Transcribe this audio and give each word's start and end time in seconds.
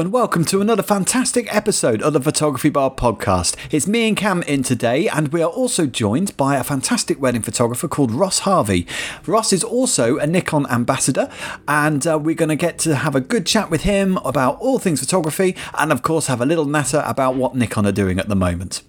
And 0.00 0.14
welcome 0.14 0.46
to 0.46 0.62
another 0.62 0.82
fantastic 0.82 1.54
episode 1.54 2.00
of 2.00 2.14
the 2.14 2.22
Photography 2.22 2.70
Bar 2.70 2.92
podcast. 2.92 3.54
It's 3.70 3.86
me 3.86 4.08
and 4.08 4.16
Cam 4.16 4.42
in 4.44 4.62
today, 4.62 5.08
and 5.08 5.28
we 5.28 5.42
are 5.42 5.50
also 5.50 5.86
joined 5.86 6.34
by 6.38 6.56
a 6.56 6.64
fantastic 6.64 7.20
wedding 7.20 7.42
photographer 7.42 7.86
called 7.86 8.10
Ross 8.10 8.38
Harvey. 8.38 8.86
Ross 9.26 9.52
is 9.52 9.62
also 9.62 10.16
a 10.16 10.26
Nikon 10.26 10.66
ambassador, 10.70 11.30
and 11.68 12.06
uh, 12.06 12.18
we're 12.18 12.34
going 12.34 12.48
to 12.48 12.56
get 12.56 12.78
to 12.78 12.96
have 12.96 13.14
a 13.14 13.20
good 13.20 13.44
chat 13.44 13.70
with 13.70 13.82
him 13.82 14.16
about 14.24 14.58
all 14.58 14.78
things 14.78 15.00
photography, 15.00 15.54
and 15.74 15.92
of 15.92 16.00
course, 16.00 16.28
have 16.28 16.40
a 16.40 16.46
little 16.46 16.64
natter 16.64 17.02
about 17.04 17.34
what 17.34 17.54
Nikon 17.54 17.86
are 17.86 17.92
doing 17.92 18.18
at 18.18 18.30
the 18.30 18.34
moment. 18.34 18.82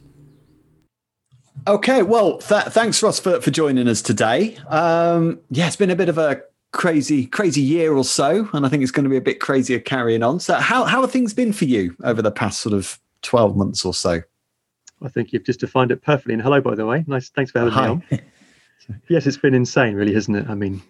Okay, 1.68 2.04
well, 2.04 2.38
th- 2.38 2.68
thanks, 2.68 3.04
Ross, 3.04 3.20
for, 3.20 3.42
for 3.42 3.52
joining 3.52 3.90
us 3.90 4.02
today. 4.02 4.56
Um, 4.70 5.42
yeah, 5.50 5.68
it's 5.68 5.76
been 5.76 5.92
a 5.92 5.96
bit 5.98 6.08
of 6.08 6.18
a 6.18 6.44
crazy 6.72 7.26
crazy 7.26 7.62
year 7.62 7.94
or 7.94 8.04
so 8.04 8.48
and 8.54 8.66
i 8.66 8.70
think 8.70 8.82
it's 8.82 8.94
going 8.94 9.04
to 9.04 9.10
be 9.10 9.18
a 9.18 9.22
bit 9.22 9.42
crazier 9.42 9.80
carrying 9.80 10.24
on. 10.24 10.40
So 10.40 10.56
how, 10.56 10.86
how 10.86 11.02
have 11.02 11.12
things 11.12 11.34
been 11.34 11.52
for 11.52 11.66
you 11.66 11.96
over 12.04 12.22
the 12.22 12.32
past 12.32 12.62
sort 12.62 12.74
of 12.74 12.98
12 13.24 13.58
months 13.58 13.84
or 13.84 13.94
so? 13.94 14.22
I 15.04 15.10
think 15.10 15.34
you've 15.34 15.44
just 15.44 15.60
defined 15.60 15.92
it 15.92 16.02
perfectly. 16.02 16.34
And 16.34 16.42
hello 16.42 16.62
by 16.62 16.76
the 16.76 16.86
way. 16.86 17.04
Nice 17.08 17.30
thanks 17.30 17.52
for 17.52 17.60
having 17.60 17.74
Hi. 17.74 17.88
me 17.88 17.92
on. 17.92 18.04
Yes 19.08 19.28
it's 19.28 19.38
been 19.38 19.54
insane 19.54 19.96
really 19.96 20.14
hasn't 20.14 20.38
it? 20.38 20.50
I 20.50 20.56
mean 20.56 20.82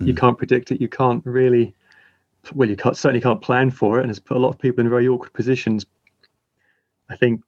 mm. 0.00 0.06
you 0.06 0.14
can't 0.14 0.38
predict 0.38 0.70
it. 0.70 0.80
You 0.80 0.88
can't 0.88 1.24
really 1.26 1.74
well 2.54 2.68
you 2.68 2.76
can't 2.76 2.96
certainly 2.96 3.20
can't 3.20 3.40
plan 3.40 3.70
for 3.70 3.98
it 3.98 4.02
and 4.02 4.10
it's 4.10 4.20
put 4.20 4.36
a 4.36 4.40
lot 4.40 4.50
of 4.50 4.58
people 4.58 4.84
in 4.84 4.90
very 4.90 5.08
awkward 5.08 5.32
positions. 5.32 5.84
I 7.10 7.16
think 7.16 7.42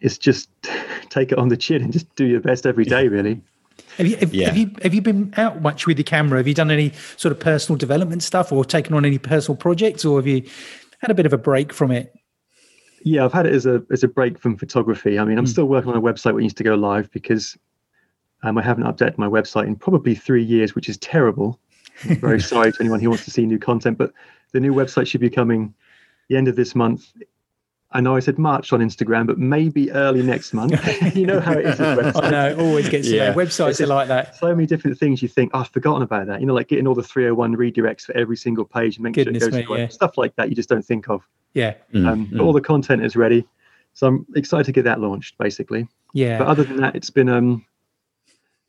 it's 0.00 0.18
just 0.18 0.50
take 1.10 1.30
it 1.30 1.38
on 1.38 1.48
the 1.48 1.56
chin 1.56 1.82
and 1.82 1.92
just 1.92 2.12
do 2.16 2.26
your 2.26 2.40
best 2.40 2.66
every 2.66 2.84
day 2.84 3.06
really 3.06 3.40
have 3.96 4.06
you 4.06 4.16
have, 4.16 4.34
yeah. 4.34 4.46
have, 4.46 4.56
you 4.56 4.70
have 4.82 4.94
you 4.94 5.02
been 5.02 5.34
out 5.36 5.60
much 5.62 5.86
with 5.86 5.96
the 5.96 6.04
camera? 6.04 6.38
Have 6.38 6.48
you 6.48 6.54
done 6.54 6.70
any 6.70 6.92
sort 7.16 7.32
of 7.32 7.40
personal 7.40 7.76
development 7.76 8.22
stuff, 8.22 8.52
or 8.52 8.64
taken 8.64 8.94
on 8.94 9.04
any 9.04 9.18
personal 9.18 9.56
projects, 9.56 10.04
or 10.04 10.18
have 10.18 10.26
you 10.26 10.48
had 11.00 11.10
a 11.10 11.14
bit 11.14 11.26
of 11.26 11.32
a 11.32 11.38
break 11.38 11.72
from 11.72 11.90
it? 11.90 12.14
Yeah, 13.04 13.24
I've 13.24 13.32
had 13.32 13.46
it 13.46 13.54
as 13.54 13.66
a 13.66 13.82
as 13.90 14.02
a 14.02 14.08
break 14.08 14.38
from 14.38 14.56
photography. 14.56 15.18
I 15.18 15.24
mean, 15.24 15.38
I'm 15.38 15.44
mm. 15.44 15.48
still 15.48 15.66
working 15.66 15.90
on 15.90 15.96
a 15.96 16.00
website 16.00 16.34
which 16.34 16.42
needs 16.42 16.54
to 16.54 16.64
go 16.64 16.74
live 16.74 17.10
because 17.10 17.56
um, 18.42 18.58
I 18.58 18.62
haven't 18.62 18.84
updated 18.84 19.18
my 19.18 19.28
website 19.28 19.66
in 19.66 19.76
probably 19.76 20.14
three 20.14 20.44
years, 20.44 20.74
which 20.74 20.88
is 20.88 20.96
terrible. 20.98 21.58
I'm 22.04 22.20
very 22.20 22.40
sorry 22.52 22.72
to 22.72 22.80
anyone 22.80 23.00
who 23.00 23.08
wants 23.08 23.24
to 23.24 23.30
see 23.30 23.46
new 23.46 23.58
content, 23.58 23.98
but 23.98 24.12
the 24.52 24.60
new 24.60 24.72
website 24.72 25.06
should 25.06 25.20
be 25.20 25.30
coming 25.30 25.74
the 26.28 26.36
end 26.36 26.48
of 26.48 26.56
this 26.56 26.74
month 26.74 27.12
I 27.92 28.02
know 28.02 28.16
I 28.16 28.20
said 28.20 28.38
March 28.38 28.72
on 28.74 28.80
Instagram, 28.80 29.26
but 29.26 29.38
maybe 29.38 29.90
early 29.92 30.22
next 30.22 30.52
month. 30.52 30.74
you 31.16 31.24
know 31.24 31.40
how 31.40 31.52
it 31.52 31.64
is. 31.64 31.80
I 31.80 32.30
know, 32.30 32.48
it 32.50 32.58
always 32.58 32.88
gets 32.88 33.08
yeah. 33.08 33.32
Websites 33.32 33.80
are 33.80 33.86
like 33.86 34.08
that. 34.08 34.36
So 34.36 34.54
many 34.54 34.66
different 34.66 34.98
things 34.98 35.22
you 35.22 35.28
think, 35.28 35.52
oh, 35.54 35.60
I've 35.60 35.68
forgotten 35.68 36.02
about 36.02 36.26
that. 36.26 36.40
You 36.40 36.46
know, 36.46 36.52
like 36.52 36.68
getting 36.68 36.86
all 36.86 36.94
the 36.94 37.02
301 37.02 37.56
redirects 37.56 38.02
for 38.02 38.14
every 38.14 38.36
single 38.36 38.66
page 38.66 38.96
and 38.96 39.04
making 39.04 39.24
Goodness 39.24 39.42
sure 39.42 39.48
it 39.48 39.66
goes 39.66 39.76
me, 39.76 39.82
yeah. 39.82 39.88
stuff 39.88 40.18
like 40.18 40.36
that. 40.36 40.50
You 40.50 40.54
just 40.54 40.68
don't 40.68 40.84
think 40.84 41.08
of. 41.08 41.26
Yeah. 41.54 41.74
Um, 41.94 42.26
mm, 42.26 42.40
all 42.42 42.52
the 42.52 42.60
content 42.60 43.02
is 43.02 43.16
ready, 43.16 43.48
so 43.94 44.06
I'm 44.06 44.26
excited 44.36 44.66
to 44.66 44.72
get 44.72 44.84
that 44.84 45.00
launched. 45.00 45.38
Basically. 45.38 45.88
Yeah. 46.12 46.38
But 46.38 46.46
other 46.48 46.64
than 46.64 46.76
that, 46.76 46.94
it's 46.94 47.10
been 47.10 47.30
um, 47.30 47.64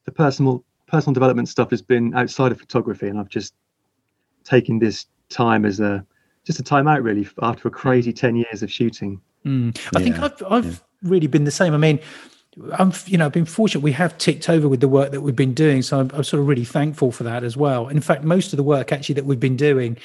the 0.05 0.13
personal 0.13 0.63
personal 0.87 1.13
development 1.13 1.49
stuff 1.49 1.71
has 1.71 1.81
been 1.81 2.15
outside 2.15 2.53
of 2.53 2.59
photography, 2.59 3.09
and 3.09 3.19
I've 3.19 3.29
just 3.29 3.53
taken 4.45 4.79
this 4.79 5.07
time 5.27 5.65
as 5.65 5.81
a 5.81 6.05
just 6.49 6.59
a 6.59 6.63
time 6.63 6.87
out 6.87 7.03
really 7.03 7.27
after 7.43 7.67
a 7.67 7.71
crazy 7.71 8.11
10 8.11 8.35
years 8.35 8.63
of 8.63 8.71
shooting 8.71 9.21
mm. 9.45 9.77
i 9.95 9.99
yeah. 9.99 10.03
think 10.03 10.19
i've, 10.19 10.43
I've 10.49 10.65
yeah. 10.65 10.71
really 11.03 11.27
been 11.27 11.43
the 11.43 11.51
same 11.51 11.75
i 11.75 11.77
mean 11.77 11.99
i'm 12.73 12.91
you 13.05 13.19
know 13.19 13.27
i've 13.27 13.31
been 13.31 13.45
fortunate 13.45 13.81
we 13.81 13.91
have 13.91 14.17
ticked 14.17 14.49
over 14.49 14.67
with 14.67 14.79
the 14.79 14.87
work 14.87 15.11
that 15.11 15.21
we've 15.21 15.35
been 15.35 15.53
doing 15.53 15.83
so 15.83 15.99
I'm, 15.99 16.09
I'm, 16.11 16.23
sort 16.23 16.41
of 16.41 16.47
really 16.47 16.65
thankful 16.65 17.11
for 17.11 17.23
that 17.23 17.43
as 17.43 17.55
well 17.55 17.87
in 17.87 18.01
fact 18.01 18.23
most 18.23 18.51
of 18.51 18.57
the 18.57 18.63
work 18.63 18.91
actually 18.91 19.13
that 19.13 19.25
we've 19.25 19.39
been 19.39 19.57
doing 19.57 19.95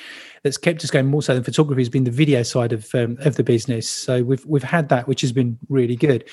that's 0.43 0.59
kept 0.59 0.84
us 0.84 0.91
going 0.91 1.06
more 1.06 1.22
so 1.22 1.32
than 1.32 1.43
photography 1.43 1.81
has 1.81 1.88
been 1.88 2.05
the 2.05 2.10
video 2.10 2.43
side 2.43 2.75
of 2.75 2.94
um, 2.94 3.16
of 3.21 3.37
the 3.37 3.43
business 3.43 3.88
so 3.88 4.22
we've 4.22 4.44
we've 4.44 4.62
had 4.62 4.91
that 4.91 5.09
which 5.09 5.22
has 5.22 5.32
been 5.32 5.59
really 5.71 5.97
good 5.97 6.28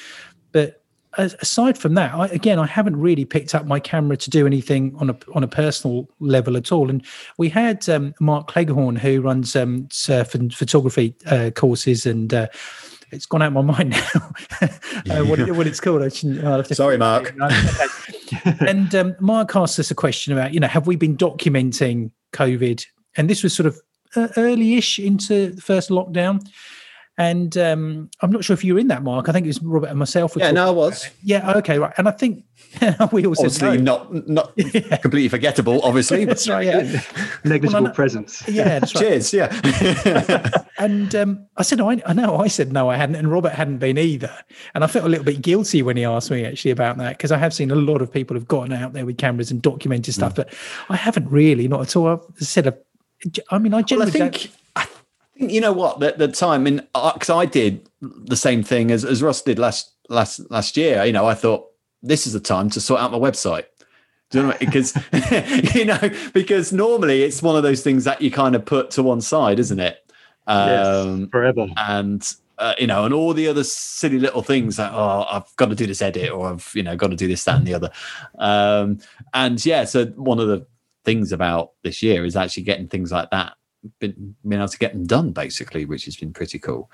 but 0.52 0.81
aside 1.18 1.78
from 1.78 1.96
that, 1.96 2.14
I, 2.14 2.28
again, 2.28 2.60
I 2.60 2.66
haven't 2.66 2.98
really 2.98 3.26
picked 3.26 3.54
up 3.54 3.66
my 3.66 3.80
camera 3.80 4.18
to 4.18 4.30
do 4.30 4.46
anything 4.46 4.96
on 4.98 5.10
a 5.10 5.18
on 5.34 5.44
a 5.44 5.48
personal 5.48 6.10
level 6.20 6.58
at 6.58 6.72
all. 6.72 6.90
And 6.90 7.06
we 7.38 7.50
had 7.50 7.88
um, 7.90 8.14
Mark 8.20 8.48
Cleghorn, 8.48 8.96
who 8.96 9.22
runs 9.22 9.56
um, 9.56 9.88
surf 9.92 10.36
and 10.36 10.54
photography 10.54 11.16
uh, 11.26 11.52
courses, 11.54 12.06
and 12.06 12.34
uh, 12.34 12.48
it's 13.12 13.26
gone 13.26 13.42
out 13.42 13.48
of 13.48 13.54
my 13.54 13.62
mind 13.78 13.92
now 13.92 14.32
uh, 15.10 15.26
what, 15.26 15.40
what, 15.52 15.68
it's 15.68 15.80
called. 15.80 16.02
I 16.02 16.10
Sorry, 16.78 16.98
Mark. 16.98 17.34
and 18.62 18.96
um, 18.96 19.16
Mark 19.20 19.56
asked 19.56 19.80
us 19.80 19.92
a 19.92 19.96
question 19.96 20.34
about, 20.34 20.54
you 20.54 20.60
know, 20.60 20.68
have 20.68 20.88
we 20.88 20.96
been 20.96 21.18
documenting 21.18 22.12
COVID? 22.34 22.86
And 23.18 23.30
this 23.30 23.44
was 23.44 23.54
sort 23.54 23.68
of 23.68 23.80
uh, 24.16 24.30
early-ish 24.38 25.00
into 25.00 25.52
the 25.52 25.62
first 25.62 25.90
lockdown. 25.90 26.48
And 27.18 27.56
um, 27.58 28.10
I'm 28.22 28.32
not 28.32 28.44
sure 28.44 28.54
if 28.54 28.64
you 28.64 28.74
were 28.74 28.80
in 28.80 28.88
that, 28.88 29.04
Mark. 29.04 29.28
I 29.28 29.32
think 29.32 29.46
it 29.46 29.50
was 29.50 29.62
Robert 29.62 29.90
and 29.90 30.00
myself. 30.00 30.34
Yeah, 30.38 30.52
no, 30.52 30.68
I 30.68 30.72
was. 30.72 31.10
Yeah, 31.22 31.54
okay, 31.58 31.78
right. 31.78 31.94
And 31.98 32.08
I 32.08 32.12
think 32.12 32.46
we 33.12 33.26
also 33.26 33.44
obviously 33.44 33.78
no. 33.78 34.04
not 34.08 34.28
not 34.28 34.54
yeah. 34.56 34.98
completely 34.98 35.28
forgettable. 35.28 35.82
Obviously, 35.84 36.24
that's 36.24 36.48
right. 36.48 36.66
Yeah, 36.66 37.02
negligible 37.44 37.84
well, 37.84 37.94
presence. 37.94 38.48
Yeah, 38.48 38.80
that's 38.80 38.96
right. 38.96 39.02
Cheers. 39.02 39.34
Yeah. 39.34 40.64
and 40.80 41.14
um, 41.14 41.46
I 41.58 41.64
said, 41.64 41.82
I, 41.82 42.02
I 42.06 42.14
know. 42.14 42.38
I 42.38 42.48
said 42.48 42.72
no, 42.72 42.90
I 42.90 42.96
hadn't, 42.96 43.16
and 43.16 43.30
Robert 43.30 43.52
hadn't 43.52 43.80
been 43.80 43.98
either. 43.98 44.34
And 44.74 44.84
I 44.84 44.88
felt 44.88 45.06
a 45.06 45.10
little 45.10 45.26
bit 45.26 45.42
guilty 45.42 45.84
when 45.84 45.98
he 45.98 46.06
asked 46.06 46.32
me 46.32 46.46
actually 46.46 46.72
about 46.72 46.98
that 46.98 47.18
because 47.18 47.32
I 47.32 47.38
have 47.38 47.54
seen 47.54 47.72
a 47.72 47.76
lot 47.76 48.02
of 48.02 48.12
people 48.12 48.36
have 48.36 48.48
gotten 48.48 48.72
out 48.72 48.94
there 48.94 49.06
with 49.06 49.18
cameras 49.18 49.52
and 49.52 49.62
documented 49.62 50.14
stuff, 50.14 50.34
mm. 50.34 50.38
but 50.38 50.54
I 50.90 50.96
haven't 50.96 51.30
really, 51.30 51.68
not 51.68 51.82
at 51.82 51.96
all. 51.96 52.08
I've 52.08 52.48
said, 52.48 52.74
I 53.52 53.58
mean, 53.60 53.74
I 53.74 53.82
generally 53.82 54.12
well, 54.12 54.28
I 54.28 54.30
think 54.32 54.52
you 55.50 55.62
know 55.62 55.74
what? 55.74 56.00
The, 56.00 56.14
the 56.18 56.28
time, 56.28 56.68
in 56.68 56.88
because 56.94 57.30
I 57.30 57.46
did 57.46 57.90
the 58.02 58.36
same 58.36 58.64
thing 58.64 58.92
as, 58.92 59.06
as 59.06 59.22
Ross 59.22 59.42
did 59.42 59.60
last 59.60 59.92
last 60.10 60.40
last 60.52 60.78
year. 60.78 61.04
You 61.04 61.14
know, 61.14 61.26
I 61.26 61.34
thought 61.34 61.68
this 62.04 62.28
is 62.28 62.34
the 62.34 62.40
time 62.40 62.70
to 62.72 62.82
sort 62.82 63.02
out 63.02 63.12
my 63.12 63.20
website. 63.20 63.66
Do 64.30 64.40
you 64.40 64.48
know 64.48 64.56
because 64.60 64.96
you 65.76 65.86
know 65.86 66.00
because 66.34 66.72
normally 66.72 67.24
it's 67.24 67.42
one 67.42 67.56
of 67.58 67.64
those 67.64 67.84
things 67.84 68.06
that 68.06 68.22
you 68.22 68.32
kind 68.32 68.56
of 68.56 68.66
put 68.66 68.92
to 68.92 69.04
one 69.04 69.22
side, 69.22 69.60
isn't 69.60 69.80
it? 69.80 69.98
Um, 70.48 71.22
yes, 71.22 71.30
forever. 71.32 71.68
And 71.78 72.34
uh, 72.58 72.76
you 72.78 72.88
know, 72.88 73.06
and 73.06 73.14
all 73.14 73.34
the 73.34 73.48
other 73.48 73.64
silly 73.64 74.20
little 74.20 74.42
things 74.42 74.78
that 74.78 74.92
oh, 74.94 75.26
I've 75.30 75.54
got 75.58 75.70
to 75.70 75.76
do 75.76 75.88
this 75.88 76.02
edit, 76.02 76.32
or 76.32 76.48
I've 76.48 76.72
you 76.74 76.84
know 76.84 76.96
got 76.96 77.10
to 77.12 77.16
do 77.16 77.28
this, 77.28 77.44
that, 77.44 77.58
and 77.58 77.68
the 77.68 77.74
other. 77.74 77.92
Um, 78.40 79.00
and 79.34 79.64
yeah, 79.66 79.84
so 79.84 80.06
one 80.08 80.40
of 80.40 80.48
the 80.48 80.66
things 81.04 81.32
about 81.32 81.72
this 81.84 82.04
year 82.04 82.24
is 82.24 82.36
actually 82.36 82.64
getting 82.64 82.88
things 82.88 83.12
like 83.12 83.32
that 83.32 83.54
been 84.00 84.36
been 84.44 84.60
able 84.60 84.68
to 84.68 84.78
get 84.78 84.94
them 84.94 85.06
done 85.06 85.32
basically, 85.32 85.86
which 85.86 86.06
has 86.06 86.16
been 86.16 86.34
pretty 86.34 86.60
cool. 86.60 86.90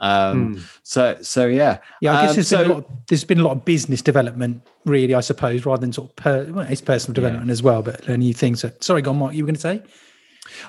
Um, 0.00 0.56
mm. 0.56 0.62
So 0.82 1.18
so 1.22 1.46
yeah, 1.46 1.78
yeah. 2.00 2.18
I 2.18 2.22
guess 2.22 2.30
um, 2.30 2.34
there's, 2.36 2.48
so, 2.48 2.58
been 2.58 2.70
a 2.70 2.74
lot 2.74 2.84
of, 2.84 2.90
there's 3.08 3.24
been 3.24 3.40
a 3.40 3.44
lot 3.44 3.52
of 3.52 3.64
business 3.64 4.02
development, 4.02 4.66
really. 4.84 5.14
I 5.14 5.20
suppose 5.20 5.64
rather 5.64 5.80
than 5.80 5.92
sort 5.92 6.10
of 6.10 6.16
per, 6.16 6.44
well, 6.52 6.66
it's 6.68 6.80
personal 6.80 7.14
development 7.14 7.46
yeah. 7.46 7.52
as 7.52 7.62
well, 7.62 7.82
but 7.82 8.08
new 8.08 8.34
things. 8.34 8.60
So, 8.60 8.70
sorry, 8.80 9.02
go 9.02 9.10
on, 9.10 9.18
Mark. 9.18 9.34
You 9.34 9.44
were 9.44 9.46
going 9.46 9.54
to 9.54 9.60
say. 9.60 9.82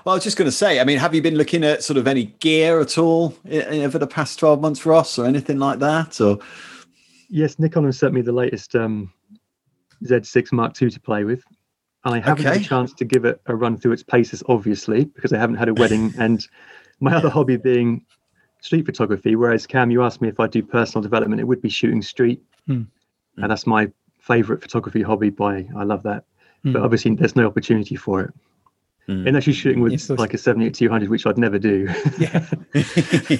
Well, 0.06 0.14
I 0.14 0.16
was 0.16 0.24
just 0.24 0.38
going 0.38 0.48
to 0.48 0.52
say. 0.52 0.80
I 0.80 0.84
mean, 0.84 1.00
have 1.00 1.16
you 1.16 1.22
been 1.22 1.36
looking 1.36 1.64
at 1.64 1.84
sort 1.84 1.98
of 1.98 2.08
any 2.08 2.26
gear 2.26 2.80
at 2.80 2.98
all 2.98 3.36
over 3.52 3.98
the 3.98 4.08
past 4.08 4.40
twelve 4.40 4.62
months, 4.62 4.86
Ross, 4.86 5.18
or 5.18 5.26
anything 5.26 5.60
like 5.60 5.80
that? 5.80 6.22
Or 6.22 6.40
yes, 7.30 7.58
Nikon 7.58 7.86
has 7.86 7.98
sent 7.98 8.14
me 8.14 8.22
the 8.22 8.32
latest 8.32 8.76
um, 8.76 9.12
Z6 10.04 10.52
Mark 10.52 10.80
II 10.82 10.90
to 10.92 11.00
play 11.00 11.24
with. 11.24 11.44
I 12.06 12.20
haven't 12.20 12.46
okay. 12.46 12.58
had 12.58 12.62
a 12.62 12.64
chance 12.64 12.94
to 12.94 13.06
give 13.06 13.26
it 13.26 13.40
a 13.46 13.56
run 13.56 13.78
through 13.78 13.94
its 13.94 14.04
paces, 14.04 14.44
obviously, 14.48 15.06
because 15.06 15.32
I 15.32 15.38
haven't 15.38 15.56
had 15.56 15.70
a 15.70 15.74
wedding 15.74 16.14
and 16.20 16.46
my 17.00 17.16
other 17.16 17.30
hobby 17.30 17.58
being 17.58 18.06
street 18.62 18.86
photography. 18.86 19.36
Whereas 19.36 19.66
Cam, 19.66 19.92
you 19.92 20.04
asked 20.04 20.22
me 20.22 20.28
if 20.28 20.40
I 20.40 20.48
do 20.48 20.62
personal 20.64 21.02
development, 21.02 21.40
it 21.40 21.46
would 21.46 21.62
be 21.62 21.70
shooting 21.70 22.02
street, 22.02 22.42
mm. 22.68 22.86
and 23.38 23.52
that's 23.52 23.66
my 23.66 23.92
favorite 24.20 24.62
photography 24.62 25.02
hobby. 25.02 25.30
By 25.30 25.68
I 25.78 25.84
love 25.84 26.04
that, 26.04 26.26
mm. 26.66 26.74
but 26.74 26.82
obviously 26.82 27.16
there's 27.16 27.36
no 27.36 27.48
opportunity 27.48 27.96
for 27.96 28.22
it. 28.22 28.34
Mm. 29.08 29.28
Unless 29.28 29.48
you're 29.48 29.54
shooting 29.54 29.82
with 29.82 29.92
yes, 29.92 30.10
like 30.12 30.34
a 30.34 30.38
78 30.38 30.74
200, 30.74 31.10
which 31.10 31.26
I'd 31.26 31.38
never 31.38 31.60
do. 31.60 31.94
yeah. 32.20 32.50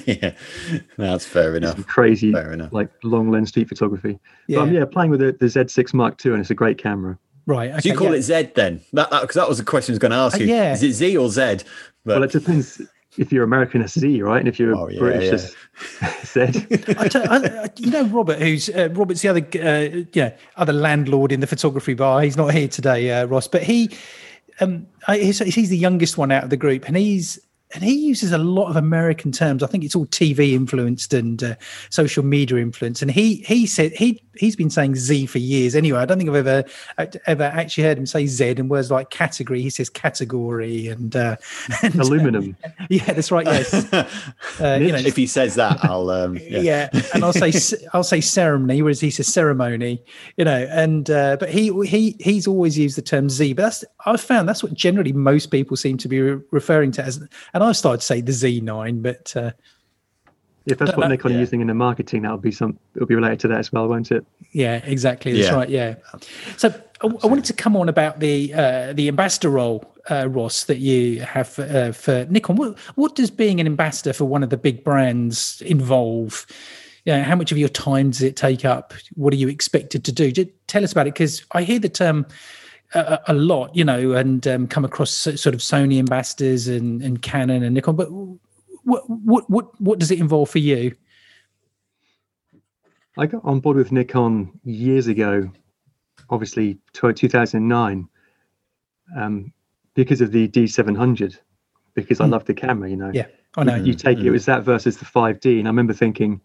yeah, 0.06 0.34
that's 0.98 1.26
fair 1.26 1.56
enough. 1.56 1.88
crazy, 1.88 2.34
fair 2.34 2.52
enough. 2.52 2.74
like 2.74 2.90
long 3.04 3.32
lens 3.32 3.50
street 3.50 3.70
photography. 3.70 4.20
Yeah, 4.48 4.60
but, 4.60 4.64
um, 4.64 4.74
yeah 4.74 4.86
playing 4.86 5.12
with 5.12 5.22
the, 5.22 5.32
the 5.32 5.46
Z6 5.46 5.94
Mark 5.94 6.24
II, 6.26 6.34
and 6.34 6.42
it's 6.42 6.50
a 6.50 6.56
great 6.56 6.78
camera. 6.78 7.18
Right. 7.46 7.72
Okay, 7.72 7.82
so 7.82 7.90
you 7.90 7.98
call 7.98 8.12
yeah. 8.12 8.18
it 8.18 8.22
Z 8.22 8.52
then? 8.56 8.82
That 8.94 9.10
because 9.10 9.28
that, 9.28 9.42
that, 9.42 9.50
was 9.50 9.58
the 9.58 9.66
question 9.66 9.92
I 9.92 9.94
was 9.94 10.00
going 10.00 10.12
to 10.12 10.18
ask 10.18 10.36
uh, 10.38 10.44
you. 10.44 10.54
Uh, 10.54 10.58
yeah. 10.58 10.74
Is 10.74 10.84
it 10.84 10.94
Z 10.94 11.18
or 11.18 11.30
Z? 11.30 11.58
But... 12.06 12.16
Well, 12.16 12.24
it 12.24 12.32
depends. 12.32 12.82
If 13.16 13.32
you're 13.32 13.44
American, 13.44 13.82
it's 13.82 14.00
Z, 14.00 14.22
right? 14.24 14.40
And 14.40 14.48
if 14.48 14.60
you're 14.60 14.76
oh, 14.76 14.88
yeah, 14.88 15.00
British, 15.00 15.54
it's 16.02 16.34
Z. 16.34 16.42
I, 16.98 17.70
you 17.78 17.92
know, 17.92 18.06
Robert, 18.06 18.40
who's 18.40 18.70
uh, 18.70 18.90
Robert's 18.92 19.22
the 19.22 19.28
other, 19.28 19.46
uh, 19.62 20.04
yeah, 20.14 20.36
other 20.56 20.74
landlord 20.74 21.32
in 21.32 21.40
the 21.40 21.48
photography 21.48 21.94
bar. 21.94 22.22
He's 22.22 22.38
not 22.38 22.54
here 22.54 22.68
today, 22.68 23.12
uh, 23.12 23.26
Ross, 23.26 23.48
but 23.48 23.62
he, 23.62 23.92
um, 24.62 24.88
he's, 25.08 25.38
he's 25.40 25.70
the 25.70 25.78
youngest 25.78 26.18
one 26.18 26.32
out 26.32 26.44
of 26.44 26.50
the 26.50 26.58
group, 26.58 26.88
and 26.88 26.98
he's 26.98 27.40
and 27.74 27.84
he 27.84 27.94
uses 27.94 28.32
a 28.32 28.38
lot 28.38 28.70
of 28.70 28.76
American 28.76 29.32
terms. 29.32 29.64
I 29.64 29.68
think 29.68 29.84
it's 29.84 29.96
all 29.96 30.06
TV 30.06 30.54
influenced 30.54 31.14
and 31.14 31.44
uh, 31.44 31.56
social 31.90 32.24
media 32.24 32.58
influenced. 32.58 33.02
And 33.02 33.10
he 33.10 33.38
he 33.48 33.66
said 33.66 33.94
he 33.94 34.22
he's 34.36 34.56
been 34.56 34.70
saying 34.70 34.96
Z 34.96 35.26
for 35.28 35.40
years. 35.40 35.76
Anyway, 35.76 36.00
I 36.00 36.06
don't 36.06 36.18
think 36.18 36.30
I've 36.30 36.48
ever 36.48 36.64
ever 37.26 37.44
actually 37.44 37.84
heard 37.84 37.98
him 37.98 38.06
say 38.06 38.28
Z 38.28 38.56
in 38.58 38.68
words 38.68 38.92
like 38.92 39.10
category. 39.10 39.62
He 39.62 39.70
says 39.70 39.90
category 39.90 40.88
and, 40.88 41.16
uh, 41.16 41.38
and 41.84 41.96
aluminum. 41.96 42.56
Uh, 42.64 42.70
yeah, 42.90 43.14
that's 43.14 43.32
right. 43.32 43.46
Yes. 43.46 43.88
Uh, 44.60 44.78
you 44.80 44.92
know, 44.92 44.98
if 44.98 45.16
he 45.16 45.26
says 45.26 45.56
that, 45.56 45.84
I'll 45.84 46.10
um, 46.10 46.38
yeah. 46.42 46.60
yeah. 46.60 46.90
and 47.14 47.24
I'll 47.24 47.34
say 47.34 47.52
I'll 47.94 48.04
say 48.04 48.22
ceremony, 48.22 48.82
whereas 48.82 49.00
he 49.00 49.10
says 49.10 49.28
ceremony. 49.28 50.04
You 50.38 50.46
know, 50.46 50.68
and 50.70 51.10
uh, 51.10 51.38
but 51.38 51.50
he 51.50 51.72
he 51.86 52.16
he's 52.20 52.46
always 52.46 52.78
used 52.78 52.98
the 52.98 53.02
term 53.02 53.30
Z. 53.30 53.54
But 53.54 53.64
that's 53.64 53.86
I've 54.06 54.22
found 54.22 54.48
that's 54.48 54.62
what 54.62 54.74
generally 54.74 55.12
most 55.12 55.48
people 55.48 55.76
seem 55.76 55.98
to 55.98 56.08
be 56.08 56.22
re- 56.22 56.42
referring 56.52 56.92
to 56.94 57.04
as. 57.04 57.18
And 57.54 57.63
I 57.68 57.72
started 57.74 58.00
to 58.00 58.06
say 58.06 58.22
the 58.22 58.32
Z9, 58.32 59.02
but 59.02 59.36
uh, 59.36 59.52
if 60.66 60.78
that's 60.78 60.96
what 60.96 61.08
Nikon 61.10 61.34
yeah. 61.34 61.40
using 61.40 61.62
in 61.62 61.68
the 61.68 61.74
marketing, 61.74 62.22
that'll 62.22 62.38
be 62.38 62.52
some. 62.52 62.80
It'll 62.96 63.08
be 63.08 63.16
related 63.16 63.42
to 63.42 63.48
that 63.50 63.60
as 63.60 63.72
well, 63.72 63.88
won't 63.88 64.12
it? 64.12 64.26
Yeah, 64.52 64.82
exactly. 64.86 65.34
That's 65.34 65.48
yeah. 65.48 65.56
right. 65.56 65.70
Yeah. 65.70 65.96
So 66.58 66.74
I, 67.02 67.08
I, 67.08 67.28
wanted 67.28 67.46
to 67.46 67.54
come 67.54 67.76
on 67.76 67.90
about 67.90 68.20
the 68.22 68.54
uh, 68.54 68.94
the 68.94 69.10
ambassador 69.10 69.50
role, 69.50 69.94
uh, 70.10 70.30
Ross, 70.30 70.64
that 70.66 70.78
you 70.78 71.22
have 71.22 71.60
uh, 71.60 71.92
for 71.92 72.26
Nikon. 72.30 72.56
What 72.56 72.80
what 72.96 73.16
does 73.16 73.30
being 73.30 73.60
an 73.60 73.68
ambassador 73.68 74.14
for 74.14 74.26
one 74.26 74.42
of 74.42 74.50
the 74.50 74.58
big 74.58 74.84
brands 74.86 75.62
involve? 75.66 76.46
You 77.06 77.14
know, 77.14 77.24
how 77.24 77.36
much 77.36 77.52
of 77.52 77.58
your 77.58 77.70
time 77.70 78.12
does 78.12 78.22
it 78.22 78.38
take 78.38 78.64
up? 78.64 78.94
What 79.16 79.34
are 79.34 79.38
you 79.38 79.50
expected 79.50 80.06
to 80.06 80.14
do? 80.14 80.32
Just 80.32 80.50
tell 80.68 80.86
us 80.86 80.94
about 80.94 81.08
it, 81.08 81.14
because 81.14 81.44
I 81.52 81.64
hear 81.64 81.80
the 81.80 81.90
term. 81.90 82.26
A, 82.96 83.20
a, 83.28 83.34
lot, 83.34 83.76
you 83.76 83.84
know, 83.84 84.12
and 84.12 84.48
um, 84.48 84.68
come 84.68 84.86
across 84.86 85.10
sort 85.12 85.48
of 85.48 85.62
Sony 85.62 85.98
ambassadors 85.98 86.68
and, 86.68 87.02
and 87.02 87.22
Canon 87.22 87.64
and 87.64 87.74
Nikon. 87.74 87.96
But 87.96 88.12
what 88.84 89.10
what 89.10 89.50
what 89.50 89.82
what 89.82 90.00
does 90.00 90.12
it 90.12 90.20
involve 90.20 90.50
for 90.50 90.60
you? 90.60 90.96
I 93.18 93.26
got 93.28 93.44
on 93.46 93.60
board 93.60 93.78
with 93.78 93.92
Nikon 93.92 94.60
years 94.64 95.08
ago, 95.08 95.50
obviously 96.30 96.80
2009, 96.94 98.08
um, 99.16 99.54
because 99.94 100.22
of 100.22 100.32
the 100.32 100.48
D700, 100.48 101.38
because 101.94 102.20
I 102.20 102.26
mm. 102.26 102.32
love 102.32 102.46
the 102.46 102.56
camera, 102.56 102.90
you 102.90 102.98
know. 102.98 103.12
Yeah, 103.14 103.28
I 103.56 103.64
know. 103.64 103.76
You, 103.76 103.86
you 103.86 103.94
take 103.94 104.18
mm. 104.18 104.26
it 104.26 104.32
was 104.32 104.46
that 104.46 104.64
versus 104.64 104.98
the 104.98 105.06
5D, 105.06 105.60
and 105.60 105.68
I 105.68 105.70
remember 105.70 105.94
thinking, 105.94 106.42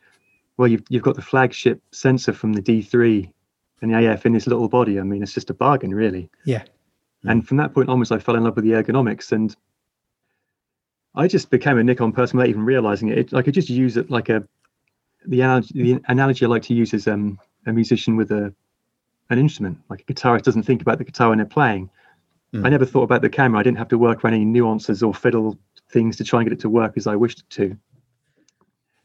well, 0.56 0.69
you've 0.69 0.85
you've 0.89 1.03
got 1.03 1.17
the 1.17 1.23
flagship 1.23 1.83
sensor 1.93 2.33
from 2.33 2.53
the 2.53 2.62
D3 2.62 3.33
and 3.81 3.93
the 3.93 4.13
AF 4.13 4.27
in 4.27 4.33
this 4.33 4.47
little 4.47 4.69
body. 4.69 4.99
I 4.99 5.03
mean, 5.03 5.23
it's 5.23 5.33
just 5.33 5.51
a 5.51 5.55
bargain, 5.55 5.95
really. 5.95 6.31
Yeah. 6.45 6.65
And 7.25 7.47
from 7.47 7.57
that 7.57 7.75
point 7.75 7.89
onwards, 7.89 8.13
I 8.13 8.19
fell 8.19 8.37
in 8.37 8.45
love 8.45 8.57
with 8.57 8.65
the 8.65 8.73
ergonomics, 8.73 9.33
and 9.33 9.55
I 11.15 11.27
just 11.27 11.51
became 11.51 11.79
a 11.79 11.85
Nikon 11.85 12.13
person 12.13 12.37
without 12.37 12.51
even 12.51 12.65
realizing 12.65 13.09
it. 13.09 13.19
it 13.19 13.35
I 13.35 13.43
could 13.43 13.55
just 13.55 13.69
use 13.69 13.97
it 13.97 14.11
like 14.11 14.29
a 14.29 14.47
the 15.27 15.41
analogy, 15.41 15.95
the 15.95 16.01
analogy 16.09 16.45
I 16.45 16.49
like 16.49 16.63
to 16.65 16.75
use 16.75 16.95
is 16.95 17.09
um, 17.09 17.39
a 17.67 17.73
musician 17.73 18.17
with 18.17 18.31
a 18.31 18.55
an 19.31 19.39
instrument. 19.39 19.79
Like 19.89 20.05
a 20.09 20.13
guitarist 20.13 20.43
doesn't 20.43 20.63
think 20.63 20.81
about 20.81 20.99
the 20.99 21.05
guitar 21.05 21.31
when 21.31 21.39
they're 21.39 21.47
playing. 21.47 21.91
Mm. 22.55 22.65
I 22.65 22.71
never 22.71 22.87
thought 22.87 23.03
about 23.03 23.23
the 23.23 23.29
camera. 23.29 23.61
I 23.61 23.63
didn't 23.63 23.79
have 23.79 23.89
to 23.89 23.99
work 23.99 24.25
on 24.25 24.33
any 24.33 24.45
nuances 24.45 25.03
or 25.03 25.13
fiddle 25.13 25.59
things 25.91 26.17
to 26.17 26.25
try 26.25 26.41
and 26.41 26.49
get 26.49 26.55
it 26.55 26.61
to 26.61 26.71
work 26.71 26.95
as 26.97 27.07
I 27.07 27.17
wished 27.17 27.41
it 27.41 27.51
to. 27.51 27.77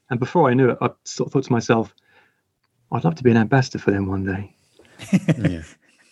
And 0.10 0.20
before 0.20 0.50
I 0.50 0.54
knew 0.54 0.70
it, 0.70 0.78
I 0.82 0.92
sort 1.04 1.28
of 1.28 1.34
thought 1.34 1.44
to 1.46 1.52
myself, 1.52 1.94
I'd 2.92 3.04
love 3.04 3.16
to 3.16 3.24
be 3.24 3.32
an 3.32 3.38
ambassador 3.38 3.80
for 3.80 3.92
them 3.92 4.08
one 4.08 4.26
day. 4.26 4.53
Yeah. 5.38 5.64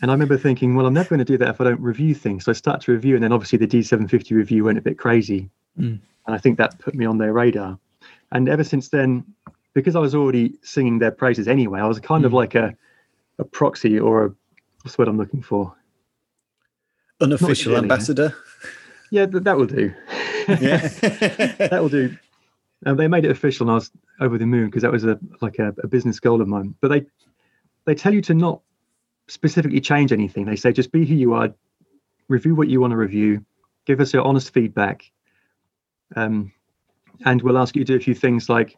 And 0.02 0.10
I 0.10 0.14
remember 0.14 0.38
thinking, 0.38 0.76
well, 0.76 0.88
I'm 0.88 0.94
never 0.94 1.10
going 1.10 1.20
to 1.20 1.26
do 1.26 1.38
that 1.38 1.50
if 1.50 1.62
I 1.62 1.66
don't 1.66 1.80
review 1.80 2.16
things. 2.16 2.46
So 2.46 2.52
I 2.52 2.54
started 2.54 2.84
to 2.86 2.92
review, 2.92 3.16
and 3.16 3.24
then 3.24 3.32
obviously 3.32 3.60
the 3.60 3.68
D750 3.68 4.32
review 4.32 4.64
went 4.64 4.78
a 4.78 4.82
bit 4.82 4.98
crazy. 4.98 5.50
Mm. 5.80 6.00
And 6.26 6.36
I 6.36 6.40
think 6.40 6.58
that 6.58 6.80
put 6.80 6.96
me 6.96 7.06
on 7.06 7.20
their 7.20 7.34
radar. 7.34 7.78
And 8.32 8.50
ever 8.50 8.64
since 8.64 8.90
then, 8.90 9.24
because 9.74 9.96
I 9.96 10.00
was 10.00 10.16
already 10.16 10.58
singing 10.64 11.00
their 11.00 11.12
praises 11.12 11.48
anyway, 11.48 11.80
I 11.80 11.88
was 11.88 12.00
kind 12.00 12.24
mm. 12.24 12.28
of 12.28 12.34
like 12.34 12.56
a, 12.56 12.76
a 13.38 13.44
proxy 13.44 14.00
or 14.00 14.26
a, 14.26 14.36
what's 14.82 14.98
what 14.98 15.08
I'm 15.08 15.18
looking 15.18 15.42
for? 15.42 15.76
Unofficial 17.20 17.78
ambassador? 17.78 18.36
Yeah, 19.12 19.28
that, 19.28 19.44
that 19.44 19.58
will 19.58 19.68
do. 19.68 19.94
Yeah. 20.48 20.78
that 20.88 21.78
will 21.80 21.90
do. 21.90 22.18
And 22.84 22.98
they 22.98 23.08
made 23.08 23.26
it 23.26 23.32
official 23.32 23.66
and 23.66 23.72
I 23.72 23.76
was 23.76 23.92
over 24.20 24.40
the 24.40 24.48
moon 24.48 24.66
because 24.66 24.82
that 24.82 24.92
was 24.92 25.06
a 25.06 25.20
like 25.40 25.60
a, 25.60 25.74
a 25.84 25.88
business 25.88 26.20
goal 26.20 26.42
of 26.42 26.48
mine. 26.48 26.74
But 26.82 26.88
they 26.88 27.06
they 27.86 27.94
tell 27.94 28.12
you 28.12 28.24
to 28.24 28.34
not 28.34 28.62
specifically 29.32 29.80
change 29.80 30.12
anything. 30.12 30.46
They 30.46 30.56
say 30.56 30.72
just 30.72 30.92
be 30.92 31.06
who 31.06 31.16
you 31.16 31.34
are, 31.34 31.54
review 32.28 32.54
what 32.54 32.68
you 32.68 32.82
want 32.82 32.92
to 32.92 32.98
review, 32.98 33.46
give 33.86 34.02
us 34.02 34.14
your 34.14 34.24
honest 34.24 34.54
feedback, 34.54 35.10
um, 36.16 36.52
and 37.26 37.42
we'll 37.42 37.58
ask 37.58 37.76
you 37.76 37.86
to 37.86 37.94
do 37.94 37.98
a 37.98 38.00
few 38.00 38.14
things 38.14 38.50
like 38.50 38.78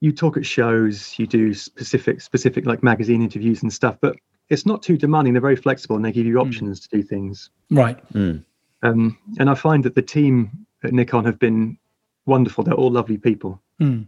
you 0.00 0.12
talk 0.12 0.36
at 0.36 0.46
shows, 0.46 1.18
you 1.18 1.26
do 1.26 1.52
specific 1.52 2.20
specific 2.20 2.66
like 2.66 2.82
magazine 2.82 3.22
interviews 3.22 3.62
and 3.62 3.72
stuff, 3.72 3.96
but 4.00 4.16
it's 4.48 4.64
not 4.64 4.82
too 4.82 4.96
demanding. 4.96 5.34
They're 5.34 5.40
very 5.40 5.56
flexible 5.56 5.96
and 5.96 6.04
they 6.04 6.12
give 6.12 6.26
you 6.26 6.40
hmm. 6.40 6.48
options 6.48 6.80
mm. 6.80 6.82
to 6.88 6.96
do 6.96 7.02
things. 7.02 7.50
Right. 7.70 8.12
Mm. 8.12 8.44
Um, 8.82 9.18
and 9.38 9.50
I 9.50 9.54
find 9.54 9.84
that 9.84 9.94
the 9.94 10.02
team 10.02 10.66
at 10.82 10.92
Nikon 10.92 11.24
have 11.24 11.38
been 11.38 11.78
wonderful. 12.26 12.64
They're 12.64 12.74
all 12.74 12.90
lovely 12.90 13.18
people. 13.18 13.60
Mm. 13.80 14.06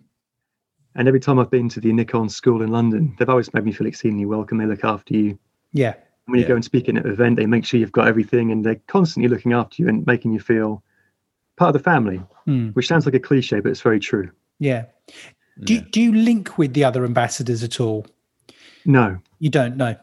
And 0.94 1.08
every 1.08 1.20
time 1.20 1.38
I've 1.38 1.50
been 1.50 1.68
to 1.70 1.80
the 1.80 1.92
Nikon 1.92 2.28
school 2.28 2.62
in 2.62 2.70
London, 2.70 3.14
they've 3.18 3.28
always 3.28 3.52
made 3.54 3.64
me 3.64 3.72
feel 3.72 3.86
exceedingly 3.86 4.26
welcome. 4.26 4.58
They 4.58 4.66
look 4.66 4.84
after 4.84 5.14
you. 5.14 5.38
Yeah. 5.72 5.94
when 6.26 6.38
you 6.38 6.42
yeah. 6.42 6.48
go 6.48 6.54
and 6.54 6.64
speak 6.64 6.88
in 6.88 6.96
an 6.96 7.06
event, 7.06 7.36
they 7.36 7.46
make 7.46 7.64
sure 7.64 7.80
you've 7.80 7.92
got 7.92 8.06
everything 8.06 8.52
and 8.52 8.64
they're 8.64 8.80
constantly 8.86 9.28
looking 9.28 9.52
after 9.52 9.82
you 9.82 9.88
and 9.88 10.06
making 10.06 10.32
you 10.32 10.40
feel 10.40 10.82
part 11.56 11.74
of 11.74 11.82
the 11.82 11.90
family, 11.90 12.22
mm. 12.46 12.74
which 12.74 12.86
sounds 12.86 13.06
like 13.06 13.14
a 13.14 13.20
cliche, 13.20 13.60
but 13.60 13.70
it's 13.70 13.80
very 13.80 14.00
true. 14.00 14.30
Yeah. 14.58 14.84
Do, 15.64 15.74
yeah. 15.74 15.80
do 15.90 16.00
you 16.00 16.12
link 16.14 16.58
with 16.58 16.74
the 16.74 16.84
other 16.84 17.04
ambassadors 17.04 17.62
at 17.62 17.80
all? 17.80 18.06
No. 18.84 19.18
You 19.38 19.50
don't 19.50 19.76
know? 19.76 19.96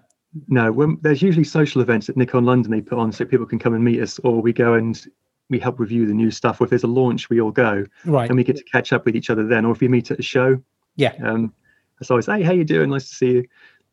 No. 0.47 0.71
When, 0.71 0.97
there's 1.01 1.21
usually 1.21 1.44
social 1.44 1.81
events 1.81 2.09
at 2.09 2.18
Nikon 2.18 2.45
London 2.45 2.71
they 2.71 2.81
put 2.81 2.97
on 2.97 3.12
so 3.12 3.25
people 3.25 3.45
can 3.45 3.59
come 3.59 3.74
and 3.74 3.83
meet 3.83 4.01
us, 4.01 4.19
or 4.19 4.42
we 4.42 4.53
go 4.53 4.74
and 4.74 5.06
we 5.50 5.59
help 5.59 5.80
review 5.80 6.06
the 6.06 6.13
new 6.13 6.31
stuff. 6.31 6.62
Or 6.62 6.65
if 6.65 6.69
there's 6.69 6.83
a 6.83 6.88
launch, 6.88 7.30
we 7.30 7.42
all 7.42 7.51
go. 7.51 7.85
Right. 8.06 8.30
And 8.30 8.38
we 8.38 8.44
get 8.44 8.57
to 8.57 8.63
catch 8.63 8.94
up 8.94 9.06
with 9.06 9.15
each 9.15 9.30
other 9.30 9.45
then. 9.47 9.65
Or 9.65 9.71
if 9.71 9.80
we 9.80 9.88
meet 9.88 10.12
at 10.12 10.19
a 10.19 10.24
show. 10.24 10.62
Yeah. 11.00 11.13
Um, 11.24 11.54
it's 12.01 12.12
always, 12.12 12.25
hey, 12.25 12.44
how 12.44 12.51
you 12.51 12.63
doing? 12.63 12.90
Nice 12.90 13.10
to 13.10 13.16
see 13.16 13.31
you. 13.31 13.46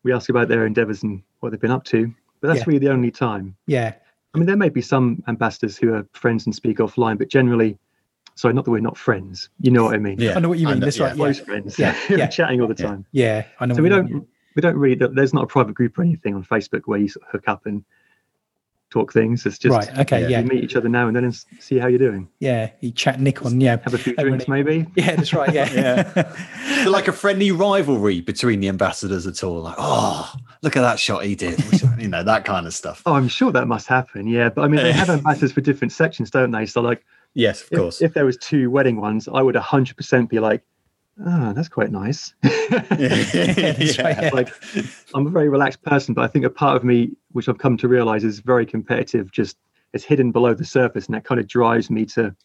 We 0.03 0.13
ask 0.13 0.29
about 0.29 0.47
their 0.47 0.65
endeavors 0.65 1.03
and 1.03 1.21
what 1.39 1.51
they've 1.51 1.59
been 1.59 1.71
up 1.71 1.83
to. 1.85 2.13
But 2.41 2.49
that's 2.49 2.59
yeah. 2.59 2.65
really 2.67 2.79
the 2.79 2.91
only 2.91 3.11
time. 3.11 3.55
Yeah. 3.65 3.93
I 4.33 4.37
mean, 4.37 4.45
there 4.45 4.57
may 4.57 4.69
be 4.69 4.81
some 4.81 5.23
ambassadors 5.27 5.77
who 5.77 5.93
are 5.93 6.07
friends 6.13 6.45
and 6.45 6.53
speak 6.53 6.77
offline, 6.77 7.17
but 7.17 7.29
generally, 7.29 7.77
sorry, 8.35 8.53
not 8.53 8.65
that 8.65 8.71
we're 8.71 8.79
not 8.79 8.97
friends. 8.97 9.49
You 9.59 9.71
know 9.71 9.85
what 9.85 9.95
I 9.95 9.97
mean? 9.97 10.19
Yeah, 10.19 10.35
I 10.35 10.39
know 10.39 10.49
what 10.49 10.59
you 10.59 10.67
mean. 10.67 10.79
That's 10.79 10.97
yeah. 10.97 11.05
right. 11.05 11.15
Close 11.15 11.39
yeah. 11.39 11.45
friends. 11.45 11.79
Yeah, 11.79 11.95
yeah. 12.09 12.27
chatting 12.27 12.61
all 12.61 12.67
the 12.67 12.75
time. 12.75 13.05
Yeah, 13.11 13.45
I 13.59 13.65
know. 13.65 13.75
So 13.75 13.81
we 13.81 13.89
don't 13.89 14.27
we 14.55 14.61
don't 14.61 14.77
really. 14.77 14.95
There's 14.95 15.33
not 15.33 15.43
a 15.43 15.47
private 15.47 15.73
group 15.73 15.97
or 15.97 16.03
anything 16.03 16.35
on 16.35 16.43
Facebook 16.43 16.81
where 16.85 16.99
you 16.99 17.07
sort 17.07 17.25
of 17.25 17.31
hook 17.31 17.43
up 17.47 17.65
and 17.65 17.83
talk 18.89 19.11
things. 19.11 19.45
It's 19.45 19.57
just 19.57 19.75
right. 19.75 19.99
Okay. 19.99 20.29
Yeah. 20.29 20.39
You 20.39 20.47
meet 20.47 20.63
each 20.63 20.75
other 20.75 20.89
now 20.89 21.07
and 21.07 21.15
then 21.15 21.23
and 21.25 21.35
see 21.59 21.77
how 21.77 21.87
you're 21.87 21.99
doing. 21.99 22.29
Yeah. 22.39 22.71
You 22.79 22.91
chat 22.91 23.19
Nikon. 23.19 23.59
Yeah. 23.59 23.77
Have 23.83 23.93
a 23.93 23.97
few 23.97 24.15
drinks, 24.15 24.47
maybe. 24.47 24.85
Yeah. 24.95 25.15
That's 25.15 25.33
right. 25.33 25.53
Yeah. 25.53 25.71
yeah. 25.73 26.35
So 26.83 26.91
like 26.91 27.07
a 27.07 27.11
friendly 27.11 27.51
rivalry 27.51 28.21
between 28.21 28.59
the 28.59 28.69
ambassadors 28.69 29.25
at 29.25 29.43
all. 29.43 29.61
Like, 29.61 29.75
oh, 29.77 30.31
look 30.61 30.77
at 30.77 30.81
that 30.81 30.99
shot 30.99 31.25
he 31.25 31.35
did. 31.35 31.61
you 31.99 32.07
know 32.07 32.23
that 32.23 32.45
kind 32.45 32.67
of 32.67 32.73
stuff. 32.73 33.01
Oh, 33.05 33.13
I'm 33.13 33.27
sure 33.27 33.51
that 33.51 33.67
must 33.67 33.87
happen. 33.87 34.27
Yeah. 34.27 34.49
But 34.49 34.61
I 34.61 34.67
mean, 34.67 34.83
they 34.83 34.91
have 34.91 35.09
ambassadors 35.09 35.51
for 35.51 35.61
different 35.61 35.91
sections, 35.91 36.29
don't 36.29 36.51
they? 36.51 36.65
So 36.65 36.81
like. 36.81 37.03
Yes, 37.33 37.61
of 37.61 37.71
if, 37.71 37.77
course. 37.77 38.01
If 38.01 38.13
there 38.13 38.25
was 38.25 38.37
two 38.37 38.71
wedding 38.71 39.01
ones, 39.01 39.27
I 39.27 39.41
would 39.41 39.55
100% 39.55 40.29
be 40.29 40.39
like, 40.39 40.63
oh, 41.25 41.53
that's 41.53 41.69
quite 41.69 41.91
nice. 41.91 42.33
yeah. 42.43 44.29
Like, 44.33 44.49
I'm 45.13 45.27
a 45.27 45.29
very 45.29 45.49
relaxed 45.49 45.81
person, 45.83 46.13
but 46.13 46.23
I 46.23 46.27
think 46.27 46.45
a 46.45 46.49
part 46.49 46.75
of 46.75 46.83
me, 46.83 47.11
which 47.31 47.49
I've 47.49 47.57
come 47.57 47.77
to 47.77 47.87
realize, 47.87 48.23
is 48.23 48.39
very 48.39 48.65
competitive. 48.65 49.31
Just 49.31 49.57
it's 49.93 50.03
hidden 50.03 50.31
below 50.31 50.53
the 50.53 50.65
surface, 50.65 51.05
and 51.05 51.15
that 51.15 51.23
kind 51.23 51.39
of 51.39 51.47
drives 51.47 51.89
me 51.89 52.05
to 52.07 52.35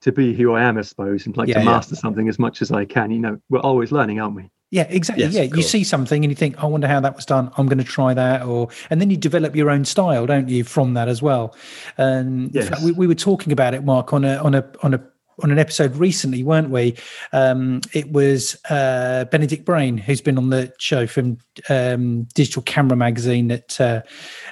to 0.00 0.12
be 0.12 0.32
who 0.34 0.52
I 0.52 0.62
am, 0.62 0.78
I 0.78 0.82
suppose, 0.82 1.26
and 1.26 1.36
like 1.36 1.48
yeah, 1.48 1.58
to 1.58 1.64
master 1.64 1.94
yeah. 1.94 2.00
something 2.00 2.28
as 2.28 2.38
much 2.38 2.62
as 2.62 2.70
I 2.70 2.84
can. 2.84 3.10
You 3.10 3.18
know, 3.18 3.40
we're 3.48 3.60
always 3.60 3.92
learning, 3.92 4.20
aren't 4.20 4.36
we? 4.36 4.50
Yeah, 4.70 4.86
exactly. 4.90 5.24
Yes, 5.24 5.34
yeah, 5.34 5.42
you 5.44 5.62
see 5.62 5.82
something 5.82 6.22
and 6.24 6.30
you 6.30 6.36
think, 6.36 6.62
I 6.62 6.66
wonder 6.66 6.86
how 6.86 7.00
that 7.00 7.16
was 7.16 7.24
done. 7.24 7.50
I'm 7.56 7.66
going 7.66 7.78
to 7.78 7.84
try 7.84 8.12
that, 8.12 8.42
or 8.42 8.68
and 8.90 9.00
then 9.00 9.10
you 9.10 9.16
develop 9.16 9.56
your 9.56 9.70
own 9.70 9.84
style, 9.86 10.26
don't 10.26 10.48
you, 10.48 10.62
from 10.62 10.94
that 10.94 11.08
as 11.08 11.22
well? 11.22 11.56
And 11.96 12.54
yes. 12.54 12.82
we, 12.82 12.92
we 12.92 13.06
were 13.06 13.14
talking 13.14 13.52
about 13.52 13.72
it, 13.72 13.82
Mark, 13.84 14.12
on 14.12 14.24
a 14.24 14.36
on 14.36 14.54
a 14.54 14.70
on 14.82 14.92
a 14.92 15.02
on 15.42 15.50
an 15.50 15.58
episode 15.58 15.96
recently, 15.96 16.42
weren't 16.42 16.70
we? 16.70 16.96
Um, 17.32 17.80
it 17.92 18.12
was 18.12 18.56
uh, 18.70 19.24
Benedict 19.26 19.64
Brain, 19.64 19.98
who's 19.98 20.20
been 20.20 20.38
on 20.38 20.50
the 20.50 20.72
show 20.78 21.06
from 21.06 21.38
um, 21.68 22.24
Digital 22.34 22.62
Camera 22.62 22.96
Magazine. 22.96 23.48
That 23.48 23.80
uh, 23.80 24.02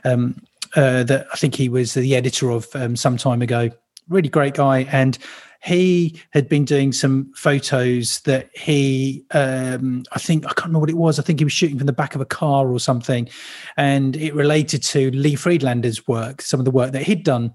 um, 0.04 0.42
uh, 0.74 1.04
that 1.04 1.26
I 1.32 1.36
think 1.36 1.54
he 1.54 1.68
was 1.68 1.94
the 1.94 2.14
editor 2.14 2.50
of 2.50 2.68
um, 2.74 2.96
some 2.96 3.16
time 3.16 3.42
ago. 3.42 3.70
Really 4.08 4.28
great 4.28 4.54
guy, 4.54 4.86
and 4.92 5.18
he 5.62 6.20
had 6.30 6.48
been 6.48 6.64
doing 6.64 6.92
some 6.92 7.32
photos 7.34 8.20
that 8.20 8.48
he 8.54 9.24
um, 9.32 10.04
i 10.12 10.18
think 10.18 10.44
i 10.44 10.48
can't 10.48 10.66
remember 10.66 10.80
what 10.80 10.90
it 10.90 10.96
was 10.96 11.18
i 11.18 11.22
think 11.22 11.40
he 11.40 11.44
was 11.44 11.52
shooting 11.52 11.76
from 11.76 11.86
the 11.86 11.92
back 11.92 12.14
of 12.14 12.20
a 12.20 12.26
car 12.26 12.70
or 12.70 12.78
something 12.78 13.28
and 13.76 14.16
it 14.16 14.34
related 14.34 14.82
to 14.82 15.10
lee 15.10 15.34
friedlander's 15.34 16.06
work 16.06 16.40
some 16.40 16.60
of 16.60 16.64
the 16.64 16.70
work 16.70 16.92
that 16.92 17.02
he'd 17.02 17.24
done 17.24 17.52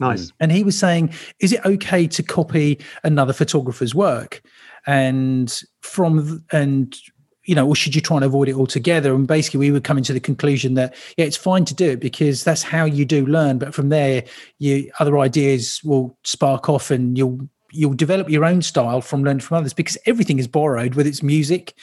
Nice. 0.00 0.26
Mm. 0.26 0.32
And 0.40 0.52
he 0.52 0.62
was 0.62 0.78
saying, 0.78 1.14
is 1.40 1.52
it 1.52 1.64
okay 1.64 2.06
to 2.06 2.22
copy 2.22 2.78
another 3.04 3.32
photographer's 3.32 3.94
work? 3.94 4.42
And 4.86 5.54
from 5.82 6.44
and 6.52 6.96
you 7.44 7.54
know, 7.54 7.66
or 7.66 7.74
should 7.74 7.94
you 7.94 8.02
try 8.02 8.16
and 8.16 8.24
avoid 8.26 8.46
it 8.50 8.54
altogether? 8.54 9.14
And 9.14 9.26
basically, 9.26 9.58
we 9.58 9.72
were 9.72 9.80
coming 9.80 10.04
to 10.04 10.12
the 10.12 10.20
conclusion 10.20 10.74
that 10.74 10.94
yeah, 11.16 11.24
it's 11.24 11.36
fine 11.36 11.64
to 11.64 11.74
do 11.74 11.90
it 11.90 12.00
because 12.00 12.44
that's 12.44 12.62
how 12.62 12.84
you 12.84 13.06
do 13.06 13.24
learn. 13.24 13.58
But 13.58 13.72
from 13.72 13.88
there, 13.88 14.24
you 14.58 14.90
other 15.00 15.18
ideas 15.18 15.80
will 15.82 16.16
spark 16.24 16.68
off, 16.68 16.90
and 16.90 17.16
you'll 17.16 17.48
you'll 17.72 17.94
develop 17.94 18.28
your 18.30 18.44
own 18.44 18.62
style 18.62 19.00
from 19.00 19.22
learning 19.22 19.40
from 19.40 19.58
others 19.58 19.72
because 19.72 19.98
everything 20.06 20.38
is 20.38 20.48
borrowed, 20.48 20.94
whether 20.94 21.08
it's 21.08 21.22
music, 21.22 21.74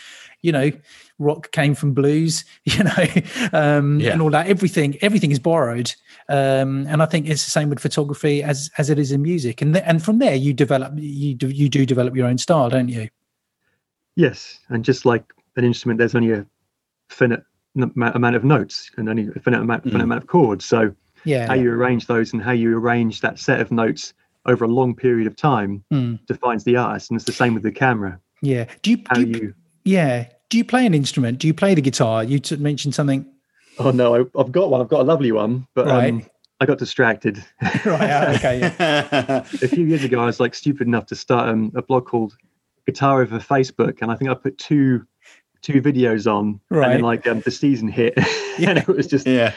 you 0.42 0.52
know, 0.52 0.72
rock 1.20 1.52
came 1.52 1.76
from 1.76 1.94
blues, 1.94 2.44
you 2.64 2.84
know, 2.84 3.06
um, 3.54 4.00
yeah. 4.00 4.12
and 4.12 4.22
all 4.22 4.30
that. 4.30 4.48
Everything, 4.48 4.98
everything 5.02 5.32
is 5.32 5.40
borrowed, 5.40 5.94
um, 6.30 6.86
and 6.88 7.02
I 7.02 7.06
think 7.06 7.28
it's 7.28 7.44
the 7.46 7.52
same 7.52 7.70
with 7.70 7.80
photography 7.80 8.44
as 8.44 8.70
as 8.78 8.90
it 8.90 9.00
is 9.00 9.12
in 9.12 9.22
music. 9.22 9.62
And 9.62 9.74
th- 9.74 9.86
and 9.88 10.04
from 10.04 10.20
there, 10.20 10.36
you 10.36 10.54
develop, 10.54 10.94
you 10.96 11.34
do, 11.34 11.50
you 11.50 11.70
do 11.70 11.86
develop 11.86 12.16
your 12.16 12.28
own 12.28 12.38
style, 12.38 12.70
don't 12.70 12.90
you? 12.90 13.10
Yes, 14.16 14.60
and 14.70 14.86
just 14.86 15.06
like 15.06 15.34
an 15.56 15.66
instrument, 15.66 15.98
there's 15.98 16.16
only 16.16 16.32
a 16.32 16.46
finite 17.10 17.42
amount 17.76 18.36
of 18.36 18.44
notes 18.44 18.90
and 18.98 19.10
only 19.10 19.28
a 19.36 19.40
finite 19.40 19.62
amount, 19.62 19.84
mm. 19.86 19.92
finite 19.92 20.06
amount 20.06 20.24
of 20.24 20.28
chords. 20.28 20.66
So 20.66 20.94
yeah, 21.26 21.48
how 21.48 21.54
you 21.54 21.72
arrange 21.72 22.08
those 22.08 22.34
and 22.34 22.42
how 22.42 22.52
you 22.52 22.78
arrange 22.78 23.22
that 23.22 23.40
set 23.40 23.60
of 23.60 23.72
notes 23.72 24.14
over 24.46 24.66
a 24.66 24.68
long 24.68 24.96
period 24.96 25.28
of 25.28 25.36
time 25.36 25.84
mm. 25.92 26.20
defines 26.28 26.64
the 26.64 26.76
artist. 26.78 27.10
And 27.10 27.18
it's 27.18 27.26
the 27.26 27.32
same 27.32 27.54
with 27.54 27.64
the 27.64 27.72
camera. 27.72 28.20
Yeah. 28.42 28.66
Do 28.82 28.92
you, 28.92 28.98
do 28.98 29.22
you, 29.22 29.28
you, 29.28 29.54
yeah. 29.84 30.28
Do 30.50 30.58
you 30.58 30.66
play 30.66 30.86
an 30.86 30.94
instrument? 30.94 31.40
Do 31.40 31.48
you 31.48 31.54
play 31.54 31.74
the 31.74 31.82
guitar? 31.82 32.24
You 32.24 32.40
t- 32.40 32.56
mentioned 32.58 32.96
something. 32.96 33.26
Oh 33.80 33.92
no, 33.92 34.16
I, 34.16 34.18
have 34.38 34.52
got 34.52 34.70
one. 34.70 34.82
I've 34.82 34.88
got 34.88 35.02
a 35.02 35.04
lovely 35.04 35.32
one, 35.32 35.68
but 35.74 35.88
right. 35.88 36.14
um, 36.14 36.26
I 36.62 36.66
got 36.66 36.78
distracted. 36.78 37.44
right. 37.86 38.36
Okay. 38.36 38.60
Yeah. 38.60 39.10
a 39.62 39.68
few 39.68 39.86
years 39.86 40.04
ago, 40.04 40.20
I 40.20 40.26
was 40.26 40.40
like 40.40 40.56
stupid 40.56 40.88
enough 40.88 41.08
to 41.08 41.16
start 41.16 41.50
um, 41.50 41.72
a 41.76 41.82
blog 41.82 42.06
called 42.06 42.38
Guitar 42.86 43.22
Over 43.22 43.40
Facebook, 43.40 44.02
and 44.02 44.12
I 44.12 44.16
think 44.16 44.30
I 44.30 44.34
put 44.34 44.58
two 44.58 45.06
two 45.62 45.82
videos 45.82 46.32
on, 46.32 46.62
right. 46.70 46.86
and 46.86 46.94
then 46.94 47.02
like 47.02 47.28
um, 47.28 47.42
the 47.42 47.52
season 47.52 47.88
hit, 47.88 48.14
yeah. 48.58 48.70
and 48.70 48.80
it 48.80 48.88
was 48.88 49.08
just 49.08 49.28
yeah, 49.28 49.54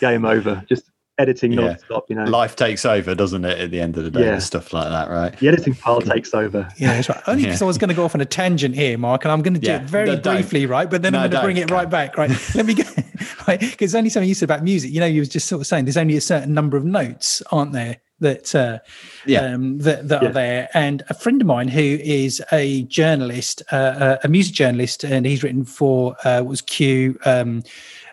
game 0.00 0.24
over. 0.24 0.62
Just 0.68 0.90
editing 1.18 1.52
yeah. 1.52 1.60
non-stop 1.60 2.04
you 2.08 2.16
know 2.16 2.24
life 2.24 2.56
takes 2.56 2.84
over 2.84 3.14
doesn't 3.14 3.44
it 3.44 3.58
at 3.58 3.70
the 3.70 3.80
end 3.80 3.96
of 3.96 4.04
the 4.04 4.10
day 4.10 4.24
yeah. 4.24 4.38
stuff 4.38 4.72
like 4.72 4.88
that 4.88 5.08
right 5.08 5.38
the 5.38 5.48
editing 5.48 5.74
pile 5.74 6.00
takes 6.00 6.34
over 6.34 6.68
yeah 6.76 6.94
that's 6.94 7.08
right 7.08 7.22
only 7.26 7.44
because 7.44 7.60
yeah. 7.60 7.64
i 7.64 7.66
was 7.66 7.78
going 7.78 7.88
to 7.88 7.94
go 7.94 8.04
off 8.04 8.14
on 8.14 8.20
a 8.20 8.26
tangent 8.26 8.74
here 8.74 8.98
mark 8.98 9.24
and 9.24 9.32
i'm 9.32 9.42
going 9.42 9.54
to 9.54 9.60
do 9.60 9.70
it 9.70 9.82
very 9.82 10.10
no, 10.10 10.20
briefly 10.20 10.66
right 10.66 10.90
but 10.90 11.02
then 11.02 11.12
no, 11.12 11.20
i'm 11.20 11.30
going 11.30 11.40
to 11.40 11.46
bring 11.46 11.56
it 11.56 11.70
right 11.70 11.88
back 11.88 12.16
right 12.18 12.30
let 12.54 12.66
me 12.66 12.74
go 12.74 12.84
right 13.48 13.60
because 13.60 13.94
only 13.94 14.10
something 14.10 14.28
you 14.28 14.34
said 14.34 14.46
about 14.46 14.62
music 14.62 14.92
you 14.92 15.00
know 15.00 15.06
you 15.06 15.20
was 15.20 15.28
just 15.28 15.48
sort 15.48 15.60
of 15.60 15.66
saying 15.66 15.84
there's 15.84 15.96
only 15.96 16.16
a 16.16 16.20
certain 16.20 16.52
number 16.52 16.76
of 16.76 16.84
notes 16.84 17.42
aren't 17.50 17.72
there 17.72 17.96
that 18.20 18.54
uh, 18.54 18.78
yeah. 19.26 19.40
um, 19.40 19.78
that, 19.80 20.08
that 20.08 20.22
yeah. 20.22 20.28
are 20.28 20.32
there. 20.32 20.68
And 20.72 21.02
a 21.10 21.14
friend 21.14 21.38
of 21.40 21.46
mine 21.46 21.68
who 21.68 21.98
is 22.02 22.42
a 22.50 22.84
journalist, 22.84 23.62
uh, 23.70 23.76
uh 23.76 24.16
a 24.24 24.28
music 24.28 24.54
journalist, 24.54 25.04
and 25.04 25.26
he's 25.26 25.42
written 25.42 25.66
for 25.66 26.16
uh, 26.24 26.42
was 26.42 26.62
Q. 26.62 27.18
Um, 27.26 27.62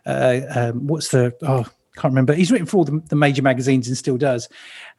uh, 0.06 0.42
um, 0.54 0.88
what's 0.88 1.10
the 1.10 1.34
oh 1.44 1.66
can't 1.96 2.12
remember. 2.12 2.34
He's 2.34 2.52
written 2.52 2.68
for 2.68 2.78
all 2.78 2.86
the, 2.86 3.02
the, 3.10 3.16
major 3.16 3.42
magazines 3.42 3.88
and 3.88 3.98
still 3.98 4.18
does. 4.18 4.50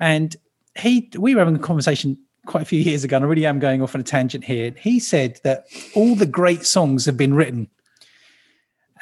And 0.01 0.37
he 0.77 1.11
we 1.19 1.35
were 1.35 1.41
having 1.41 1.57
a 1.57 1.61
conversation 1.61 2.19
quite 2.47 2.63
a 2.63 2.67
few 2.67 2.81
years 2.81 3.05
ago, 3.05 3.17
and 3.17 3.25
I 3.25 3.29
really 3.29 3.47
am 3.47 3.59
going 3.59 3.83
off 3.83 3.95
on 3.95 4.01
a 4.01 4.05
tangent 4.05 4.45
here. 4.45 4.75
He 4.79 5.01
said 5.01 5.41
that 5.45 5.67
all 5.95 6.15
the 6.15 6.27
great 6.27 6.67
songs 6.67 7.07
have 7.07 7.17
been 7.17 7.35
written. 7.35 7.69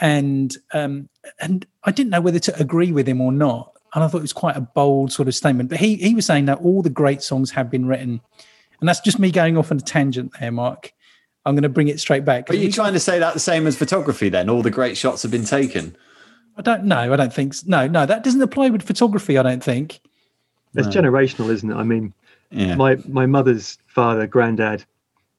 And 0.01 0.57
um, 0.73 1.09
and 1.41 1.67
I 1.85 1.93
didn't 1.93 2.11
know 2.11 2.21
whether 2.21 2.39
to 2.41 2.61
agree 2.61 2.93
with 2.93 3.09
him 3.09 3.21
or 3.21 3.31
not 3.31 3.73
and 3.95 4.03
I 4.03 4.09
thought 4.09 4.19
it 4.19 4.23
was 4.23 4.33
quite 4.33 4.57
a 4.57 4.61
bold 4.61 5.13
sort 5.13 5.29
of 5.29 5.35
statement. 5.35 5.69
But 5.69 5.79
he 5.79 5.97
he 5.97 6.15
was 6.15 6.27
saying 6.27 6.47
that 6.47 6.59
all 6.59 6.83
the 6.83 6.91
great 6.91 7.23
songs 7.23 7.51
have 7.53 7.71
been 7.71 7.87
written, 7.87 8.21
and 8.81 8.89
that's 8.89 9.01
just 9.01 9.19
me 9.19 9.31
going 9.31 9.57
off 9.57 9.71
on 9.71 9.79
a 9.79 9.81
tangent 9.81 10.33
there, 10.41 10.53
Mark. 10.53 10.93
I'm 11.45 11.55
going 11.55 11.65
to 11.65 11.69
bring 11.69 11.89
it 11.89 11.99
straight 11.99 12.25
back. 12.25 12.49
Are 12.51 12.55
you 12.55 12.71
trying 12.71 12.93
to 12.93 13.01
say 13.01 13.19
that 13.19 13.35
the 13.35 13.41
same 13.41 13.67
as 13.67 13.77
photography? 13.77 14.29
Then 14.29 14.49
all 14.49 14.63
the 14.63 14.71
great 14.71 14.97
shots 14.97 15.23
have 15.23 15.33
been 15.33 15.45
taken. 15.45 15.97
I 16.57 16.63
don't 16.63 16.85
know. 16.85 17.13
I 17.13 17.17
don't 17.17 17.33
think 17.33 17.55
no, 17.67 17.87
no. 17.87 18.07
That 18.07 18.25
doesn't 18.25 18.43
apply 18.43 18.71
with 18.71 18.83
photography. 18.83 19.39
I 19.39 19.43
don't 19.43 19.63
think. 19.63 20.01
It's 20.75 20.95
no. 20.95 21.03
generational, 21.03 21.51
isn't 21.51 21.71
it? 21.71 21.75
I 21.75 21.83
mean, 21.83 22.13
yeah. 22.51 22.75
my 22.75 22.97
my 23.09 23.27
mother's 23.27 23.79
father, 23.87 24.27
granddad, 24.27 24.85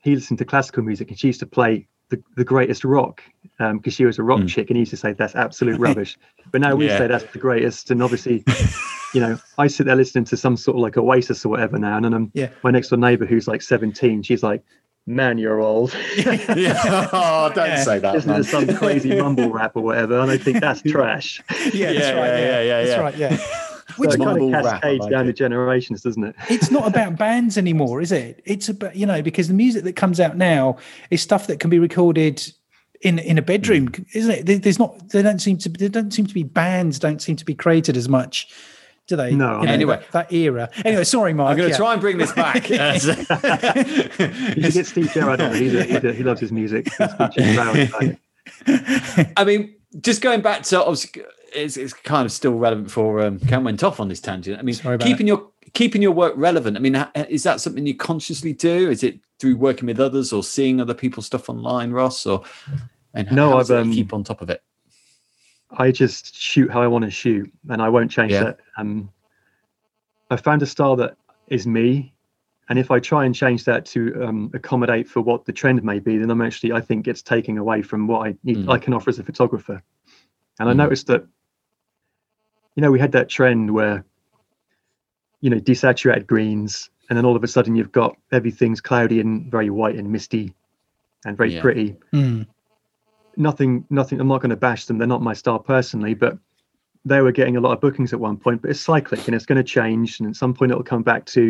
he 0.01 0.15
listened 0.15 0.39
to 0.39 0.45
classical 0.45 0.83
music, 0.83 1.09
and 1.09 1.19
she 1.19 1.27
used 1.27 1.39
to 1.39 1.45
play 1.45 1.87
the, 2.09 2.23
the 2.35 2.43
greatest 2.43 2.83
rock 2.83 3.23
because 3.57 3.71
um, 3.71 3.81
she 3.89 4.05
was 4.05 4.19
a 4.19 4.23
rock 4.23 4.41
mm. 4.41 4.49
chick 4.49 4.69
and 4.69 4.77
he 4.77 4.81
used 4.81 4.91
to 4.91 4.97
say 4.97 5.13
that's 5.13 5.35
absolute 5.35 5.79
rubbish. 5.79 6.17
but 6.51 6.61
now 6.61 6.75
we 6.75 6.87
yeah. 6.87 6.97
say 6.97 7.07
that's 7.07 7.23
the 7.31 7.39
greatest. 7.39 7.89
And 7.89 8.03
obviously, 8.03 8.43
you 9.13 9.21
know, 9.21 9.39
I 9.57 9.67
sit 9.67 9.85
there 9.85 9.95
listening 9.95 10.25
to 10.25 10.37
some 10.37 10.57
sort 10.57 10.77
of 10.77 10.81
like 10.81 10.97
Oasis 10.97 11.45
or 11.45 11.49
whatever 11.49 11.79
now. 11.79 11.95
And 11.95 12.05
then 12.05 12.13
um, 12.13 12.31
yeah. 12.33 12.49
my 12.63 12.71
next 12.71 12.89
door 12.89 12.99
neighbor 12.99 13.25
who's 13.25 13.47
like 13.47 13.61
17, 13.61 14.23
she's 14.23 14.43
like, 14.43 14.63
man, 15.05 15.37
you're 15.37 15.59
old. 15.59 15.95
yeah. 16.15 17.09
Oh, 17.11 17.51
don't 17.53 17.67
yeah. 17.67 17.83
say 17.83 17.99
that. 17.99 18.15
Listen 18.15 18.35
to 18.35 18.43
some 18.43 18.77
crazy 18.77 19.15
mumble 19.19 19.49
rap 19.49 19.75
or 19.75 19.83
whatever. 19.83 20.19
And 20.19 20.31
I 20.31 20.37
think 20.37 20.59
that's 20.59 20.81
trash. 20.87 21.41
yeah, 21.49 21.91
yeah, 21.91 21.93
that's 21.93 22.15
right. 22.15 22.27
Yeah, 22.27 22.37
yeah, 22.37 22.61
yeah. 22.61 22.83
That's 22.83 23.01
right. 23.01 23.17
Yeah. 23.17 23.37
Which 23.97 24.11
so 24.11 24.17
kind 24.17 24.41
of 24.41 24.63
cascades 24.63 25.01
like 25.01 25.11
down 25.11 25.25
it. 25.25 25.27
the 25.27 25.33
generations, 25.33 26.01
doesn't 26.01 26.23
it? 26.23 26.35
it's 26.49 26.71
not 26.71 26.87
about 26.87 27.17
bands 27.17 27.57
anymore, 27.57 28.01
is 28.01 28.11
it? 28.11 28.41
It's 28.45 28.69
about 28.69 28.95
you 28.95 29.05
know 29.05 29.21
because 29.21 29.49
the 29.49 29.53
music 29.53 29.83
that 29.83 29.95
comes 29.95 30.19
out 30.19 30.35
now 30.35 30.77
is 31.11 31.21
stuff 31.21 31.45
that 31.47 31.59
can 31.59 31.69
be 31.69 31.77
recorded 31.77 32.41
in 33.01 33.19
in 33.19 33.37
a 33.37 33.41
bedroom, 33.41 33.89
mm. 33.89 34.05
isn't 34.13 34.49
it? 34.49 34.63
There's 34.63 34.79
not. 34.79 35.09
They 35.09 35.21
don't 35.21 35.39
seem 35.39 35.57
to. 35.59 35.69
There 35.69 35.89
don't 35.89 36.11
seem 36.11 36.25
to 36.25 36.33
be 36.33 36.43
bands. 36.43 36.97
Don't 36.97 37.21
seem 37.21 37.35
to 37.35 37.45
be 37.45 37.53
created 37.53 37.95
as 37.95 38.09
much. 38.09 38.51
Do 39.07 39.17
they? 39.17 39.35
No. 39.35 39.59
You 39.59 39.67
know, 39.67 39.73
anyway, 39.73 39.97
that, 40.11 40.29
that, 40.29 40.33
era. 40.33 40.69
Anyway, 40.85 41.03
sorry, 41.03 41.33
Mark. 41.33 41.51
I'm 41.51 41.57
going 41.57 41.69
to 41.69 41.73
yeah. 41.73 41.77
try 41.77 41.91
and 41.91 42.01
bring 42.01 42.17
this 42.17 42.31
back. 42.31 42.69
you 42.69 42.77
should 44.63 44.73
get 44.73 44.85
Steve 44.85 45.11
Gerrard 45.11 45.41
on. 45.41 45.53
He's 45.55 45.75
a, 45.75 45.83
he's 45.83 46.03
a, 46.03 46.13
he 46.13 46.23
loves 46.23 46.39
his 46.39 46.53
music. 46.53 46.87
I 49.37 49.43
mean, 49.45 49.75
just 49.99 50.21
going 50.21 50.41
back 50.41 50.63
to 50.63 50.81
obviously 50.81 51.23
it's, 51.53 51.77
it's 51.77 51.93
kind 51.93 52.25
of 52.25 52.31
still 52.31 52.53
relevant 52.53 52.91
for 52.91 53.21
um, 53.21 53.39
Cam 53.39 53.63
went 53.63 53.83
off 53.83 53.99
on 53.99 54.07
this 54.07 54.19
tangent. 54.19 54.59
I 54.59 54.61
mean, 54.61 54.75
keeping 54.99 55.27
it. 55.27 55.31
your 55.31 55.49
keeping 55.73 56.01
your 56.01 56.11
work 56.11 56.33
relevant. 56.37 56.77
I 56.77 56.79
mean, 56.79 56.95
is 57.29 57.43
that 57.43 57.61
something 57.61 57.85
you 57.85 57.95
consciously 57.95 58.53
do? 58.53 58.89
Is 58.89 59.03
it 59.03 59.19
through 59.39 59.57
working 59.57 59.87
with 59.87 59.99
others 59.99 60.31
or 60.31 60.43
seeing 60.43 60.79
other 60.79 60.93
people's 60.93 61.25
stuff 61.25 61.49
online, 61.49 61.91
Ross? 61.91 62.25
Or 62.25 62.43
and 63.13 63.31
no, 63.31 63.57
I've 63.57 63.71
um, 63.71 63.91
keep 63.91 64.13
on 64.13 64.23
top 64.23 64.41
of 64.41 64.49
it. 64.49 64.63
I 65.77 65.91
just 65.91 66.35
shoot 66.35 66.71
how 66.71 66.81
I 66.81 66.87
want 66.87 67.05
to 67.05 67.11
shoot, 67.11 67.51
and 67.69 67.81
I 67.81 67.89
won't 67.89 68.11
change 68.11 68.31
yeah. 68.31 68.43
that. 68.43 68.59
Um, 68.77 69.11
I 70.29 70.35
found 70.37 70.61
a 70.61 70.65
style 70.65 70.95
that 70.97 71.15
is 71.47 71.67
me, 71.67 72.13
and 72.69 72.79
if 72.79 72.91
I 72.91 72.99
try 72.99 73.25
and 73.25 73.33
change 73.33 73.65
that 73.65 73.85
to 73.87 74.23
um, 74.23 74.51
accommodate 74.53 75.07
for 75.07 75.21
what 75.21 75.45
the 75.45 75.53
trend 75.53 75.83
may 75.83 75.99
be, 75.99 76.17
then 76.17 76.29
I'm 76.29 76.41
actually 76.41 76.71
I 76.71 76.81
think 76.81 77.07
it's 77.07 77.21
taking 77.21 77.57
away 77.57 77.81
from 77.81 78.07
what 78.07 78.27
I 78.27 78.35
need, 78.43 78.57
mm. 78.57 78.71
I 78.71 78.77
can 78.77 78.93
offer 78.93 79.09
as 79.09 79.19
a 79.19 79.23
photographer. 79.23 79.81
And 80.59 80.67
mm. 80.67 80.71
I 80.71 80.73
noticed 80.73 81.07
that 81.07 81.25
you 82.75 82.81
know, 82.81 82.91
we 82.91 82.99
had 82.99 83.11
that 83.11 83.29
trend 83.29 83.71
where, 83.71 84.05
you 85.41 85.49
know, 85.49 85.59
desaturated 85.59 86.27
greens, 86.27 86.89
and 87.09 87.17
then 87.17 87.25
all 87.25 87.35
of 87.35 87.43
a 87.43 87.47
sudden 87.47 87.75
you've 87.75 87.91
got 87.91 88.17
everything's 88.31 88.81
cloudy 88.81 89.19
and 89.19 89.51
very 89.51 89.69
white 89.69 89.95
and 89.95 90.11
misty 90.11 90.53
and 91.25 91.37
very 91.37 91.55
yeah. 91.55 91.61
pretty. 91.61 91.95
Mm. 92.13 92.47
Nothing, 93.35 93.85
nothing. 93.89 94.19
I'm 94.19 94.27
not 94.27 94.41
going 94.41 94.51
to 94.51 94.55
bash 94.55 94.85
them. 94.85 94.97
They're 94.97 95.07
not 95.07 95.21
my 95.21 95.33
style 95.33 95.59
personally, 95.59 96.13
but 96.13 96.37
they 97.05 97.21
were 97.21 97.31
getting 97.31 97.57
a 97.57 97.59
lot 97.59 97.73
of 97.73 97.81
bookings 97.81 98.13
at 98.13 98.19
one 98.19 98.37
point. 98.37 98.61
But 98.61 98.71
it's 98.71 98.79
cyclic 98.79 99.25
and 99.27 99.35
it's 99.35 99.45
going 99.45 99.57
to 99.57 99.63
change, 99.63 100.19
and 100.19 100.29
at 100.29 100.35
some 100.35 100.53
point 100.53 100.71
it'll 100.71 100.83
come 100.83 101.03
back 101.03 101.25
to, 101.27 101.41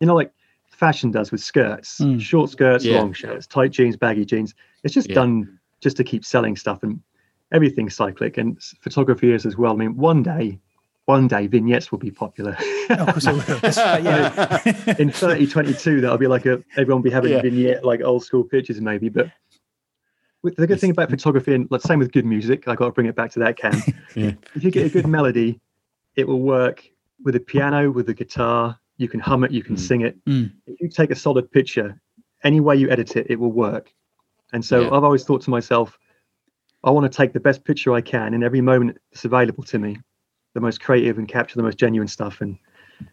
you 0.00 0.06
know, 0.06 0.14
like 0.14 0.32
fashion 0.76 1.10
does 1.10 1.32
with 1.32 1.40
skirts, 1.40 2.00
mm. 2.00 2.20
short 2.20 2.50
skirts, 2.50 2.84
yeah. 2.84 2.98
long 2.98 3.12
shirts, 3.12 3.46
tight 3.46 3.70
jeans, 3.70 3.96
baggy 3.96 4.24
jeans. 4.24 4.54
It's 4.84 4.94
just 4.94 5.08
yeah. 5.08 5.14
done 5.14 5.58
just 5.80 5.96
to 5.96 6.04
keep 6.04 6.24
selling 6.24 6.56
stuff 6.56 6.82
and 6.82 7.00
everything's 7.52 7.94
cyclic 7.94 8.38
and 8.38 8.60
photography 8.80 9.32
is 9.32 9.46
as 9.46 9.56
well. 9.56 9.72
I 9.72 9.76
mean, 9.76 9.96
one 9.96 10.22
day, 10.22 10.58
one 11.06 11.28
day 11.28 11.46
vignettes 11.46 11.90
will 11.90 11.98
be 11.98 12.10
popular. 12.10 12.56
of 12.90 13.06
course 13.08 13.26
it 13.26 13.32
will. 13.32 13.60
yeah. 14.04 14.96
In 14.98 15.10
3022, 15.10 16.00
that'll 16.00 16.18
be 16.18 16.26
like 16.26 16.46
a 16.46 16.62
everyone 16.76 17.02
will 17.02 17.08
be 17.08 17.10
having 17.10 17.32
yeah. 17.32 17.42
vignette 17.42 17.84
like 17.84 18.02
old 18.02 18.24
school 18.24 18.44
pictures 18.44 18.80
maybe. 18.80 19.08
But 19.08 19.30
the 20.42 20.66
good 20.66 20.80
thing 20.80 20.90
about 20.90 21.10
photography 21.10 21.54
and 21.54 21.66
let's 21.70 21.84
same 21.84 21.98
with 21.98 22.12
good 22.12 22.24
music, 22.24 22.68
I 22.68 22.74
got 22.74 22.86
to 22.86 22.92
bring 22.92 23.06
it 23.06 23.16
back 23.16 23.30
to 23.32 23.38
that 23.40 23.56
Cam. 23.56 23.74
yeah. 24.14 24.32
If 24.54 24.62
you 24.64 24.70
get 24.70 24.86
a 24.86 24.88
good 24.88 25.06
melody, 25.06 25.60
it 26.14 26.26
will 26.26 26.40
work 26.40 26.88
with 27.22 27.34
a 27.36 27.40
piano, 27.40 27.90
with 27.90 28.08
a 28.08 28.14
guitar. 28.14 28.78
You 28.98 29.08
can 29.08 29.20
hum 29.20 29.44
it, 29.44 29.50
you 29.50 29.62
can 29.62 29.76
mm. 29.76 29.80
sing 29.80 30.02
it. 30.02 30.24
Mm. 30.24 30.52
If 30.66 30.80
you 30.80 30.88
take 30.88 31.10
a 31.10 31.14
solid 31.14 31.50
picture, 31.50 32.00
any 32.44 32.60
way 32.60 32.76
you 32.76 32.90
edit 32.90 33.16
it, 33.16 33.26
it 33.28 33.38
will 33.38 33.52
work. 33.52 33.92
And 34.52 34.64
so 34.64 34.82
yeah. 34.82 34.86
I've 34.86 35.04
always 35.04 35.24
thought 35.24 35.42
to 35.42 35.50
myself, 35.50 35.98
I 36.84 36.90
want 36.90 37.10
to 37.10 37.14
take 37.14 37.32
the 37.32 37.40
best 37.40 37.64
picture 37.64 37.92
I 37.92 38.00
can 38.00 38.32
in 38.32 38.42
every 38.42 38.60
moment 38.60 38.98
that's 39.10 39.24
available 39.24 39.64
to 39.64 39.78
me, 39.78 39.98
the 40.54 40.60
most 40.60 40.80
creative 40.80 41.18
and 41.18 41.26
capture 41.26 41.56
the 41.56 41.62
most 41.62 41.78
genuine 41.78 42.08
stuff. 42.08 42.40
And 42.40 42.56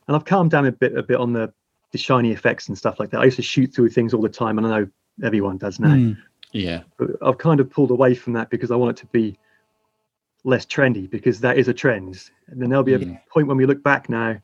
and 0.08 0.16
I've 0.16 0.26
calmed 0.26 0.52
down 0.52 0.66
a 0.66 0.72
bit 0.72 0.96
a 0.96 1.04
bit 1.04 1.18
on 1.18 1.34
the 1.34 1.52
the 1.92 1.98
shiny 1.98 2.32
effects 2.32 2.68
and 2.68 2.78
stuff 2.78 3.00
like 3.00 3.10
that. 3.12 3.22
I 3.22 3.26
used 3.26 3.38
to 3.38 3.44
shoot 3.44 3.74
through 3.74 3.90
things 3.90 4.14
all 4.14 4.22
the 4.22 4.30
time, 4.30 4.58
and 4.58 4.68
I 4.68 4.80
know 4.80 4.88
everyone 5.24 5.58
does 5.58 5.80
now. 5.80 5.94
Mm, 5.94 6.18
yeah, 6.54 6.84
but 6.98 7.10
I've 7.22 7.38
kind 7.38 7.60
of 7.60 7.70
pulled 7.70 7.92
away 7.92 8.16
from 8.16 8.34
that 8.34 8.50
because 8.50 8.72
I 8.72 8.76
want 8.76 8.98
it 8.98 9.02
to 9.02 9.08
be 9.08 9.38
less 10.44 10.66
trendy 10.66 11.10
because 11.10 11.40
that 11.42 11.58
is 11.58 11.68
a 11.68 11.74
trend. 11.74 12.30
And 12.48 12.62
then 12.62 12.70
there'll 12.70 12.84
be 12.84 12.94
a 12.94 13.00
mm. 13.00 13.20
point 13.28 13.48
when 13.48 13.58
we 13.58 13.66
look 13.66 13.84
back 13.84 14.10
now, 14.10 14.40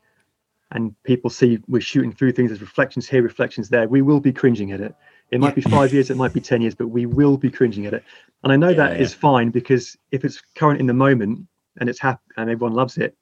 and 0.72 0.94
people 1.02 1.30
see 1.30 1.58
we're 1.68 1.80
shooting 1.80 2.12
through 2.12 2.32
things 2.32 2.52
as 2.52 2.60
reflections 2.60 3.08
here, 3.08 3.22
reflections 3.22 3.68
there, 3.68 3.88
we 3.88 4.02
will 4.02 4.20
be 4.20 4.32
cringing 4.32 4.72
at 4.72 4.80
it. 4.80 4.94
It 5.30 5.40
might 5.40 5.56
yeah. 5.56 5.62
be 5.64 5.70
five 5.70 5.92
years, 5.92 6.10
it 6.10 6.16
might 6.16 6.32
be 6.32 6.40
10 6.40 6.60
years, 6.62 6.74
but 6.74 6.88
we 6.88 7.06
will 7.06 7.36
be 7.36 7.50
cringing 7.50 7.86
at 7.86 7.94
it. 7.94 8.04
And 8.42 8.52
I 8.52 8.56
know 8.56 8.68
yeah, 8.68 8.76
that 8.76 8.92
yeah. 8.96 9.02
is 9.02 9.14
fine 9.14 9.50
because 9.50 9.96
if 10.10 10.24
it's 10.24 10.40
current 10.54 10.80
in 10.80 10.86
the 10.86 10.94
moment 10.94 11.46
and 11.78 11.88
it's 11.88 12.00
happy 12.00 12.22
and 12.36 12.50
everyone 12.50 12.74
loves 12.74 12.98
it, 12.98 13.16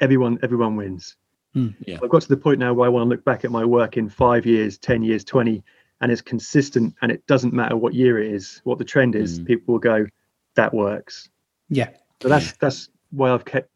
everyone 0.00 0.38
everyone 0.42 0.76
wins. 0.76 1.16
Mm, 1.54 1.74
yeah. 1.86 1.98
I've 2.02 2.10
got 2.10 2.22
to 2.22 2.28
the 2.28 2.36
point 2.36 2.58
now 2.58 2.74
where 2.74 2.86
I 2.86 2.88
want 2.88 3.04
to 3.04 3.08
look 3.08 3.24
back 3.24 3.44
at 3.44 3.50
my 3.50 3.64
work 3.64 3.96
in 3.96 4.08
five 4.08 4.44
years, 4.44 4.78
10 4.78 5.02
years, 5.02 5.24
20, 5.24 5.62
and 6.00 6.12
it's 6.12 6.20
consistent 6.20 6.94
and 7.02 7.10
it 7.10 7.26
doesn't 7.26 7.54
matter 7.54 7.76
what 7.76 7.94
year 7.94 8.18
it 8.18 8.32
is, 8.32 8.60
what 8.64 8.78
the 8.78 8.84
trend 8.84 9.14
is, 9.14 9.40
mm. 9.40 9.46
people 9.46 9.72
will 9.72 9.78
go, 9.78 10.06
that 10.56 10.74
works. 10.74 11.28
Yeah. 11.68 11.90
So 12.22 12.28
that's 12.28 12.52
that's 12.52 12.88
why 13.10 13.30
I've 13.32 13.44
kept 13.44 13.70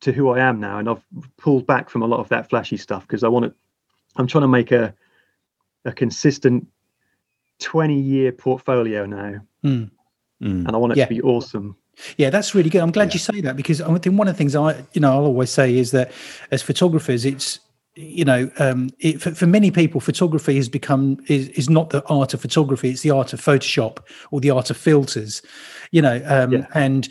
to 0.00 0.12
who 0.12 0.30
I 0.30 0.40
am 0.40 0.60
now, 0.60 0.78
and 0.78 0.88
I've 0.88 1.04
pulled 1.36 1.66
back 1.66 1.88
from 1.88 2.02
a 2.02 2.06
lot 2.06 2.20
of 2.20 2.28
that 2.30 2.48
flashy 2.48 2.76
stuff 2.76 3.06
because 3.06 3.24
I 3.24 3.28
want 3.28 3.46
to. 3.46 3.54
I'm 4.16 4.26
trying 4.26 4.42
to 4.42 4.48
make 4.48 4.72
a 4.72 4.94
a 5.84 5.92
consistent 5.92 6.66
20 7.60 7.98
year 7.98 8.32
portfolio 8.32 9.06
now, 9.06 9.40
mm. 9.64 9.90
and 10.40 10.70
I 10.70 10.76
want 10.76 10.92
it 10.92 10.98
yeah. 10.98 11.06
to 11.06 11.14
be 11.14 11.22
awesome. 11.22 11.76
Yeah, 12.16 12.30
that's 12.30 12.54
really 12.54 12.70
good. 12.70 12.80
I'm 12.80 12.90
glad 12.90 13.08
yeah. 13.08 13.14
you 13.14 13.18
say 13.18 13.40
that 13.42 13.56
because 13.56 13.80
I 13.80 13.98
think 13.98 14.18
one 14.18 14.26
of 14.26 14.34
the 14.34 14.38
things 14.38 14.56
I, 14.56 14.84
you 14.92 15.00
know, 15.00 15.12
I'll 15.12 15.24
always 15.24 15.50
say 15.50 15.76
is 15.76 15.90
that 15.90 16.10
as 16.50 16.62
photographers, 16.62 17.24
it's 17.24 17.60
you 17.94 18.24
know, 18.24 18.50
um, 18.58 18.90
it, 19.00 19.20
for, 19.20 19.32
for, 19.32 19.46
many 19.46 19.70
people, 19.70 20.00
photography 20.00 20.56
has 20.56 20.68
become 20.68 21.18
is, 21.28 21.48
is 21.50 21.68
not 21.68 21.90
the 21.90 22.02
art 22.06 22.32
of 22.32 22.40
photography; 22.40 22.90
it's 22.90 23.02
the 23.02 23.10
art 23.10 23.32
of 23.32 23.40
Photoshop 23.40 23.98
or 24.30 24.40
the 24.40 24.50
art 24.50 24.70
of 24.70 24.76
filters. 24.76 25.42
You 25.90 26.00
know, 26.00 26.22
um, 26.26 26.52
yeah. 26.52 26.66
and 26.74 27.08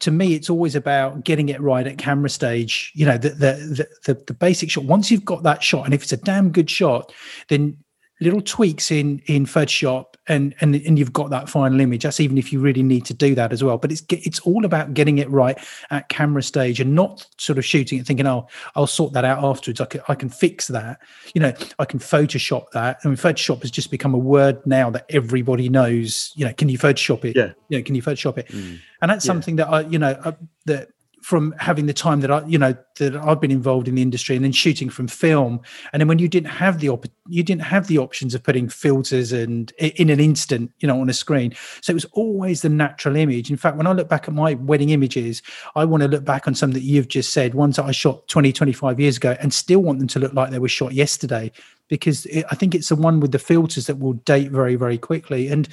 to 0.00 0.10
me, 0.10 0.34
it's 0.34 0.50
always 0.50 0.74
about 0.74 1.24
getting 1.24 1.48
it 1.48 1.60
right 1.60 1.86
at 1.86 1.98
camera 1.98 2.30
stage. 2.30 2.90
You 2.94 3.06
know, 3.06 3.16
the, 3.16 3.30
the 3.30 3.88
the 4.06 4.14
the 4.26 4.34
basic 4.34 4.70
shot. 4.70 4.84
Once 4.84 5.10
you've 5.10 5.24
got 5.24 5.44
that 5.44 5.62
shot, 5.62 5.84
and 5.84 5.94
if 5.94 6.02
it's 6.02 6.12
a 6.12 6.16
damn 6.16 6.50
good 6.50 6.68
shot, 6.68 7.12
then 7.48 7.76
little 8.20 8.40
tweaks 8.40 8.90
in 8.90 9.20
in 9.26 9.46
Photoshop 9.46 10.14
and 10.26 10.54
and 10.60 10.74
and 10.74 10.98
you've 10.98 11.12
got 11.12 11.30
that 11.30 11.48
final 11.48 11.80
image. 11.80 12.02
That's 12.02 12.20
even 12.20 12.38
if 12.38 12.52
you 12.52 12.60
really 12.60 12.82
need 12.82 13.04
to 13.06 13.14
do 13.14 13.34
that 13.34 13.52
as 13.52 13.62
well. 13.62 13.78
But 13.78 13.92
it's 13.92 14.02
it's 14.10 14.40
all 14.40 14.64
about 14.64 14.94
getting 14.94 15.18
it 15.18 15.30
right 15.30 15.58
at 15.90 16.08
camera 16.08 16.42
stage 16.42 16.80
and 16.80 16.94
not 16.94 17.26
sort 17.38 17.58
of 17.58 17.64
shooting 17.64 17.98
it 17.98 18.06
thinking, 18.06 18.26
oh, 18.26 18.46
I'll 18.74 18.86
sort 18.86 19.12
that 19.14 19.24
out 19.24 19.42
afterwards. 19.42 19.80
I 19.80 19.86
can 19.86 20.00
I 20.08 20.14
can 20.14 20.28
fix 20.28 20.66
that. 20.68 21.00
You 21.34 21.40
know, 21.40 21.52
I 21.78 21.84
can 21.84 21.98
Photoshop 21.98 22.70
that. 22.72 22.98
I 23.04 23.08
mean, 23.08 23.16
Photoshop 23.16 23.62
has 23.62 23.70
just 23.70 23.90
become 23.90 24.14
a 24.14 24.18
word 24.18 24.64
now 24.66 24.90
that 24.90 25.06
everybody 25.08 25.68
knows. 25.68 26.32
You 26.34 26.46
know, 26.46 26.52
can 26.52 26.68
you 26.68 26.78
Photoshop 26.78 27.24
it? 27.24 27.36
Yeah. 27.36 27.52
You 27.68 27.78
know, 27.78 27.84
can 27.84 27.94
you 27.94 28.02
Photoshop 28.02 28.38
it? 28.38 28.48
Mm. 28.48 28.80
And 29.00 29.10
that's 29.10 29.24
yeah. 29.24 29.28
something 29.28 29.56
that 29.56 29.68
I, 29.68 29.80
you 29.82 29.98
know, 29.98 30.18
uh, 30.24 30.32
that 30.66 30.88
from 31.22 31.54
having 31.58 31.86
the 31.86 31.92
time 31.92 32.20
that 32.20 32.30
I, 32.30 32.44
you 32.46 32.58
know, 32.58 32.74
that 32.98 33.16
I've 33.16 33.40
been 33.40 33.50
involved 33.50 33.88
in 33.88 33.94
the 33.96 34.02
industry, 34.02 34.36
and 34.36 34.44
then 34.44 34.52
shooting 34.52 34.88
from 34.88 35.08
film, 35.08 35.60
and 35.92 36.00
then 36.00 36.08
when 36.08 36.18
you 36.18 36.28
didn't 36.28 36.50
have 36.50 36.80
the 36.80 36.88
op- 36.88 37.06
you 37.28 37.42
didn't 37.42 37.62
have 37.62 37.86
the 37.86 37.98
options 37.98 38.34
of 38.34 38.42
putting 38.42 38.68
filters 38.68 39.32
and 39.32 39.72
in 39.78 40.10
an 40.10 40.20
instant, 40.20 40.72
you 40.80 40.88
know, 40.88 41.00
on 41.00 41.08
a 41.08 41.12
screen. 41.12 41.54
So 41.80 41.90
it 41.90 41.94
was 41.94 42.04
always 42.06 42.62
the 42.62 42.68
natural 42.68 43.16
image. 43.16 43.50
In 43.50 43.56
fact, 43.56 43.76
when 43.76 43.86
I 43.86 43.92
look 43.92 44.08
back 44.08 44.28
at 44.28 44.34
my 44.34 44.54
wedding 44.54 44.90
images, 44.90 45.42
I 45.76 45.84
want 45.84 46.02
to 46.02 46.08
look 46.08 46.24
back 46.24 46.46
on 46.46 46.54
some 46.54 46.72
that 46.72 46.82
you've 46.82 47.08
just 47.08 47.32
said, 47.32 47.54
ones 47.54 47.76
that 47.76 47.84
I 47.84 47.92
shot 47.92 48.26
20, 48.28 48.52
25 48.52 49.00
years 49.00 49.16
ago, 49.16 49.36
and 49.40 49.52
still 49.52 49.80
want 49.80 49.98
them 49.98 50.08
to 50.08 50.18
look 50.18 50.34
like 50.34 50.50
they 50.50 50.58
were 50.58 50.68
shot 50.68 50.92
yesterday, 50.92 51.52
because 51.88 52.26
it, 52.26 52.44
I 52.50 52.54
think 52.54 52.74
it's 52.74 52.88
the 52.88 52.96
one 52.96 53.20
with 53.20 53.32
the 53.32 53.38
filters 53.38 53.86
that 53.86 53.98
will 53.98 54.14
date 54.14 54.50
very, 54.50 54.76
very 54.76 54.98
quickly. 54.98 55.48
And 55.48 55.68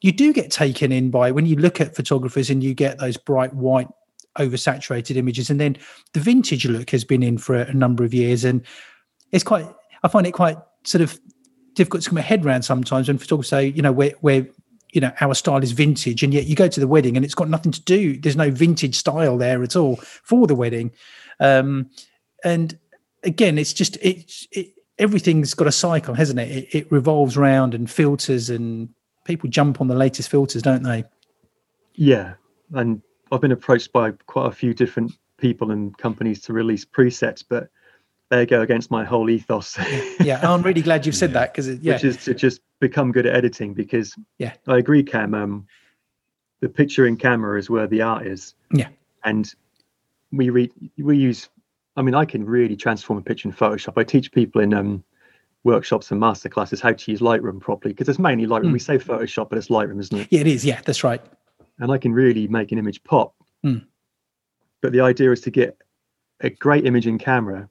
you 0.00 0.12
do 0.12 0.32
get 0.32 0.50
taken 0.50 0.92
in 0.92 1.10
by 1.10 1.30
when 1.30 1.46
you 1.46 1.56
look 1.56 1.80
at 1.80 1.94
photographers 1.94 2.50
and 2.50 2.64
you 2.64 2.74
get 2.74 2.98
those 2.98 3.16
bright 3.16 3.54
white 3.54 3.88
oversaturated 4.38 5.16
images. 5.16 5.50
And 5.50 5.60
then 5.60 5.76
the 6.12 6.20
vintage 6.20 6.66
look 6.66 6.90
has 6.90 7.04
been 7.04 7.22
in 7.22 7.38
for 7.38 7.56
a, 7.56 7.72
number 7.74 8.04
of 8.04 8.14
years, 8.14 8.44
and 8.44 8.62
it's 9.32 9.44
quite. 9.44 9.66
I 10.02 10.08
find 10.08 10.26
it 10.26 10.32
quite 10.32 10.56
sort 10.84 11.02
of 11.02 11.18
difficult 11.74 12.02
to 12.02 12.10
come 12.10 12.16
my 12.16 12.22
head 12.22 12.44
around 12.44 12.62
sometimes 12.62 13.08
when 13.08 13.18
photographers 13.18 13.48
say, 13.48 13.66
you 13.66 13.82
know, 13.82 13.92
where 13.92 14.12
where 14.20 14.46
you 14.92 15.00
know 15.00 15.12
our 15.20 15.34
style 15.34 15.62
is 15.62 15.72
vintage, 15.72 16.22
and 16.22 16.32
yet 16.32 16.46
you 16.46 16.54
go 16.54 16.68
to 16.68 16.80
the 16.80 16.88
wedding 16.88 17.16
and 17.16 17.24
it's 17.24 17.34
got 17.34 17.48
nothing 17.48 17.72
to 17.72 17.82
do. 17.82 18.18
There's 18.18 18.36
no 18.36 18.50
vintage 18.50 18.96
style 18.96 19.36
there 19.36 19.62
at 19.62 19.76
all 19.76 19.96
for 19.96 20.46
the 20.46 20.54
wedding, 20.54 20.92
um, 21.38 21.90
and 22.44 22.78
again, 23.22 23.58
it's 23.58 23.72
just 23.72 23.98
it's 24.00 24.46
it, 24.52 24.74
everything's 24.98 25.54
got 25.54 25.66
a 25.66 25.72
cycle, 25.72 26.14
hasn't 26.14 26.38
it? 26.38 26.50
it? 26.50 26.74
It 26.74 26.92
revolves 26.92 27.36
around 27.36 27.74
and 27.74 27.90
filters, 27.90 28.50
and 28.50 28.88
people 29.24 29.50
jump 29.50 29.80
on 29.80 29.88
the 29.88 29.94
latest 29.94 30.28
filters, 30.28 30.62
don't 30.62 30.82
they? 30.82 31.04
Yeah, 31.94 32.34
and 32.72 33.02
I've 33.32 33.40
been 33.40 33.52
approached 33.52 33.92
by 33.92 34.12
quite 34.26 34.46
a 34.46 34.52
few 34.52 34.74
different 34.74 35.12
people 35.36 35.70
and 35.70 35.96
companies 35.96 36.40
to 36.42 36.52
release 36.52 36.84
presets, 36.84 37.44
but 37.46 37.68
they 38.28 38.46
go 38.46 38.60
against 38.60 38.90
my 38.90 39.04
whole 39.04 39.28
ethos. 39.28 39.78
yeah, 40.20 40.40
I'm 40.42 40.62
really 40.62 40.82
glad 40.82 41.06
you've 41.06 41.16
said 41.16 41.30
yeah. 41.30 41.40
that 41.40 41.52
because 41.52 41.68
yeah, 41.68 41.94
which 41.94 42.04
is 42.04 42.24
to 42.24 42.34
just 42.34 42.60
become 42.78 43.12
good 43.12 43.26
at 43.26 43.34
editing 43.34 43.74
because 43.74 44.14
yeah, 44.38 44.54
I 44.66 44.78
agree, 44.78 45.02
Cam. 45.02 45.34
Um, 45.34 45.66
the 46.60 46.68
picture 46.68 47.06
in 47.06 47.16
camera 47.16 47.58
is 47.58 47.70
where 47.70 47.86
the 47.86 48.02
art 48.02 48.26
is. 48.26 48.54
Yeah, 48.72 48.88
and 49.24 49.52
we 50.32 50.50
read 50.50 50.72
we 50.98 51.16
use. 51.16 51.48
I 51.96 52.02
mean, 52.02 52.14
I 52.14 52.24
can 52.24 52.44
really 52.46 52.76
transform 52.76 53.18
a 53.18 53.22
picture 53.22 53.48
in 53.48 53.54
Photoshop. 53.54 53.94
I 53.96 54.04
teach 54.04 54.30
people 54.30 54.60
in 54.60 54.72
um, 54.72 55.02
workshops 55.64 56.10
and 56.12 56.22
masterclasses 56.22 56.80
how 56.80 56.92
to 56.92 57.10
use 57.10 57.20
Lightroom 57.20 57.60
properly 57.60 57.92
because 57.92 58.08
it's 58.08 58.20
mainly 58.20 58.46
Lightroom. 58.46 58.66
Mm. 58.66 58.72
We 58.74 58.78
say 58.78 58.96
Photoshop, 58.96 59.50
but 59.50 59.58
it's 59.58 59.68
Lightroom, 59.68 59.98
isn't 59.98 60.16
it? 60.16 60.28
Yeah, 60.30 60.40
it 60.40 60.46
is. 60.46 60.64
Yeah, 60.64 60.80
that's 60.84 61.02
right 61.02 61.20
and 61.80 61.90
I 61.90 61.98
can 61.98 62.12
really 62.12 62.46
make 62.46 62.70
an 62.72 62.78
image 62.78 63.02
pop. 63.02 63.34
Mm. 63.64 63.84
But 64.82 64.92
the 64.92 65.00
idea 65.00 65.32
is 65.32 65.40
to 65.42 65.50
get 65.50 65.76
a 66.40 66.50
great 66.50 66.86
image 66.86 67.06
in 67.06 67.18
camera, 67.18 67.68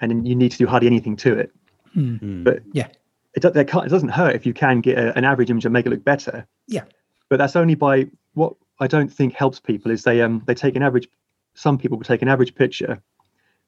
and 0.00 0.10
then 0.10 0.26
you 0.26 0.34
need 0.34 0.52
to 0.52 0.58
do 0.58 0.66
hardly 0.66 0.88
anything 0.88 1.16
to 1.16 1.34
it. 1.34 1.52
Mm. 1.96 2.44
But 2.44 2.62
yeah, 2.72 2.88
it, 3.34 3.44
it, 3.44 3.56
it, 3.56 3.88
doesn't 3.88 4.10
hurt 4.10 4.34
if 4.34 4.46
you 4.46 4.52
can 4.52 4.80
get 4.80 4.98
a, 4.98 5.16
an 5.16 5.24
average 5.24 5.50
image 5.50 5.64
and 5.64 5.72
make 5.72 5.86
it 5.86 5.90
look 5.90 6.04
better. 6.04 6.46
Yeah, 6.66 6.84
but 7.28 7.38
that's 7.38 7.56
only 7.56 7.74
by 7.74 8.08
what 8.34 8.54
I 8.80 8.86
don't 8.86 9.12
think 9.12 9.32
helps 9.32 9.58
people 9.60 9.90
is 9.90 10.02
they 10.02 10.20
um 10.20 10.42
they 10.46 10.54
take 10.54 10.76
an 10.76 10.82
average. 10.82 11.08
Some 11.54 11.78
people 11.78 11.98
will 11.98 12.04
take 12.04 12.22
an 12.22 12.28
average 12.28 12.54
picture, 12.54 13.02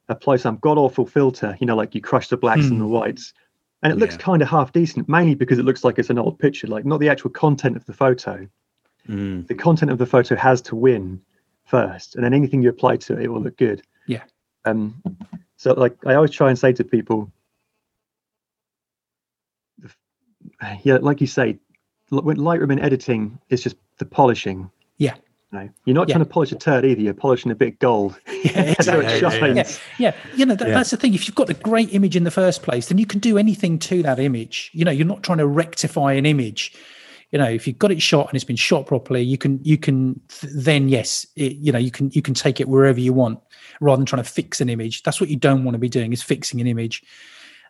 apply 0.09 0.37
some 0.37 0.59
god 0.59 0.79
awful 0.79 1.07
filter, 1.07 1.57
you 1.61 1.67
know, 1.67 1.75
like 1.75 1.95
you 1.95 2.01
crush 2.01 2.29
the 2.29 2.37
blacks 2.37 2.63
mm. 2.63 2.71
and 2.71 2.81
the 2.81 2.85
hmm. 2.85 2.93
whites, 2.93 3.33
and 3.83 3.93
it 3.93 3.99
looks 3.99 4.17
kind 4.17 4.43
of 4.43 4.49
half 4.49 4.73
decent, 4.73 5.09
mainly 5.09 5.35
because 5.35 5.59
it 5.59 5.65
looks 5.65 5.83
like 5.83 5.99
it's 5.99 6.11
an 6.11 6.19
old 6.19 6.39
picture, 6.39 6.69
like 6.69 6.85
not 6.85 7.01
the 7.01 7.09
actual 7.09 7.31
content 7.31 7.77
of 7.77 7.85
the 7.87 7.93
photo. 7.93 8.47
Mm. 9.09 9.47
The 9.47 9.55
content 9.55 9.91
of 9.91 9.99
the 9.99 10.07
photo 10.07 10.37
has 10.37 10.61
to 10.63 10.77
win 10.77 11.21
first, 11.65 12.15
and 12.15 12.25
then 12.25 12.35
anything 12.35 12.63
you 12.63 12.69
apply 12.69 12.97
to 12.97 13.15
it, 13.15 13.25
it 13.25 13.29
will 13.29 13.41
look 13.41 13.57
good. 13.57 13.83
Yeah. 14.07 14.23
Um. 14.65 15.03
So, 15.57 15.75
like, 15.75 15.97
I 16.07 16.15
always 16.15 16.31
try 16.31 16.49
and 16.49 16.59
say 16.59 16.73
to 16.73 16.85
people, 16.85 17.31
yeah, 20.83 20.99
like 21.01 21.21
you 21.21 21.27
say, 21.27 21.59
when 22.09 22.37
Lightroom 22.39 22.73
and 22.73 22.81
editing 22.81 23.39
is 23.51 23.63
just 23.63 23.77
the 23.99 24.05
polishing. 24.05 24.71
Yeah. 24.99 25.15
No, 25.53 25.69
you're 25.85 25.95
not 25.95 26.09
yeah. 26.09 26.15
trying 26.15 26.25
to 26.25 26.31
polish 26.31 26.53
a 26.53 26.55
turd 26.55 26.85
either. 26.85 27.01
You're 27.01 27.13
polishing 27.13 27.51
a 27.51 27.57
bit 27.57 27.79
gold. 27.79 28.19
Yeah, 28.43 28.63
exactly. 28.79 29.49
yeah, 29.49 29.53
yeah, 29.53 29.77
yeah, 29.99 30.15
you 30.35 30.47
know 30.47 30.55
that, 30.55 30.67
yeah. 30.67 30.73
that's 30.73 30.91
the 30.91 30.97
thing. 30.97 31.13
If 31.13 31.29
you've 31.29 31.35
got 31.35 31.51
a 31.51 31.55
great 31.55 31.93
image 31.93 32.17
in 32.17 32.25
the 32.25 32.31
first 32.31 32.63
place, 32.63 32.89
then 32.89 32.97
you 32.97 33.05
can 33.05 33.21
do 33.21 33.37
anything 33.37 33.79
to 33.81 34.03
that 34.03 34.19
image. 34.19 34.71
You 34.73 34.87
know, 34.87 34.91
you're 34.91 35.07
not 35.07 35.23
trying 35.23 35.39
to 35.39 35.47
rectify 35.47 36.15
an 36.15 36.25
image 36.25 36.73
you 37.31 37.39
know 37.39 37.49
if 37.49 37.67
you've 37.67 37.79
got 37.79 37.91
it 37.91 38.03
shot 38.03 38.29
and 38.29 38.35
it's 38.35 38.45
been 38.45 38.57
shot 38.57 38.87
properly 38.87 39.23
you 39.23 39.39
can 39.39 39.61
you 39.63 39.79
can 39.79 40.21
then 40.43 40.89
yes 40.89 41.27
it, 41.37 41.57
you 41.57 41.73
know 41.73 41.79
you 41.79 41.91
can 41.91 42.11
you 42.13 42.23
can 42.23 42.35
take 42.35 42.61
it 42.61 42.69
wherever 42.69 43.01
you 43.01 43.13
want 43.13 43.39
rather 43.81 43.99
than 43.99 44.07
trying 44.07 44.23
to 44.23 44.29
fix 44.29 44.61
an 44.61 44.69
image 44.69 45.03
that's 45.03 45.21
what 45.21 45.31
you 45.31 45.37
don't 45.37 45.65
want 45.65 45.75
to 45.75 45.79
be 45.79 45.89
doing 45.89 46.13
is 46.13 46.23
fixing 46.23 46.61
an 46.61 46.67
image 46.67 47.03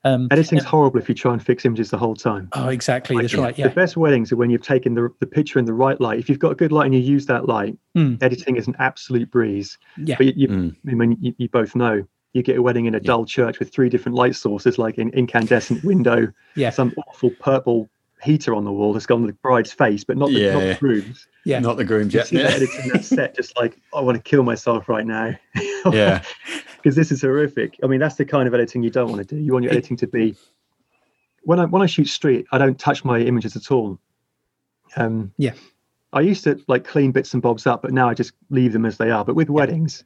um, 0.03 0.29
Editing's 0.31 0.64
horrible 0.64 0.99
if 0.99 1.09
you 1.09 1.14
try 1.14 1.33
and 1.33 1.44
fix 1.44 1.64
images 1.66 1.90
the 1.90 1.99
whole 1.99 2.14
time. 2.14 2.49
Oh, 2.55 2.68
exactly. 2.68 3.16
Like, 3.16 3.25
that's 3.25 3.35
right. 3.35 3.59
Yeah. 3.59 3.68
The 3.68 3.75
best 3.75 3.99
weddings 3.99 4.33
are 4.33 4.37
when 4.37 4.49
you've 4.49 4.62
taken 4.62 4.94
the, 4.94 5.11
the 5.20 5.27
picture 5.27 5.59
in 5.59 5.66
the 5.66 5.75
right 5.75 6.01
light. 6.01 6.18
If 6.18 6.31
you've 6.31 6.38
got 6.38 6.53
a 6.53 6.55
good 6.55 6.73
light 6.73 6.87
and 6.87 6.94
you 6.94 7.01
use 7.01 7.27
that 7.27 7.46
light, 7.46 7.77
mm. 7.94 8.20
editing 8.23 8.57
is 8.57 8.66
an 8.66 8.77
absolute 8.79 9.31
breeze. 9.31 9.77
Yeah. 9.99 10.16
But 10.16 10.29
you, 10.29 10.33
you 10.37 10.49
mm. 10.49 10.77
I 10.88 10.94
mean, 10.94 11.18
you, 11.20 11.35
you, 11.37 11.49
both 11.51 11.77
know 11.77 12.03
you 12.33 12.42
get 12.42 12.57
a 12.57 12.62
wedding 12.62 12.87
in 12.87 12.94
a 12.94 12.99
yeah. 12.99 13.09
dull 13.09 13.27
church 13.27 13.59
with 13.59 13.73
three 13.73 13.90
different 13.90 14.16
light 14.16 14.37
sources, 14.37 14.79
like 14.79 14.96
an 14.96 15.11
incandescent 15.11 15.85
window, 15.85 16.29
yeah. 16.55 16.70
some 16.70 16.94
awful 17.07 17.31
purple 17.38 17.90
heater 18.22 18.54
on 18.54 18.64
the 18.64 18.72
wall 18.72 18.92
that's 18.92 19.06
gone 19.06 19.22
on 19.22 19.26
the 19.26 19.33
bride's 19.35 19.72
face, 19.72 20.04
but 20.04 20.16
not 20.16 20.30
the, 20.30 20.40
yeah. 20.40 20.52
not 20.52 20.61
the 20.61 20.74
groom's. 20.74 21.26
Yeah, 21.44 21.59
not 21.59 21.76
the 21.76 21.85
groom's 21.85 22.14
yet. 22.14 22.30
Yeah. 22.30 22.42
editing 22.42 22.90
that 22.92 23.04
set, 23.04 23.35
just 23.37 23.56
like 23.56 23.78
I 23.94 24.00
want 24.00 24.16
to 24.16 24.22
kill 24.22 24.42
myself 24.42 24.88
right 24.88 25.06
now. 25.06 25.35
yeah, 25.92 26.22
because 26.76 26.96
this 26.96 27.11
is 27.11 27.22
horrific. 27.22 27.78
I 27.83 27.87
mean, 27.87 28.00
that's 28.00 28.16
the 28.16 28.24
kind 28.24 28.46
of 28.46 28.54
editing 28.54 28.83
you 28.83 28.90
don't 28.90 29.11
want 29.11 29.26
to 29.26 29.35
do. 29.35 29.40
You 29.40 29.52
want 29.52 29.64
your 29.64 29.72
editing 29.72 29.96
to 29.98 30.06
be. 30.06 30.37
When 31.42 31.59
I 31.59 31.64
when 31.64 31.83
I 31.83 31.87
shoot 31.87 32.09
street, 32.09 32.46
I 32.52 32.59
don't 32.59 32.78
touch 32.78 33.04
my 33.04 33.18
images 33.20 33.56
at 33.56 33.70
all. 33.70 33.98
Um, 34.96 35.33
yeah, 35.38 35.54
I 36.12 36.20
used 36.20 36.44
to 36.44 36.62
like 36.68 36.85
clean 36.85 37.12
bits 37.12 37.33
and 37.33 37.42
bobs 37.42 37.66
up, 37.66 37.83
but 37.83 37.92
now 37.92 38.09
I 38.09 38.14
just 38.14 38.33
leave 38.50 38.72
them 38.72 38.85
as 38.85 38.98
they 38.98 39.11
are. 39.11 39.24
But 39.24 39.37
with 39.37 39.48
weddings, 39.48 40.04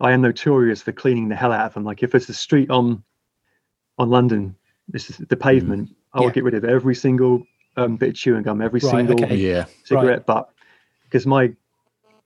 I 0.00 0.12
am 0.12 0.22
notorious 0.22 0.82
for 0.82 0.92
cleaning 0.92 1.28
the 1.28 1.36
hell 1.36 1.52
out 1.52 1.66
of 1.66 1.74
them. 1.74 1.84
Like 1.84 2.02
if 2.02 2.14
it's 2.14 2.28
a 2.28 2.34
street 2.34 2.70
on 2.70 3.02
on 3.98 4.08
London, 4.08 4.56
this 4.88 5.10
is 5.10 5.18
the 5.18 5.36
pavement. 5.36 5.90
Mm 5.90 5.94
I 6.14 6.20
will 6.20 6.30
get 6.30 6.44
rid 6.44 6.54
of 6.54 6.64
every 6.64 6.94
single 6.94 7.42
um, 7.76 7.96
bit 7.96 8.10
of 8.10 8.14
chewing 8.14 8.42
gum, 8.42 8.62
every 8.62 8.80
right, 8.80 8.90
single 8.90 9.22
okay. 9.24 9.36
yeah. 9.36 9.66
cigarette 9.84 10.18
right. 10.18 10.26
butt, 10.26 10.50
because 11.04 11.26
my 11.26 11.52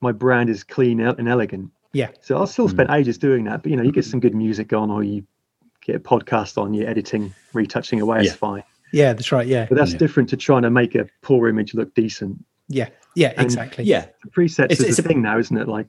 my 0.01 0.11
brand 0.11 0.49
is 0.49 0.63
clean 0.63 0.99
and 0.99 1.27
elegant. 1.27 1.71
Yeah. 1.91 2.09
So 2.21 2.37
I'll 2.37 2.47
still 2.47 2.69
spend 2.69 2.89
mm. 2.89 2.97
ages 2.97 3.17
doing 3.17 3.45
that, 3.45 3.63
but 3.63 3.71
you 3.71 3.77
know, 3.77 3.83
you 3.83 3.91
get 3.91 4.05
some 4.05 4.19
good 4.19 4.35
music 4.35 4.71
on, 4.73 4.91
or 4.91 5.03
you 5.03 5.25
get 5.81 5.95
a 5.95 5.99
podcast 5.99 6.57
on, 6.61 6.73
you're 6.73 6.87
editing, 6.87 7.33
retouching 7.53 7.99
away, 7.99 8.17
yeah. 8.19 8.23
it's 8.29 8.35
fine. 8.35 8.63
Yeah, 8.91 9.13
that's 9.13 9.31
right. 9.31 9.47
Yeah. 9.47 9.65
But 9.67 9.77
that's 9.77 9.93
yeah. 9.93 9.97
different 9.97 10.29
to 10.29 10.37
trying 10.37 10.63
to 10.63 10.69
make 10.69 10.95
a 10.95 11.07
poor 11.21 11.47
image 11.47 11.73
look 11.73 11.93
decent. 11.95 12.43
Yeah. 12.67 12.89
Yeah, 13.15 13.33
and 13.37 13.45
exactly. 13.45 13.83
Yeah. 13.83 14.05
The 14.23 14.29
presets 14.29 14.71
it's, 14.71 14.81
is 14.81 14.89
it's 14.89 14.99
a 14.99 15.03
thing 15.03 15.21
now, 15.21 15.37
isn't 15.39 15.57
it? 15.57 15.67
Like 15.67 15.87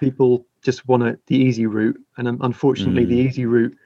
people 0.00 0.46
just 0.62 0.86
want 0.88 1.02
a, 1.02 1.18
the 1.26 1.36
easy 1.36 1.66
route. 1.66 1.98
And 2.16 2.28
unfortunately, 2.28 3.04
mm. 3.04 3.08
the 3.08 3.16
easy 3.16 3.46
route 3.46 3.76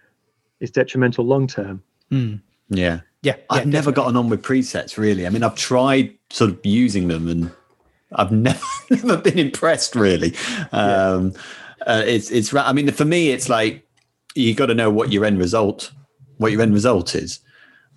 is 0.61 0.71
detrimental 0.71 1.25
long 1.25 1.47
term. 1.47 1.83
Mm. 2.11 2.41
Yeah. 2.69 3.01
Yeah. 3.23 3.37
I've 3.51 3.59
yeah, 3.59 3.65
never 3.65 3.91
definitely. 3.91 3.93
gotten 3.93 4.17
on 4.17 4.29
with 4.29 4.43
presets 4.43 4.97
really. 4.97 5.27
I 5.27 5.31
mean, 5.31 5.43
I've 5.43 5.57
tried 5.57 6.17
sort 6.31 6.51
of 6.51 6.65
using 6.65 7.09
them 7.09 7.29
and 7.29 7.51
I've 8.13 8.33
never, 8.33 8.61
never 8.91 9.17
been 9.19 9.39
impressed 9.39 9.95
really. 9.95 10.35
Um, 10.73 11.33
yeah. 11.33 11.87
uh, 11.87 12.03
it's, 12.07 12.31
it's, 12.31 12.55
I 12.55 12.73
mean, 12.73 12.91
for 12.93 13.05
me, 13.05 13.31
it's 13.31 13.49
like, 13.49 13.87
you 14.35 14.55
got 14.55 14.67
to 14.67 14.75
know 14.75 14.91
what 14.91 15.13
your 15.13 15.25
end 15.25 15.39
result, 15.39 15.93
what 16.37 16.53
your 16.53 16.61
end 16.61 16.75
result 16.75 17.15
is. 17.15 17.41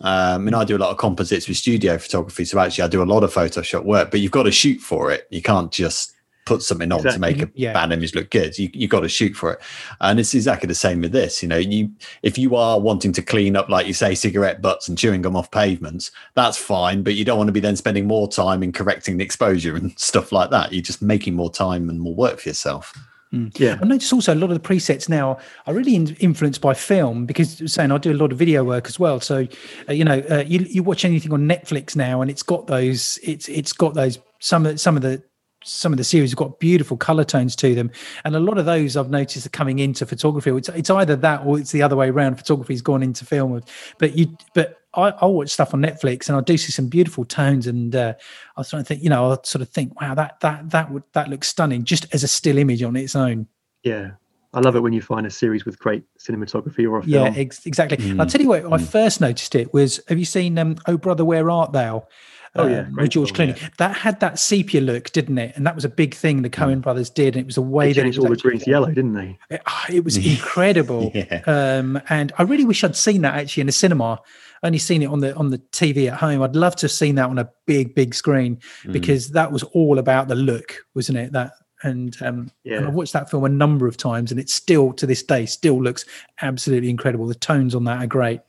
Um, 0.01 0.47
and 0.47 0.55
I 0.55 0.63
do 0.63 0.77
a 0.77 0.79
lot 0.79 0.91
of 0.91 0.97
composites 0.97 1.47
with 1.47 1.57
studio 1.57 1.97
photography. 1.97 2.45
So 2.45 2.57
actually, 2.59 2.85
I 2.85 2.87
do 2.87 3.03
a 3.03 3.05
lot 3.05 3.23
of 3.23 3.33
Photoshop 3.33 3.83
work, 3.83 4.11
but 4.11 4.21
you've 4.21 4.31
got 4.31 4.43
to 4.43 4.51
shoot 4.51 4.79
for 4.79 5.11
it. 5.11 5.27
You 5.29 5.41
can't 5.41 5.71
just 5.71 6.13
put 6.49 6.63
something 6.63 6.91
on 6.91 6.99
exactly. 6.99 7.33
to 7.33 7.39
make 7.39 7.47
a 7.47 7.51
yeah. 7.53 7.73
bad 7.73 7.91
image 7.91 8.15
look 8.15 8.31
good. 8.31 8.57
You 8.57 8.69
you 8.73 8.87
got 8.87 9.01
to 9.01 9.09
shoot 9.09 9.35
for 9.35 9.53
it, 9.53 9.59
and 10.01 10.19
it's 10.19 10.33
exactly 10.33 10.67
the 10.67 10.75
same 10.75 11.01
with 11.01 11.11
this. 11.11 11.43
You 11.43 11.47
know, 11.47 11.57
you 11.57 11.91
if 12.23 12.37
you 12.37 12.55
are 12.55 12.79
wanting 12.79 13.13
to 13.13 13.21
clean 13.21 13.55
up, 13.55 13.69
like 13.69 13.85
you 13.85 13.93
say, 13.93 14.15
cigarette 14.15 14.61
butts 14.61 14.87
and 14.87 14.97
chewing 14.97 15.21
gum 15.21 15.35
off 15.35 15.51
pavements, 15.51 16.11
that's 16.33 16.57
fine. 16.57 17.03
But 17.03 17.13
you 17.13 17.23
don't 17.23 17.37
want 17.37 17.49
to 17.49 17.53
be 17.53 17.59
then 17.59 17.75
spending 17.75 18.07
more 18.07 18.27
time 18.27 18.63
in 18.63 18.71
correcting 18.71 19.17
the 19.17 19.23
exposure 19.23 19.75
and 19.75 19.97
stuff 19.99 20.31
like 20.31 20.49
that. 20.49 20.73
You're 20.73 20.81
just 20.81 21.01
making 21.01 21.35
more 21.35 21.51
time 21.51 21.87
and 21.87 21.99
more 21.99 22.15
work 22.15 22.39
for 22.39 22.49
yourself. 22.49 22.93
Mm. 23.31 23.57
Yeah, 23.59 23.77
I 23.79 23.85
noticed 23.85 24.11
also 24.11 24.33
a 24.33 24.35
lot 24.35 24.49
of 24.49 24.59
the 24.59 24.67
presets 24.67 25.07
now 25.07 25.37
are 25.67 25.73
really 25.75 25.93
in, 25.93 26.15
influenced 26.15 26.61
by 26.61 26.73
film 26.73 27.27
because 27.27 27.61
saying 27.71 27.91
I 27.91 27.99
do 27.99 28.11
a 28.11 28.15
lot 28.15 28.31
of 28.31 28.39
video 28.39 28.63
work 28.63 28.87
as 28.87 28.99
well. 28.99 29.19
So, 29.19 29.47
uh, 29.87 29.93
you 29.93 30.03
know, 30.03 30.23
uh, 30.31 30.43
you 30.47 30.65
you 30.67 30.81
watch 30.81 31.05
anything 31.05 31.31
on 31.31 31.47
Netflix 31.47 31.95
now, 31.95 32.21
and 32.21 32.31
it's 32.31 32.41
got 32.41 32.65
those 32.65 33.19
it's 33.21 33.47
it's 33.47 33.71
got 33.71 33.93
those 33.93 34.17
some 34.39 34.65
of 34.65 34.79
some 34.79 34.95
of 34.95 35.03
the 35.03 35.21
some 35.63 35.91
of 35.91 35.97
the 35.97 36.03
series 36.03 36.31
have 36.31 36.37
got 36.37 36.59
beautiful 36.59 36.95
color 36.95 37.23
tones 37.23 37.55
to 37.55 37.75
them 37.75 37.91
and 38.23 38.35
a 38.35 38.39
lot 38.39 38.57
of 38.57 38.65
those 38.65 38.95
i've 38.95 39.09
noticed 39.09 39.45
are 39.45 39.49
coming 39.49 39.79
into 39.79 40.05
photography 40.05 40.49
it's, 40.51 40.69
it's 40.69 40.89
either 40.89 41.15
that 41.15 41.45
or 41.45 41.59
it's 41.59 41.71
the 41.71 41.81
other 41.81 41.95
way 41.95 42.09
around 42.09 42.35
photography's 42.35 42.81
gone 42.81 43.03
into 43.03 43.25
film 43.25 43.61
but 43.97 44.17
you 44.17 44.35
but 44.53 44.79
I, 44.93 45.13
will 45.21 45.35
watch 45.35 45.49
stuff 45.49 45.73
on 45.73 45.81
Netflix 45.81 46.27
and 46.27 46.37
I 46.37 46.41
do 46.41 46.57
see 46.57 46.71
some 46.71 46.87
beautiful 46.87 47.23
tones, 47.23 47.67
and 47.67 47.95
uh, 47.95 48.15
I 48.57 48.59
was 48.59 48.69
trying 48.69 48.81
to 48.81 48.87
think, 48.87 49.03
you 49.03 49.09
know, 49.09 49.31
I 49.31 49.37
sort 49.43 49.61
of 49.61 49.69
think, 49.69 49.99
wow, 50.01 50.15
that 50.15 50.39
that 50.39 50.71
that 50.71 50.91
would 50.91 51.03
that 51.13 51.29
looks 51.29 51.47
stunning 51.47 51.83
just 51.83 52.07
as 52.13 52.23
a 52.23 52.27
still 52.27 52.57
image 52.57 52.81
on 52.81 52.95
its 52.95 53.15
own. 53.15 53.47
Yeah, 53.83 54.11
I 54.53 54.61
love 54.61 54.75
it 54.75 54.79
when 54.79 54.93
you 54.93 55.01
find 55.01 55.27
a 55.27 55.29
series 55.29 55.65
with 55.65 55.77
great 55.77 56.03
cinematography 56.17 56.89
or 56.89 56.99
a 56.99 57.03
film. 57.03 57.33
Yeah, 57.33 57.33
ex- 57.39 57.65
exactly. 57.65 57.97
Mm. 57.97 58.19
I'll 58.19 58.25
tell 58.25 58.41
you 58.41 58.47
what, 58.47 58.63
mm. 58.63 58.73
I 58.73 58.83
first 58.83 59.21
noticed 59.21 59.53
it 59.53 59.73
was. 59.73 59.99
Have 60.07 60.17
you 60.17 60.25
seen 60.25 60.57
um, 60.57 60.75
"Oh 60.87 60.97
Brother, 60.97 61.23
Where 61.23 61.51
Art 61.51 61.71
Thou"? 61.71 62.07
Oh 62.55 62.67
yeah, 62.67 62.79
um, 62.79 62.95
with 62.95 63.11
George 63.11 63.33
film, 63.33 63.49
Clooney. 63.49 63.61
Yeah. 63.61 63.69
That 63.77 63.95
had 63.95 64.19
that 64.21 64.39
sepia 64.39 64.81
look, 64.81 65.11
didn't 65.11 65.37
it? 65.37 65.55
And 65.55 65.65
that 65.67 65.75
was 65.75 65.85
a 65.85 65.89
big 65.89 66.15
thing 66.15 66.41
the 66.41 66.49
Coen 66.49 66.77
mm. 66.77 66.81
brothers 66.81 67.09
did. 67.09 67.35
And 67.35 67.43
it 67.43 67.45
was 67.45 67.57
a 67.57 67.61
way 67.61 67.93
they 67.93 68.09
that 68.09 68.17
all 68.17 68.29
the 68.29 68.35
green 68.35 68.59
to 68.59 68.69
yellow, 68.69 68.87
didn't 68.87 69.13
they? 69.13 69.37
It, 69.49 69.61
ah, 69.67 69.85
it 69.89 70.03
was 70.03 70.17
incredible. 70.25 71.11
yeah. 71.13 71.41
um, 71.45 72.01
and 72.09 72.31
I 72.37 72.43
really 72.43 72.65
wish 72.65 72.83
I'd 72.83 72.95
seen 72.95 73.21
that 73.21 73.35
actually 73.35 73.61
in 73.61 73.67
the 73.67 73.73
cinema 73.73 74.19
only 74.63 74.77
seen 74.79 75.01
it 75.01 75.07
on 75.07 75.19
the 75.19 75.35
on 75.35 75.51
the 75.51 75.59
TV 75.59 76.11
at 76.11 76.17
home. 76.17 76.41
I'd 76.41 76.55
love 76.55 76.75
to 76.77 76.85
have 76.85 76.91
seen 76.91 77.15
that 77.15 77.29
on 77.29 77.37
a 77.37 77.49
big 77.65 77.95
big 77.95 78.13
screen 78.13 78.57
mm. 78.83 78.91
because 78.91 79.29
that 79.31 79.51
was 79.51 79.63
all 79.63 79.99
about 79.99 80.27
the 80.27 80.35
look, 80.35 80.85
wasn't 80.95 81.17
it? 81.17 81.31
That 81.31 81.53
and 81.83 82.15
um, 82.21 82.51
yeah. 82.63 82.77
and 82.77 82.87
I've 82.87 82.93
watched 82.93 83.13
that 83.13 83.29
film 83.29 83.45
a 83.45 83.49
number 83.49 83.87
of 83.87 83.97
times, 83.97 84.31
and 84.31 84.39
it 84.39 84.49
still 84.49 84.93
to 84.93 85.05
this 85.05 85.23
day 85.23 85.45
still 85.45 85.81
looks 85.81 86.05
absolutely 86.41 86.89
incredible. 86.89 87.27
The 87.27 87.35
tones 87.35 87.75
on 87.75 87.85
that 87.85 88.03
are 88.03 88.07
great. 88.07 88.41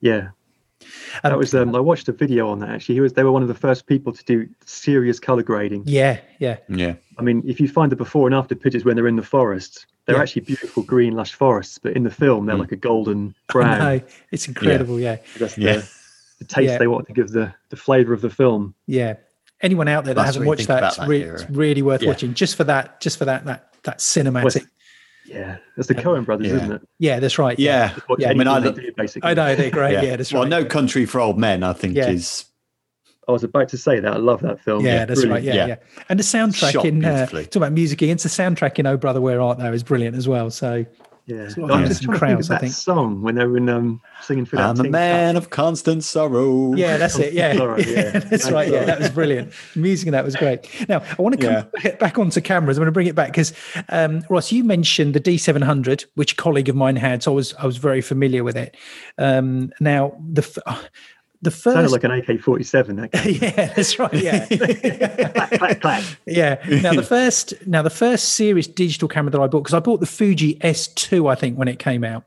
Yeah, 0.00 0.30
that 1.22 1.32
um, 1.32 1.38
was 1.38 1.54
um, 1.54 1.74
I 1.74 1.80
watched 1.80 2.08
a 2.08 2.12
video 2.12 2.48
on 2.48 2.60
that 2.60 2.70
actually. 2.70 2.96
He 2.96 3.00
was 3.00 3.12
they 3.12 3.24
were 3.24 3.32
one 3.32 3.42
of 3.42 3.48
the 3.48 3.54
first 3.54 3.86
people 3.86 4.12
to 4.12 4.24
do 4.24 4.48
serious 4.64 5.18
color 5.18 5.42
grading. 5.42 5.84
Yeah, 5.86 6.20
yeah, 6.38 6.58
yeah. 6.68 6.94
I 7.18 7.22
mean, 7.22 7.42
if 7.46 7.60
you 7.60 7.68
find 7.68 7.90
the 7.90 7.96
before 7.96 8.26
and 8.26 8.34
after 8.34 8.54
pictures 8.54 8.84
when 8.84 8.96
they're 8.96 9.08
in 9.08 9.16
the 9.16 9.22
forest, 9.22 9.86
they're 10.06 10.16
yeah. 10.16 10.22
actually 10.22 10.42
beautiful 10.42 10.82
green 10.82 11.14
lush 11.14 11.34
forests, 11.34 11.78
but 11.78 11.94
in 11.94 12.04
the 12.04 12.10
film 12.10 12.46
they're 12.46 12.56
mm. 12.56 12.60
like 12.60 12.72
a 12.72 12.76
golden 12.76 13.34
brown. 13.48 13.78
No, 13.78 14.00
it's 14.30 14.46
incredible. 14.46 15.00
Yeah, 15.00 15.12
yeah. 15.12 15.38
that's 15.38 15.58
yeah. 15.58 15.72
The, 15.76 15.90
the 16.40 16.44
taste 16.44 16.72
yeah. 16.72 16.78
they 16.78 16.86
want 16.86 17.06
to 17.08 17.12
give 17.12 17.30
the 17.30 17.52
the 17.70 17.76
flavor 17.76 18.12
of 18.12 18.20
the 18.20 18.30
film. 18.30 18.74
Yeah. 18.86 19.14
Anyone 19.60 19.88
out 19.88 20.04
there 20.04 20.14
that 20.14 20.22
that's 20.22 20.36
hasn't 20.36 20.46
watched 20.46 20.68
that, 20.68 20.84
it's, 20.84 20.98
re- 21.00 21.22
it's, 21.22 21.50
really 21.50 21.82
worth 21.82 22.04
watching 22.04 22.32
just 22.32 22.54
for 22.54 22.62
that, 22.62 23.00
just 23.00 23.18
for 23.18 23.24
that 23.24 23.44
that 23.46 23.74
that 23.82 23.98
cinematic. 23.98 24.68
Yeah, 25.28 25.58
that's 25.76 25.88
the 25.88 25.94
Coen 25.94 26.24
brothers, 26.24 26.48
yeah. 26.48 26.56
isn't 26.56 26.72
it? 26.72 26.88
Yeah, 26.98 27.20
that's 27.20 27.38
right. 27.38 27.58
Yeah, 27.58 27.94
yeah. 28.18 28.30
I 28.30 28.34
mean, 28.34 28.48
I, 28.48 28.60
do, 28.60 28.92
basically. 28.96 29.28
I 29.28 29.34
know 29.34 29.54
they're 29.54 29.70
great. 29.70 29.92
yeah. 29.92 30.02
yeah, 30.02 30.16
that's 30.16 30.32
right. 30.32 30.40
Well, 30.40 30.48
No 30.48 30.64
Country 30.64 31.06
for 31.06 31.20
Old 31.20 31.38
Men, 31.38 31.62
I 31.62 31.72
think, 31.72 31.96
is. 31.96 32.46
I 33.28 33.32
was 33.32 33.44
about 33.44 33.68
to 33.68 33.78
say 33.78 34.00
that. 34.00 34.12
I 34.14 34.16
love 34.16 34.40
that 34.40 34.58
film. 34.58 34.84
Yeah, 34.84 35.04
that's 35.04 35.20
brilliant. 35.20 35.46
right. 35.46 35.54
Yeah, 35.54 35.66
yeah, 35.66 35.76
And 36.08 36.18
the 36.18 36.24
soundtrack 36.24 36.72
Shot 36.72 36.86
in 36.86 37.04
uh, 37.04 37.26
talk 37.26 37.56
about 37.56 37.72
music 37.72 38.00
against 38.00 38.24
the 38.24 38.30
soundtrack 38.30 38.78
in 38.78 38.86
Oh 38.86 38.96
Brother 38.96 39.20
Where 39.20 39.40
Art 39.40 39.58
Thou 39.58 39.70
is 39.72 39.82
brilliant 39.82 40.16
as 40.16 40.26
well. 40.26 40.50
So 40.50 40.86
yeah, 41.28 41.50
I'm 41.70 41.84
just 41.84 42.02
trying 42.02 42.18
crowds, 42.18 42.20
to 42.20 42.26
think 42.26 42.40
of 42.40 42.48
that 42.48 42.60
think. 42.62 42.72
song 42.72 43.20
when 43.20 43.34
they 43.34 43.44
were 43.44 43.58
in, 43.58 43.68
um, 43.68 44.00
singing 44.22 44.46
for 44.46 44.56
that. 44.56 44.78
I'm 44.78 44.86
a 44.86 44.88
man 44.88 45.36
of 45.36 45.50
constant 45.50 46.02
sorrow. 46.02 46.74
Yeah, 46.74 46.96
that's 46.96 47.18
it. 47.18 47.34
Yeah, 47.34 47.54
sorrow, 47.54 47.76
yeah. 47.76 48.18
that's 48.18 48.50
right. 48.50 48.72
Yeah, 48.72 48.84
that 48.86 48.98
was 48.98 49.10
brilliant. 49.10 49.52
Music 49.76 50.06
in 50.06 50.12
that 50.12 50.24
was 50.24 50.36
great. 50.36 50.66
Now 50.88 51.02
I 51.18 51.20
want 51.20 51.38
to 51.38 51.46
come 51.46 51.70
yeah. 51.84 51.96
back 52.00 52.18
onto 52.18 52.40
cameras. 52.40 52.78
I 52.78 52.80
want 52.80 52.88
to 52.88 52.92
bring 52.92 53.08
it 53.08 53.14
back 53.14 53.28
because 53.28 53.52
um, 53.90 54.24
Ross, 54.30 54.50
you 54.50 54.64
mentioned 54.64 55.12
the 55.12 55.20
D700, 55.20 56.06
which 56.14 56.32
a 56.32 56.36
colleague 56.36 56.70
of 56.70 56.76
mine 56.76 56.96
had, 56.96 57.22
so 57.22 57.32
I 57.32 57.34
was 57.34 57.54
I 57.56 57.66
was 57.66 57.76
very 57.76 58.00
familiar 58.00 58.42
with 58.42 58.56
it. 58.56 58.74
Um, 59.18 59.70
now 59.80 60.16
the 60.32 60.42
the 61.40 61.50
first 61.50 61.74
sounded 61.74 61.92
like 61.92 62.04
an 62.04 62.10
AK 62.10 62.40
forty 62.40 62.64
seven. 62.64 63.08
Yeah, 63.24 63.72
that's 63.74 63.98
right. 63.98 64.12
Yeah, 64.12 64.46
clack, 65.34 65.50
clack, 65.52 65.80
clack. 65.80 66.04
yeah. 66.26 66.56
Now 66.82 66.94
the 66.94 67.02
first, 67.02 67.54
now 67.66 67.82
the 67.82 67.90
first 67.90 68.30
serious 68.30 68.66
digital 68.66 69.08
camera 69.08 69.30
that 69.30 69.40
I 69.40 69.46
bought 69.46 69.62
because 69.62 69.74
I 69.74 69.80
bought 69.80 70.00
the 70.00 70.06
Fuji 70.06 70.58
S 70.62 70.88
two, 70.88 71.28
I 71.28 71.34
think, 71.34 71.56
when 71.56 71.68
it 71.68 71.78
came 71.78 72.02
out, 72.02 72.24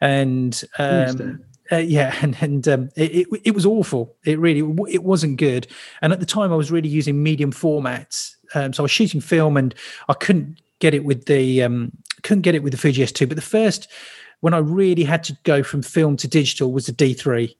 and 0.00 0.62
um, 0.78 1.42
uh, 1.72 1.76
yeah, 1.76 2.14
and 2.22 2.36
and 2.40 2.68
um, 2.68 2.90
it, 2.96 3.26
it, 3.32 3.40
it 3.44 3.54
was 3.54 3.64
awful. 3.64 4.14
It 4.24 4.38
really 4.38 4.60
it 4.92 5.04
wasn't 5.04 5.38
good. 5.38 5.66
And 6.02 6.12
at 6.12 6.20
the 6.20 6.26
time, 6.26 6.52
I 6.52 6.56
was 6.56 6.70
really 6.70 6.88
using 6.88 7.22
medium 7.22 7.52
formats, 7.52 8.34
um, 8.54 8.72
so 8.72 8.82
I 8.82 8.84
was 8.84 8.90
shooting 8.90 9.20
film, 9.20 9.56
and 9.56 9.74
I 10.08 10.14
couldn't 10.14 10.60
get 10.80 10.94
it 10.94 11.04
with 11.04 11.26
the 11.26 11.62
um, 11.62 11.92
couldn't 12.22 12.42
get 12.42 12.54
it 12.54 12.62
with 12.62 12.72
the 12.72 12.78
Fuji 12.78 13.02
S 13.02 13.12
two. 13.12 13.26
But 13.26 13.36
the 13.36 13.42
first 13.42 13.88
when 14.40 14.54
I 14.54 14.58
really 14.58 15.04
had 15.04 15.22
to 15.24 15.36
go 15.44 15.62
from 15.62 15.82
film 15.82 16.16
to 16.18 16.28
digital 16.28 16.72
was 16.72 16.86
the 16.86 16.92
D 16.92 17.14
three 17.14 17.56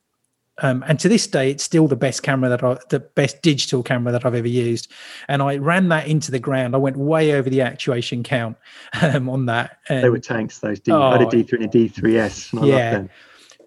um, 0.60 0.84
and 0.86 0.98
to 1.00 1.08
this 1.08 1.26
day, 1.26 1.50
it's 1.50 1.64
still 1.64 1.88
the 1.88 1.96
best 1.96 2.22
camera 2.22 2.48
that 2.50 2.62
I, 2.62 2.78
the 2.88 3.00
best 3.00 3.42
digital 3.42 3.82
camera 3.82 4.12
that 4.12 4.24
I've 4.24 4.34
ever 4.34 4.48
used. 4.48 4.90
And 5.28 5.42
I 5.42 5.56
ran 5.56 5.88
that 5.88 6.06
into 6.06 6.30
the 6.30 6.38
ground. 6.38 6.74
I 6.74 6.78
went 6.78 6.96
way 6.96 7.32
over 7.32 7.48
the 7.48 7.62
actuation 7.62 8.22
count 8.22 8.56
um, 9.02 9.28
on 9.28 9.46
that. 9.46 9.78
And, 9.88 10.04
they 10.04 10.10
were 10.10 10.18
tanks. 10.18 10.58
Those 10.58 10.80
D, 10.80 10.92
oh, 10.92 11.02
I 11.02 11.12
had 11.12 11.22
a 11.22 11.26
oh, 11.26 11.30
D3 11.30 11.52
and 11.52 11.64
a 11.64 11.68
D3S. 11.68 12.66
yeah, 12.66 13.04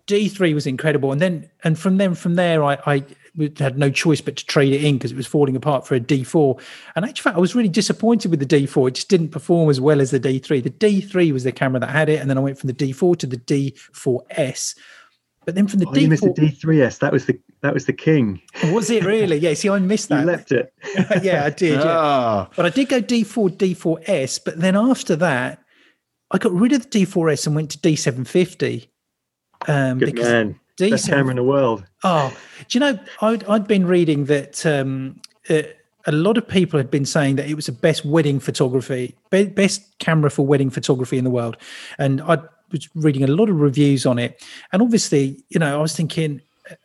D3 0.07 0.53
was 0.53 0.67
incredible. 0.67 1.11
And 1.11 1.21
then, 1.21 1.49
and 1.63 1.77
from 1.77 1.97
then, 1.97 2.15
from 2.15 2.35
there, 2.35 2.63
I, 2.63 2.77
I 2.85 3.03
had 3.57 3.77
no 3.77 3.89
choice 3.89 4.21
but 4.21 4.35
to 4.35 4.45
trade 4.45 4.73
it 4.73 4.83
in 4.83 4.97
because 4.97 5.11
it 5.11 5.17
was 5.17 5.25
falling 5.25 5.55
apart 5.55 5.87
for 5.87 5.95
a 5.95 5.99
D4. 5.99 6.61
And 6.95 7.05
actually, 7.05 7.33
I 7.33 7.39
was 7.39 7.55
really 7.55 7.69
disappointed 7.69 8.29
with 8.29 8.39
the 8.39 8.45
D4. 8.45 8.89
It 8.89 8.95
just 8.95 9.09
didn't 9.09 9.29
perform 9.29 9.69
as 9.69 9.81
well 9.81 10.01
as 10.01 10.11
the 10.11 10.19
D3. 10.19 10.63
The 10.63 10.69
D3 10.69 11.31
was 11.31 11.43
the 11.43 11.51
camera 11.51 11.79
that 11.79 11.89
had 11.89 12.09
it, 12.09 12.21
and 12.21 12.29
then 12.29 12.37
I 12.37 12.41
went 12.41 12.59
from 12.59 12.67
the 12.67 12.73
D4 12.73 13.17
to 13.19 13.27
the 13.27 13.37
D4S. 13.37 14.75
But 15.45 15.55
then 15.55 15.67
from 15.67 15.79
the 15.79 15.87
oh, 15.87 15.91
D4, 15.91 16.09
missed 16.09 16.23
the 16.23 16.29
D3S. 16.29 16.99
That 16.99 17.11
was 17.11 17.25
the 17.25 17.39
that 17.61 17.73
was 17.73 17.85
the 17.85 17.93
king. 17.93 18.41
Was 18.71 18.89
it 18.89 19.03
really? 19.03 19.37
Yeah. 19.37 19.53
See, 19.53 19.69
I 19.69 19.79
missed 19.79 20.09
that. 20.09 20.21
you 20.21 20.25
left 20.25 20.51
it. 20.51 20.73
yeah, 21.23 21.45
I 21.45 21.49
did. 21.49 21.79
Yeah. 21.79 21.83
Oh. 21.85 22.47
But 22.55 22.65
I 22.65 22.69
did 22.69 22.89
go 22.89 23.01
D4, 23.01 23.57
D4S. 23.57 24.39
But 24.43 24.59
then 24.59 24.75
after 24.75 25.15
that, 25.17 25.63
I 26.31 26.37
got 26.37 26.51
rid 26.51 26.73
of 26.73 26.89
the 26.89 27.05
D4S 27.05 27.47
and 27.47 27.55
went 27.55 27.71
to 27.71 27.77
D750. 27.77 28.87
Um, 29.67 29.99
Good 29.99 30.05
because 30.07 30.29
man. 30.29 30.59
D7, 30.79 30.91
Best 30.91 31.07
camera 31.07 31.29
in 31.29 31.35
the 31.35 31.43
world. 31.43 31.85
Oh, 32.03 32.35
do 32.67 32.77
you 32.77 32.79
know? 32.79 32.99
I'd, 33.21 33.43
I'd 33.43 33.67
been 33.67 33.85
reading 33.85 34.25
that 34.25 34.65
um, 34.65 35.21
uh, 35.47 35.61
a 36.05 36.11
lot 36.11 36.37
of 36.37 36.47
people 36.47 36.77
had 36.79 36.89
been 36.89 37.05
saying 37.05 37.35
that 37.35 37.47
it 37.47 37.53
was 37.53 37.67
the 37.67 37.71
best 37.71 38.03
wedding 38.05 38.39
photography, 38.39 39.15
best 39.29 39.97
camera 39.99 40.31
for 40.31 40.45
wedding 40.45 40.69
photography 40.69 41.17
in 41.17 41.23
the 41.23 41.29
world, 41.29 41.57
and 41.97 42.21
I'd 42.21 42.41
was 42.73 42.89
reading 42.95 43.23
a 43.23 43.27
lot 43.27 43.49
of 43.49 43.59
reviews 43.59 44.05
on 44.05 44.19
it, 44.19 44.43
and 44.73 44.81
obviously, 44.81 45.41
you 45.49 45.59
know, 45.59 45.79
I 45.79 45.81
was 45.81 45.95
thinking 45.95 46.41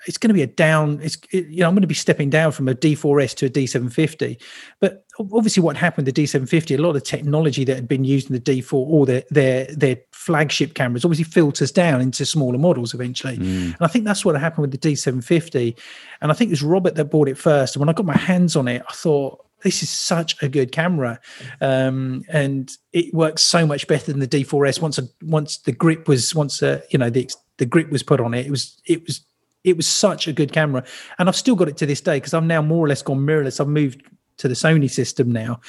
it's 0.06 0.18
going 0.18 0.28
to 0.28 0.34
be 0.34 0.42
a 0.42 0.46
down. 0.46 1.00
It's 1.02 1.16
it, 1.30 1.46
you 1.46 1.60
know 1.60 1.68
I'm 1.68 1.74
going 1.74 1.82
to 1.82 1.88
be 1.88 1.94
stepping 1.94 2.30
down 2.30 2.52
from 2.52 2.68
a 2.68 2.74
D4S 2.74 3.34
to 3.36 3.46
a 3.46 3.50
D750, 3.50 4.40
but 4.80 5.04
obviously 5.32 5.62
what 5.62 5.76
happened 5.76 6.06
with 6.06 6.14
the 6.14 6.24
D750, 6.24 6.78
a 6.78 6.82
lot 6.82 6.90
of 6.90 6.94
the 6.94 7.00
technology 7.00 7.64
that 7.64 7.74
had 7.74 7.88
been 7.88 8.04
used 8.04 8.28
in 8.28 8.34
the 8.34 8.40
D4 8.40 8.72
or 8.72 9.06
their 9.06 9.22
their 9.30 9.66
their 9.66 9.96
flagship 10.12 10.74
cameras 10.74 11.04
obviously 11.04 11.24
filters 11.24 11.72
down 11.72 12.00
into 12.00 12.26
smaller 12.26 12.58
models 12.58 12.92
eventually, 12.92 13.38
mm. 13.38 13.66
and 13.66 13.80
I 13.80 13.86
think 13.86 14.04
that's 14.04 14.24
what 14.24 14.36
happened 14.36 14.62
with 14.62 14.80
the 14.80 14.90
D750, 14.90 15.78
and 16.20 16.30
I 16.30 16.34
think 16.34 16.48
it 16.48 16.52
was 16.52 16.62
Robert 16.62 16.96
that 16.96 17.06
bought 17.06 17.28
it 17.28 17.38
first, 17.38 17.76
and 17.76 17.80
when 17.80 17.88
I 17.88 17.92
got 17.92 18.06
my 18.06 18.16
hands 18.16 18.56
on 18.56 18.68
it, 18.68 18.82
I 18.88 18.92
thought 18.92 19.44
this 19.62 19.82
is 19.82 19.90
such 19.90 20.40
a 20.42 20.48
good 20.48 20.72
camera, 20.72 21.20
um, 21.60 22.24
and 22.28 22.70
it 22.92 23.12
works 23.12 23.42
so 23.42 23.66
much 23.66 23.86
better 23.86 24.12
than 24.12 24.20
the 24.20 24.28
D4S. 24.28 24.80
Once 24.80 24.98
a, 24.98 25.08
once 25.22 25.58
the 25.58 25.72
grip 25.72 26.08
was 26.08 26.34
once 26.34 26.62
uh, 26.62 26.80
you 26.90 26.98
know 26.98 27.10
the 27.10 27.28
the 27.56 27.66
grip 27.66 27.90
was 27.90 28.02
put 28.02 28.20
on 28.20 28.34
it, 28.34 28.46
it 28.46 28.50
was 28.50 28.80
it 28.86 29.04
was 29.04 29.20
it 29.64 29.76
was 29.76 29.86
such 29.86 30.28
a 30.28 30.32
good 30.32 30.52
camera, 30.52 30.84
and 31.18 31.28
I've 31.28 31.36
still 31.36 31.56
got 31.56 31.68
it 31.68 31.76
to 31.78 31.86
this 31.86 32.00
day 32.00 32.16
because 32.16 32.34
I'm 32.34 32.46
now 32.46 32.62
more 32.62 32.84
or 32.84 32.88
less 32.88 33.02
gone 33.02 33.18
mirrorless. 33.18 33.60
I've 33.60 33.68
moved 33.68 34.02
to 34.38 34.48
the 34.48 34.54
Sony 34.54 34.90
system 34.90 35.32
now, 35.32 35.60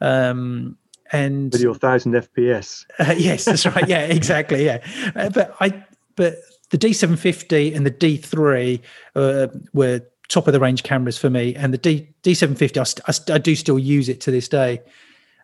um, 0.00 0.76
and 1.12 1.52
with 1.52 1.62
your 1.62 1.74
thousand 1.74 2.12
FPS. 2.12 2.84
Uh, 2.98 3.14
yes, 3.16 3.46
that's 3.46 3.64
right. 3.64 3.88
Yeah, 3.88 4.02
exactly. 4.06 4.66
Yeah, 4.66 4.84
uh, 5.16 5.30
but 5.30 5.56
I 5.60 5.84
but 6.16 6.36
the 6.70 6.78
D750 6.78 7.74
and 7.74 7.86
the 7.86 7.90
D3 7.90 8.80
uh, 9.16 9.48
were 9.72 10.02
top 10.28 10.46
of 10.46 10.52
the 10.52 10.60
range 10.60 10.82
cameras 10.82 11.18
for 11.18 11.30
me, 11.30 11.54
and 11.54 11.72
the 11.72 11.78
D 11.78 12.08
D750 12.22 12.80
I, 12.80 12.82
st- 12.84 13.30
I, 13.30 13.34
I 13.34 13.38
do 13.38 13.54
still 13.56 13.78
use 13.78 14.08
it 14.08 14.20
to 14.22 14.30
this 14.30 14.48
day. 14.48 14.80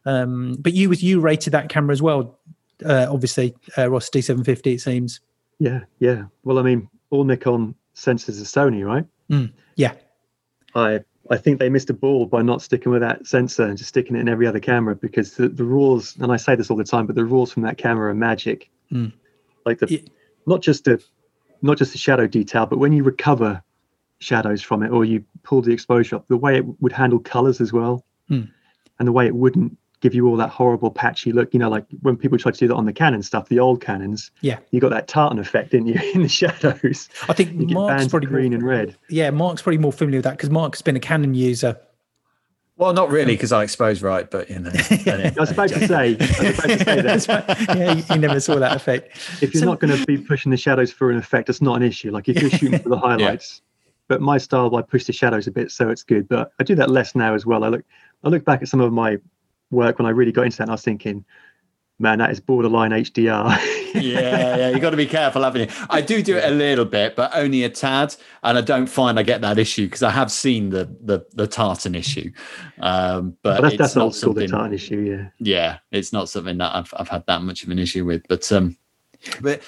Um, 0.07 0.57
but 0.59 0.75
you 0.75 0.89
was 0.89 1.03
you 1.03 1.21
rated 1.21 1.53
that 1.53 1.69
camera 1.69 1.93
as 1.93 2.03
well, 2.03 2.39
uh, 2.85 3.07
obviously, 3.11 3.55
uh, 3.79 3.91
Ross 3.91 4.11
D750. 4.11 4.75
It 4.75 4.81
seems. 4.81 5.21
Yeah, 5.59 5.81
yeah. 5.99 6.25
Well, 6.43 6.59
I 6.59 6.63
mean, 6.63 6.89
all 7.11 7.25
Nikon 7.25 7.75
sensors 7.95 8.41
are 8.41 8.71
Sony, 8.71 8.85
right? 8.85 9.05
Mm, 9.31 9.53
yeah. 9.77 9.93
I 10.75 11.01
I 11.31 11.39
think 11.39 11.59
they 11.59 11.71
missed 11.71 11.89
a 11.91 11.95
ball 11.95 12.27
by 12.27 12.43
not 12.43 12.61
sticking 12.61 12.93
with 12.93 13.01
that 13.01 13.27
sensor 13.27 13.65
and 13.65 13.79
just 13.79 13.89
sticking 13.89 14.17
it 14.17 14.21
in 14.21 14.29
every 14.29 14.47
other 14.47 14.61
camera 14.61 14.95
because 14.95 15.35
the, 15.35 15.49
the 15.49 15.65
raws, 15.65 16.17
and 16.21 16.31
I 16.31 16.37
say 16.37 16.55
this 16.55 16.71
all 16.71 16.77
the 16.77 16.85
time, 16.85 17.07
but 17.07 17.17
the 17.17 17.25
raws 17.25 17.51
from 17.51 17.63
that 17.63 17.79
camera 17.79 18.11
are 18.11 18.15
magic. 18.15 18.71
Mm. 18.93 19.13
Like 19.65 19.79
the, 19.79 19.91
yeah. 19.91 20.01
not 20.47 20.61
just 20.61 20.85
the, 20.85 21.03
not 21.63 21.79
just 21.79 21.93
the 21.93 21.99
shadow 21.99 22.27
detail, 22.27 22.67
but 22.67 22.79
when 22.79 22.93
you 22.93 23.03
recover 23.03 23.63
shadows 24.19 24.63
from 24.63 24.83
it 24.83 24.91
or 24.91 25.05
you 25.05 25.25
pull 25.43 25.63
the 25.63 25.73
exposure 25.73 26.17
up, 26.17 26.29
the 26.29 26.37
way 26.37 26.57
it 26.57 26.65
would 26.81 26.93
handle 26.93 27.19
colors 27.19 27.61
as 27.61 27.73
well, 27.73 28.05
mm. 28.31 28.49
and 28.99 29.09
the 29.09 29.13
way 29.13 29.27
it 29.27 29.35
wouldn't 29.35 29.77
give 30.01 30.15
you 30.15 30.29
all 30.29 30.37
that 30.37 30.51
horrible 30.51 30.91
patchy 30.91 31.33
look. 31.33 31.53
You 31.53 31.59
know, 31.61 31.71
like 31.71 31.87
when 32.03 32.17
people 32.17 32.37
try 32.39 32.53
to 32.53 32.59
do 32.59 32.69
that 32.69 32.75
on 32.75 32.85
the 32.85 32.93
Canon 32.93 33.23
stuff, 33.23 33.49
the 33.49 33.59
old 33.59 33.81
Canons. 33.81 34.31
Yeah, 34.43 34.59
you 34.71 34.81
got 34.81 34.91
that 34.91 35.09
tartan 35.09 35.39
effect, 35.39 35.71
didn't 35.71 35.89
you, 35.89 36.01
in 36.15 36.23
the 36.23 36.29
shadows? 36.29 37.09
I 37.29 37.33
think 37.33 37.55
Mark's 37.71 38.09
probably 38.09 38.29
green 38.29 38.51
more, 38.51 38.59
and 38.59 38.67
red. 38.67 38.97
Yeah, 39.09 39.31
Mark's 39.31 39.63
probably 39.63 39.79
more 39.79 39.93
familiar 39.93 40.19
with 40.19 40.25
that 40.25 40.37
because 40.37 40.51
Mark's 40.51 40.83
been 40.83 40.97
a 40.97 41.01
Canon 41.01 41.35
user. 41.35 41.79
Well, 42.77 42.93
not 42.93 43.11
really, 43.11 43.35
because 43.35 43.53
I 43.53 43.63
expose 43.63 44.03
right, 44.03 44.29
but 44.29 44.51
you 44.51 44.59
know. 44.59 44.71
I 44.75 45.33
was 45.39 45.53
about 45.53 45.69
to 45.69 45.87
say, 45.87 46.17
I 46.19 46.49
was 46.51 46.59
about 46.59 46.69
to 46.69 46.85
say 46.85 47.01
that. 47.03 47.67
yeah, 47.69 47.93
you, 47.93 48.05
you, 48.11 48.19
never 48.19 48.41
saw 48.41 48.57
that 48.57 48.75
effect. 48.75 49.17
If 49.41 49.55
you're 49.55 49.61
so, 49.61 49.67
not 49.67 49.79
going 49.79 49.97
to 49.97 50.05
be 50.07 50.19
pushing 50.19 50.51
the 50.51 50.57
shadows 50.57 50.91
for 50.91 51.13
an 51.13 51.17
effect, 51.17 51.49
it's 51.49 51.63
not 51.63 51.77
an 51.77 51.85
issue. 51.85 52.11
Like 52.11 52.29
if 52.29 52.43
you're 52.43 52.51
shooting 52.59 52.81
for 52.81 52.89
the 52.89 52.99
highlights, 52.99 53.63
yeah. 53.63 53.64
But 54.09 54.21
my 54.21 54.39
style, 54.39 54.75
I 54.77 54.83
push 54.83 55.05
the 55.05 55.13
shadows 55.13 55.47
a 55.47 55.51
bit, 55.51 55.71
so 55.71 55.89
it's 55.89 56.03
good. 56.03 56.29
But 56.29 56.53
I 56.61 56.65
do 56.65 56.75
that 56.77 56.91
less 56.91 57.15
now 57.15 57.35
as 57.35 57.47
well. 57.47 57.65
I 57.65 57.69
look, 57.69 57.85
I 58.23 58.29
look 58.29 58.45
back 58.45 58.63
at 58.63 58.69
some 58.69 58.81
of 58.81 58.93
my 58.93 59.19
work 59.71 59.99
when 59.99 60.07
I 60.07 60.11
really 60.11 60.33
got 60.33 60.45
into 60.45 60.59
that. 60.59 60.65
And 60.65 60.71
I 60.71 60.75
was 60.75 60.83
thinking, 60.83 61.25
man, 61.99 62.19
that 62.19 62.31
is 62.31 62.41
borderline 62.41 62.91
HDR. 62.91 63.59
yeah, 63.95 64.57
yeah, 64.57 64.71
you 64.71 64.79
got 64.79 64.91
to 64.91 64.97
be 64.97 65.07
careful, 65.07 65.43
haven't 65.43 65.71
you? 65.71 65.87
I 65.89 66.01
do 66.01 66.23
do 66.23 66.37
it 66.37 66.45
a 66.45 66.51
little 66.51 66.85
bit, 66.85 67.17
but 67.17 67.31
only 67.35 67.65
a 67.65 67.71
tad, 67.71 68.15
and 68.43 68.59
I 68.59 68.61
don't 68.61 68.87
find 68.87 69.19
I 69.19 69.23
get 69.23 69.41
that 69.43 69.59
issue 69.59 69.87
because 69.87 70.03
I 70.03 70.11
have 70.11 70.31
seen 70.31 70.71
the 70.71 70.95
the, 71.01 71.25
the 71.33 71.47
tartan 71.47 71.95
issue. 71.95 72.33
Um, 72.81 73.37
but, 73.43 73.61
but 73.61 73.63
that's, 73.63 73.77
that's 73.79 73.97
not 73.97 74.15
something, 74.15 74.47
the 74.47 74.49
tartan 74.49 74.75
issue, 74.75 75.01
yeah. 75.01 75.29
Yeah, 75.39 75.79
it's 75.93 76.13
not 76.13 76.29
something 76.29 76.59
that 76.59 76.75
I've 76.75 76.93
I've 76.97 77.09
had 77.09 77.25
that 77.27 77.43
much 77.43 77.63
of 77.63 77.71
an 77.71 77.79
issue 77.79 78.05
with, 78.05 78.27
but 78.29 78.51
um, 78.53 78.77
but 79.41 79.63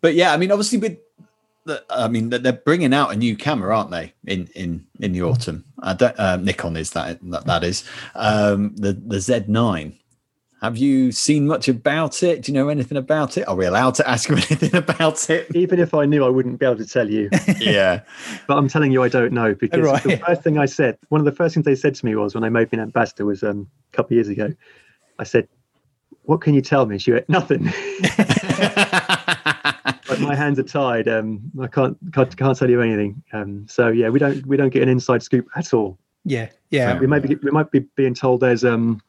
but 0.00 0.14
yeah, 0.14 0.32
I 0.32 0.36
mean, 0.36 0.52
obviously 0.52 0.78
with 0.78 0.98
I 1.88 2.08
mean, 2.08 2.30
they're 2.30 2.52
bringing 2.52 2.92
out 2.92 3.12
a 3.12 3.16
new 3.16 3.36
camera, 3.36 3.76
aren't 3.76 3.90
they? 3.90 4.12
In 4.26 4.48
in 4.54 4.86
in 5.00 5.12
the 5.12 5.22
autumn, 5.22 5.64
uh, 5.82 6.38
Nikon 6.40 6.76
is 6.76 6.90
that 6.90 7.18
that, 7.30 7.46
that 7.46 7.64
is 7.64 7.84
um, 8.14 8.74
the 8.76 8.92
the 8.92 9.16
Z9. 9.16 9.98
Have 10.60 10.78
you 10.78 11.12
seen 11.12 11.46
much 11.46 11.68
about 11.68 12.22
it? 12.22 12.40
Do 12.42 12.50
you 12.50 12.54
know 12.54 12.70
anything 12.70 12.96
about 12.96 13.36
it? 13.36 13.46
Are 13.46 13.54
we 13.54 13.66
allowed 13.66 13.94
to 13.96 14.08
ask 14.08 14.30
you 14.30 14.36
anything 14.50 14.74
about 14.74 15.28
it? 15.28 15.54
Even 15.54 15.78
if 15.78 15.92
I 15.92 16.06
knew, 16.06 16.24
I 16.24 16.30
wouldn't 16.30 16.58
be 16.58 16.64
able 16.64 16.78
to 16.78 16.86
tell 16.86 17.10
you. 17.10 17.28
yeah, 17.60 18.00
but 18.46 18.56
I'm 18.56 18.68
telling 18.68 18.90
you, 18.92 19.02
I 19.02 19.08
don't 19.08 19.32
know 19.32 19.54
because 19.54 19.80
right. 19.80 20.02
the 20.02 20.16
first 20.18 20.42
thing 20.42 20.58
I 20.58 20.66
said, 20.66 20.98
one 21.08 21.20
of 21.20 21.24
the 21.24 21.32
first 21.32 21.54
things 21.54 21.66
they 21.66 21.74
said 21.74 21.94
to 21.96 22.06
me 22.06 22.14
was 22.14 22.34
when 22.34 22.44
I 22.44 22.48
made 22.48 22.72
an 22.72 22.80
ambassador 22.80 23.26
was 23.26 23.42
um, 23.42 23.68
a 23.92 23.96
couple 23.96 24.14
of 24.14 24.16
years 24.16 24.28
ago. 24.28 24.52
I 25.18 25.24
said, 25.24 25.48
"What 26.22 26.40
can 26.40 26.54
you 26.54 26.62
tell 26.62 26.86
me?" 26.86 26.98
She 26.98 27.12
went, 27.12 27.28
"Nothing." 27.28 27.72
my 30.20 30.34
hands 30.34 30.58
are 30.58 30.64
tied. 30.64 31.08
Um, 31.08 31.40
I 31.60 31.66
can't, 31.66 31.96
can't 32.12 32.36
can't 32.36 32.56
tell 32.56 32.70
you 32.70 32.80
anything. 32.80 33.22
Um, 33.32 33.66
so 33.68 33.88
yeah, 33.88 34.08
we 34.08 34.18
don't 34.18 34.44
we 34.46 34.56
don't 34.56 34.70
get 34.70 34.82
an 34.82 34.88
inside 34.88 35.22
scoop 35.22 35.46
at 35.56 35.72
all. 35.74 35.98
Yeah, 36.24 36.48
yeah. 36.70 36.98
we 36.98 37.06
might 37.06 37.22
be 37.22 37.34
we 37.36 37.50
might 37.50 37.70
be 37.70 37.80
being 37.80 38.14
told 38.14 38.40
there's 38.40 38.64
um 38.64 39.02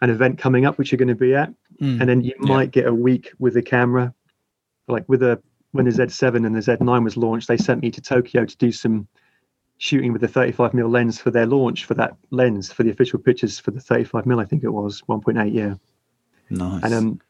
an 0.00 0.10
event 0.10 0.38
coming 0.38 0.64
up 0.64 0.78
which 0.78 0.90
you're 0.90 0.98
going 0.98 1.08
to 1.08 1.14
be 1.14 1.34
at, 1.34 1.52
mm. 1.80 2.00
and 2.00 2.08
then 2.08 2.22
you 2.22 2.32
yeah. 2.40 2.46
might 2.46 2.70
get 2.70 2.86
a 2.86 2.94
week 2.94 3.32
with 3.38 3.54
the 3.54 3.62
camera. 3.62 4.14
Like 4.88 5.08
with 5.08 5.22
a 5.22 5.40
when 5.72 5.86
the 5.86 5.90
Z7 5.90 6.46
and 6.46 6.54
the 6.54 6.60
Z9 6.60 7.04
was 7.04 7.16
launched, 7.16 7.48
they 7.48 7.56
sent 7.56 7.82
me 7.82 7.90
to 7.90 8.00
Tokyo 8.00 8.44
to 8.44 8.56
do 8.56 8.72
some 8.72 9.08
shooting 9.78 10.12
with 10.12 10.20
the 10.20 10.28
35 10.28 10.72
mm 10.72 10.90
lens 10.90 11.18
for 11.18 11.32
their 11.32 11.46
launch 11.46 11.86
for 11.86 11.94
that 11.94 12.16
lens 12.30 12.70
for 12.70 12.84
the 12.84 12.90
official 12.90 13.18
pictures 13.18 13.58
for 13.58 13.72
the 13.72 13.80
35 13.80 14.24
mm 14.26 14.40
I 14.40 14.44
think 14.44 14.62
it 14.62 14.68
was 14.68 15.02
1.8 15.08 15.52
yeah. 15.52 15.74
Nice. 16.50 16.84
And 16.84 16.94
um, 16.94 17.20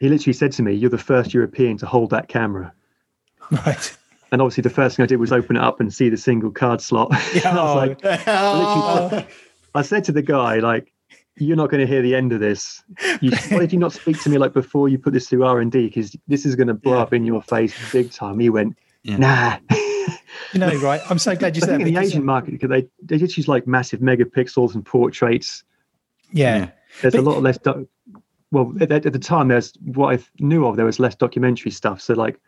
he 0.00 0.08
literally 0.08 0.32
said 0.32 0.50
to 0.52 0.62
me, 0.62 0.72
"You're 0.72 0.90
the 0.90 0.98
first 0.98 1.32
European 1.32 1.76
to 1.78 1.86
hold 1.86 2.10
that 2.10 2.28
camera." 2.28 2.72
Right. 3.50 3.96
And 4.32 4.40
obviously, 4.40 4.62
the 4.62 4.70
first 4.70 4.96
thing 4.96 5.02
I 5.02 5.06
did 5.06 5.18
was 5.18 5.32
open 5.32 5.56
it 5.56 5.62
up 5.62 5.80
and 5.80 5.92
see 5.92 6.08
the 6.08 6.16
single 6.16 6.50
card 6.50 6.80
slot. 6.80 7.10
Yeah, 7.34 7.50
I, 7.50 7.64
was 7.64 7.76
like, 7.76 8.00
oh. 8.26 9.26
I 9.74 9.82
said 9.82 10.04
to 10.04 10.12
the 10.12 10.22
guy, 10.22 10.58
like, 10.60 10.92
"You're 11.36 11.56
not 11.56 11.70
going 11.70 11.80
to 11.80 11.86
hear 11.86 12.00
the 12.00 12.14
end 12.14 12.32
of 12.32 12.40
this. 12.40 12.82
You, 13.20 13.32
why 13.50 13.58
did 13.58 13.72
you 13.72 13.78
not 13.78 13.92
speak 13.92 14.20
to 14.22 14.30
me 14.30 14.38
like 14.38 14.52
before 14.52 14.88
you 14.88 14.98
put 14.98 15.12
this 15.12 15.28
through 15.28 15.44
R 15.44 15.60
and 15.60 15.70
D? 15.70 15.86
Because 15.86 16.16
this 16.28 16.46
is 16.46 16.56
going 16.56 16.68
to 16.68 16.74
blow 16.74 16.94
yeah. 16.94 17.02
up 17.02 17.12
in 17.12 17.24
your 17.24 17.42
face 17.42 17.74
big 17.92 18.10
time." 18.10 18.38
He 18.38 18.48
went, 18.48 18.78
yeah. 19.02 19.16
"Nah." 19.18 19.58
you 20.52 20.60
know, 20.60 20.74
right? 20.76 21.00
I'm 21.10 21.18
so 21.18 21.36
glad 21.36 21.56
you 21.56 21.60
said 21.66 21.80
that. 21.80 21.86
In 21.86 21.92
the 21.92 22.00
Asian 22.00 22.24
market, 22.24 22.52
because 22.52 22.70
they 22.70 22.88
they 23.02 23.18
just 23.18 23.36
use 23.36 23.48
like 23.48 23.66
massive 23.66 24.00
megapixels 24.00 24.74
and 24.74 24.86
portraits. 24.86 25.64
Yeah, 26.32 26.70
there's 27.02 27.14
but, 27.14 27.20
a 27.20 27.28
lot 27.28 27.42
less 27.42 27.58
well 28.50 28.72
at, 28.80 28.90
at, 28.92 29.12
the 29.12 29.18
time 29.18 29.48
there's 29.48 29.74
what 29.84 30.14
I 30.14 30.24
knew 30.38 30.66
of 30.66 30.76
there 30.76 30.84
was 30.84 30.98
less 30.98 31.14
documentary 31.14 31.70
stuff 31.70 32.00
so 32.00 32.14
like 32.14 32.38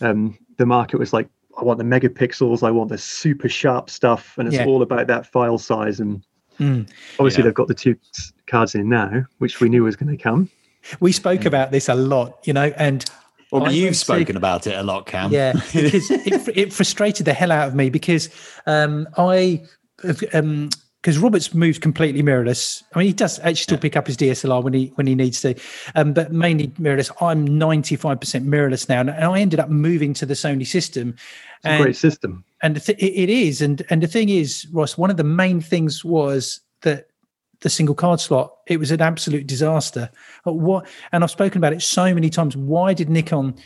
um 0.00 0.38
the 0.58 0.66
market 0.66 0.98
was 0.98 1.12
like 1.12 1.28
I 1.58 1.62
want 1.62 1.78
the 1.78 1.84
megapixels 1.84 2.62
I 2.62 2.70
want 2.70 2.90
the 2.90 2.98
super 2.98 3.48
sharp 3.48 3.90
stuff 3.90 4.36
and 4.38 4.48
it's 4.48 4.56
yeah. 4.56 4.66
all 4.66 4.82
about 4.82 5.06
that 5.06 5.26
file 5.26 5.58
size 5.58 6.00
and 6.00 6.24
mm. 6.58 6.88
obviously 7.18 7.42
yeah. 7.42 7.46
they've 7.46 7.54
got 7.54 7.68
the 7.68 7.74
two 7.74 7.96
cards 8.46 8.74
in 8.74 8.88
now 8.88 9.24
which 9.38 9.60
we 9.60 9.68
knew 9.68 9.84
was 9.84 9.96
going 9.96 10.16
to 10.16 10.22
come 10.22 10.50
we 11.00 11.12
spoke 11.12 11.42
yeah. 11.42 11.48
about 11.48 11.70
this 11.70 11.88
a 11.88 11.94
lot 11.94 12.38
you 12.44 12.52
know 12.52 12.72
and 12.76 13.04
well, 13.52 13.72
you've 13.72 13.96
spoken 13.96 14.34
to, 14.34 14.38
about 14.38 14.66
it 14.66 14.74
a 14.74 14.82
lot, 14.82 15.06
Cam. 15.06 15.30
Yeah, 15.30 15.52
because 15.72 16.10
it, 16.10 16.56
it, 16.56 16.72
frustrated 16.72 17.24
the 17.26 17.32
hell 17.32 17.52
out 17.52 17.68
of 17.68 17.74
me 17.74 17.88
because 17.88 18.28
um, 18.66 19.06
I 19.16 19.62
um, 20.32 20.70
because 21.04 21.18
Robert's 21.18 21.52
moved 21.52 21.82
completely 21.82 22.22
mirrorless. 22.22 22.82
I 22.94 22.98
mean, 22.98 23.08
he 23.08 23.12
does 23.12 23.38
actually 23.40 23.56
still 23.56 23.76
yeah. 23.76 23.82
pick 23.82 23.96
up 23.96 24.06
his 24.06 24.16
DSLR 24.16 24.62
when 24.62 24.72
he 24.72 24.86
when 24.94 25.06
he 25.06 25.14
needs 25.14 25.42
to, 25.42 25.54
um, 25.94 26.14
but 26.14 26.32
mainly 26.32 26.68
mirrorless. 26.68 27.10
I'm 27.20 27.46
95% 27.46 28.46
mirrorless 28.46 28.88
now, 28.88 29.00
and 29.00 29.10
I 29.10 29.38
ended 29.38 29.60
up 29.60 29.68
moving 29.68 30.14
to 30.14 30.24
the 30.24 30.32
Sony 30.32 30.66
system. 30.66 31.10
It's 31.10 31.66
and, 31.66 31.80
a 31.82 31.84
great 31.84 31.96
system, 31.96 32.42
and 32.62 32.82
th- 32.82 32.98
it 32.98 33.28
is. 33.28 33.60
And 33.60 33.82
and 33.90 34.02
the 34.02 34.06
thing 34.06 34.30
is, 34.30 34.66
Ross, 34.72 34.96
one 34.96 35.10
of 35.10 35.18
the 35.18 35.24
main 35.24 35.60
things 35.60 36.06
was 36.06 36.60
that 36.80 37.08
the 37.60 37.68
single 37.68 37.94
card 37.94 38.20
slot 38.20 38.54
it 38.66 38.78
was 38.78 38.90
an 38.90 39.02
absolute 39.02 39.46
disaster. 39.46 40.08
What? 40.44 40.86
And 41.12 41.22
I've 41.22 41.30
spoken 41.30 41.58
about 41.58 41.74
it 41.74 41.82
so 41.82 42.14
many 42.14 42.30
times. 42.30 42.56
Why 42.56 42.94
did 42.94 43.10
Nikon? 43.10 43.56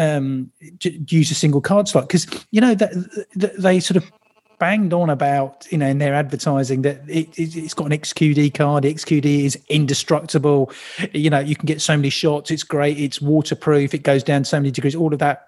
um, 0.00 0.52
use 0.80 1.30
a 1.32 1.34
single 1.34 1.60
card 1.60 1.88
slot 1.88 2.06
because 2.06 2.26
you 2.52 2.60
know 2.60 2.74
that, 2.74 2.92
that, 3.34 3.60
they 3.60 3.80
sort 3.80 3.96
of 3.96 4.12
banged 4.58 4.92
on 4.92 5.10
about, 5.10 5.66
you 5.70 5.78
know, 5.78 5.86
in 5.86 5.98
their 5.98 6.14
advertising 6.14 6.82
that 6.82 7.02
it, 7.08 7.36
has 7.36 7.74
got 7.74 7.86
an 7.86 7.98
XQD 7.98 8.54
card. 8.54 8.84
The 8.84 8.94
XQD 8.94 9.44
is 9.44 9.58
indestructible. 9.68 10.72
You 11.12 11.30
know, 11.30 11.38
you 11.38 11.56
can 11.56 11.66
get 11.66 11.80
so 11.80 11.96
many 11.96 12.10
shots. 12.10 12.50
It's 12.50 12.64
great. 12.64 12.98
It's 12.98 13.20
waterproof. 13.20 13.94
It 13.94 14.02
goes 14.02 14.22
down 14.22 14.44
so 14.44 14.58
many 14.58 14.70
degrees. 14.70 14.94
All 14.94 15.12
of 15.12 15.18
that. 15.20 15.44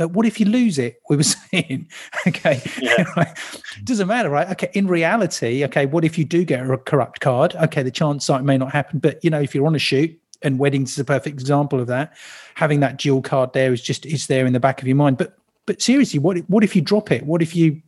Uh, 0.00 0.08
what 0.08 0.24
if 0.24 0.40
you 0.40 0.46
lose 0.46 0.78
it? 0.78 1.00
We 1.10 1.16
were 1.16 1.22
saying, 1.52 1.88
okay, 2.26 2.62
yeah. 2.80 3.34
doesn't 3.84 4.08
matter, 4.08 4.30
right? 4.30 4.48
Okay, 4.52 4.70
in 4.72 4.86
reality, 4.86 5.64
okay, 5.64 5.84
what 5.84 6.02
if 6.04 6.16
you 6.16 6.24
do 6.24 6.44
get 6.44 6.68
a 6.68 6.78
corrupt 6.78 7.20
card? 7.20 7.54
Okay, 7.56 7.82
the 7.82 7.90
chance 7.90 8.28
it 8.30 8.42
may 8.42 8.56
not 8.56 8.72
happen, 8.72 9.00
but 9.00 9.22
you 9.22 9.28
know, 9.28 9.40
if 9.40 9.54
you're 9.54 9.66
on 9.66 9.74
a 9.74 9.78
shoot, 9.78 10.18
and 10.42 10.58
weddings 10.58 10.92
is 10.92 10.98
a 10.98 11.04
perfect 11.04 11.40
example 11.40 11.80
of 11.80 11.86
that. 11.86 12.16
Having 12.54 12.80
that 12.80 12.98
dual 12.98 13.22
card 13.22 13.52
there 13.52 13.72
is 13.72 13.80
just 13.80 14.04
is 14.04 14.26
there 14.26 14.46
in 14.46 14.52
the 14.52 14.60
back 14.60 14.82
of 14.82 14.88
your 14.88 14.96
mind. 14.96 15.18
But 15.18 15.36
but 15.66 15.80
seriously, 15.80 16.18
what 16.18 16.38
what 16.48 16.64
if 16.64 16.74
you 16.76 16.82
drop 16.82 17.10
it? 17.10 17.24
What 17.24 17.42
if 17.42 17.54
you 17.54 17.80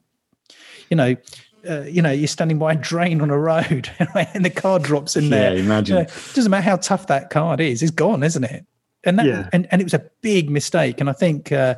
you 0.91 0.97
know, 0.97 1.17
uh, 1.69 1.83
you 1.83 2.03
know, 2.03 2.11
you're 2.11 2.29
standing 2.29 2.59
by 2.59 2.73
a 2.73 2.77
drain 2.77 3.21
on 3.21 3.31
a 3.31 3.39
road 3.39 3.91
and 4.15 4.45
the 4.45 4.51
car 4.51 4.79
drops 4.79 5.17
in 5.17 5.31
there. 5.31 5.55
Yeah, 5.55 5.63
imagine. 5.63 5.97
You 5.97 6.03
know, 6.03 6.09
doesn't 6.35 6.51
matter 6.51 6.63
how 6.63 6.77
tough 6.77 7.07
that 7.09 7.31
card 7.31 7.61
is, 7.61 7.83
it's 7.83 7.91
gone, 7.91 8.23
isn't 8.23 8.45
it? 8.45 8.67
And 9.05 9.19
that, 9.19 9.27
yeah. 9.27 9.49
and, 9.53 9.67
and 9.71 9.81
it 9.81 9.85
was 9.85 9.95
a 9.95 10.11
big 10.23 10.51
mistake. 10.51 11.01
And 11.01 11.11
I 11.11 11.13
think, 11.13 11.53
uh, 11.53 11.75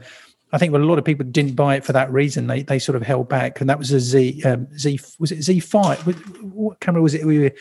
I 0.52 0.58
think 0.58 0.74
a 0.74 0.78
lot 0.78 0.98
of 0.98 1.04
people 1.04 1.26
didn't 1.26 1.54
buy 1.54 1.76
it 1.76 1.84
for 1.84 1.92
that 1.92 2.10
reason. 2.12 2.46
They 2.46 2.62
they 2.62 2.78
sort 2.78 2.96
of 2.96 3.02
held 3.02 3.28
back, 3.28 3.60
and 3.60 3.68
that 3.68 3.78
was 3.78 3.90
a 3.90 3.98
Z 3.98 4.42
um, 4.44 4.68
Z 4.78 5.00
was 5.18 5.32
it 5.32 5.42
Z 5.42 5.60
five? 5.60 5.98
What 6.42 6.78
camera 6.80 7.02
was 7.02 7.14
it? 7.14 7.26
We 7.26 7.40
were 7.40 7.52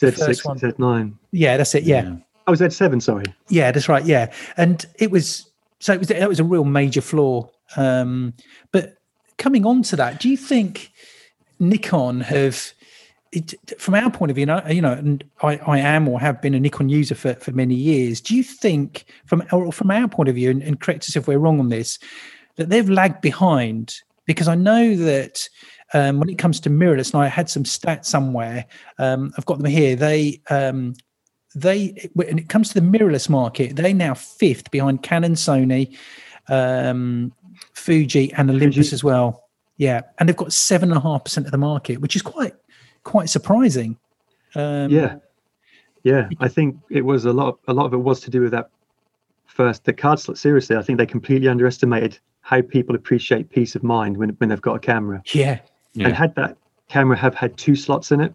Z 0.00 0.12
six, 0.12 0.42
Z 0.42 0.72
nine. 0.78 1.18
Yeah, 1.32 1.58
that's 1.58 1.74
it. 1.74 1.84
Yeah. 1.84 2.02
yeah. 2.04 2.16
was 2.50 2.60
Z 2.60 2.70
seven. 2.70 3.00
Sorry. 3.00 3.24
Yeah, 3.48 3.72
that's 3.72 3.88
right. 3.88 4.04
Yeah, 4.04 4.32
and 4.56 4.84
it 4.98 5.10
was 5.10 5.50
so 5.80 5.92
it 5.92 5.98
was 5.98 6.08
that 6.08 6.28
was 6.28 6.40
a 6.40 6.44
real 6.44 6.64
major 6.64 7.02
flaw. 7.02 7.48
Um, 7.76 8.32
but 8.72 8.96
coming 9.38 9.66
on 9.66 9.82
to 9.84 9.96
that, 9.96 10.20
do 10.20 10.28
you 10.28 10.36
think 10.36 10.92
Nikon 11.58 12.20
have? 12.20 12.72
It, 13.32 13.52
from 13.80 13.96
our 13.96 14.12
point 14.12 14.30
of 14.30 14.36
view, 14.36 14.46
you 14.68 14.80
know, 14.80 14.92
and 14.92 15.24
I, 15.42 15.56
I, 15.56 15.80
am 15.80 16.06
or 16.06 16.20
have 16.20 16.40
been 16.40 16.54
a 16.54 16.60
Nikon 16.60 16.88
user 16.88 17.16
for, 17.16 17.34
for 17.34 17.50
many 17.50 17.74
years. 17.74 18.20
Do 18.20 18.36
you 18.36 18.44
think, 18.44 19.06
from 19.26 19.42
or 19.50 19.72
from 19.72 19.90
our 19.90 20.06
point 20.06 20.28
of 20.28 20.36
view, 20.36 20.50
and, 20.50 20.62
and 20.62 20.80
correct 20.80 21.08
us 21.08 21.16
if 21.16 21.26
we're 21.26 21.38
wrong 21.38 21.58
on 21.58 21.68
this, 21.68 21.98
that 22.54 22.68
they've 22.68 22.88
lagged 22.88 23.22
behind? 23.22 23.96
Because 24.24 24.46
I 24.46 24.54
know 24.54 24.94
that 24.94 25.48
um, 25.94 26.20
when 26.20 26.28
it 26.28 26.38
comes 26.38 26.60
to 26.60 26.70
mirrorless, 26.70 27.12
and 27.12 27.22
I 27.22 27.28
had 27.28 27.50
some 27.50 27.64
stats 27.64 28.06
somewhere. 28.06 28.66
Um, 28.98 29.32
I've 29.36 29.46
got 29.46 29.58
them 29.58 29.66
here. 29.66 29.96
They 29.96 30.40
um, 30.50 30.94
they 31.54 32.10
when 32.14 32.38
it 32.38 32.48
comes 32.48 32.68
to 32.68 32.80
the 32.80 32.86
mirrorless 32.86 33.28
market, 33.28 33.76
they're 33.76 33.94
now 33.94 34.14
fifth 34.14 34.70
behind 34.70 35.02
Canon, 35.02 35.34
Sony, 35.34 35.96
um, 36.48 37.32
Fuji, 37.84 38.32
and 38.32 38.50
Olympus 38.50 38.88
Fuji. 38.88 38.94
as 38.94 39.04
well. 39.04 39.44
Yeah, 39.76 40.02
and 40.18 40.28
they've 40.28 40.36
got 40.36 40.52
seven 40.52 40.90
and 40.90 40.98
a 40.98 41.00
half 41.00 41.24
percent 41.24 41.46
of 41.46 41.52
the 41.52 41.58
market, 41.58 42.00
which 42.00 42.16
is 42.16 42.22
quite 42.22 42.54
quite 43.02 43.28
surprising. 43.28 43.98
Um, 44.54 44.90
yeah, 44.90 45.16
yeah. 46.02 46.28
I 46.40 46.48
think 46.48 46.76
it 46.90 47.04
was 47.04 47.24
a 47.26 47.32
lot. 47.32 47.58
A 47.68 47.74
lot 47.74 47.86
of 47.86 47.92
it 47.92 47.98
was 47.98 48.20
to 48.20 48.30
do 48.30 48.40
with 48.40 48.52
that 48.52 48.70
first 49.46 49.84
the 49.84 49.92
card 49.92 50.18
slot. 50.18 50.38
Seriously, 50.38 50.76
I 50.76 50.82
think 50.82 50.98
they 50.98 51.06
completely 51.06 51.48
underestimated 51.48 52.18
how 52.40 52.62
people 52.62 52.94
appreciate 52.94 53.50
peace 53.50 53.74
of 53.74 53.82
mind 53.82 54.16
when 54.16 54.30
when 54.30 54.48
they've 54.48 54.60
got 54.60 54.76
a 54.76 54.80
camera. 54.80 55.22
Yeah, 55.32 55.58
yeah. 55.92 56.06
and 56.06 56.14
had 56.14 56.34
that 56.36 56.56
camera 56.88 57.16
have 57.18 57.34
had 57.34 57.56
two 57.58 57.76
slots 57.76 58.12
in 58.12 58.20
it, 58.20 58.32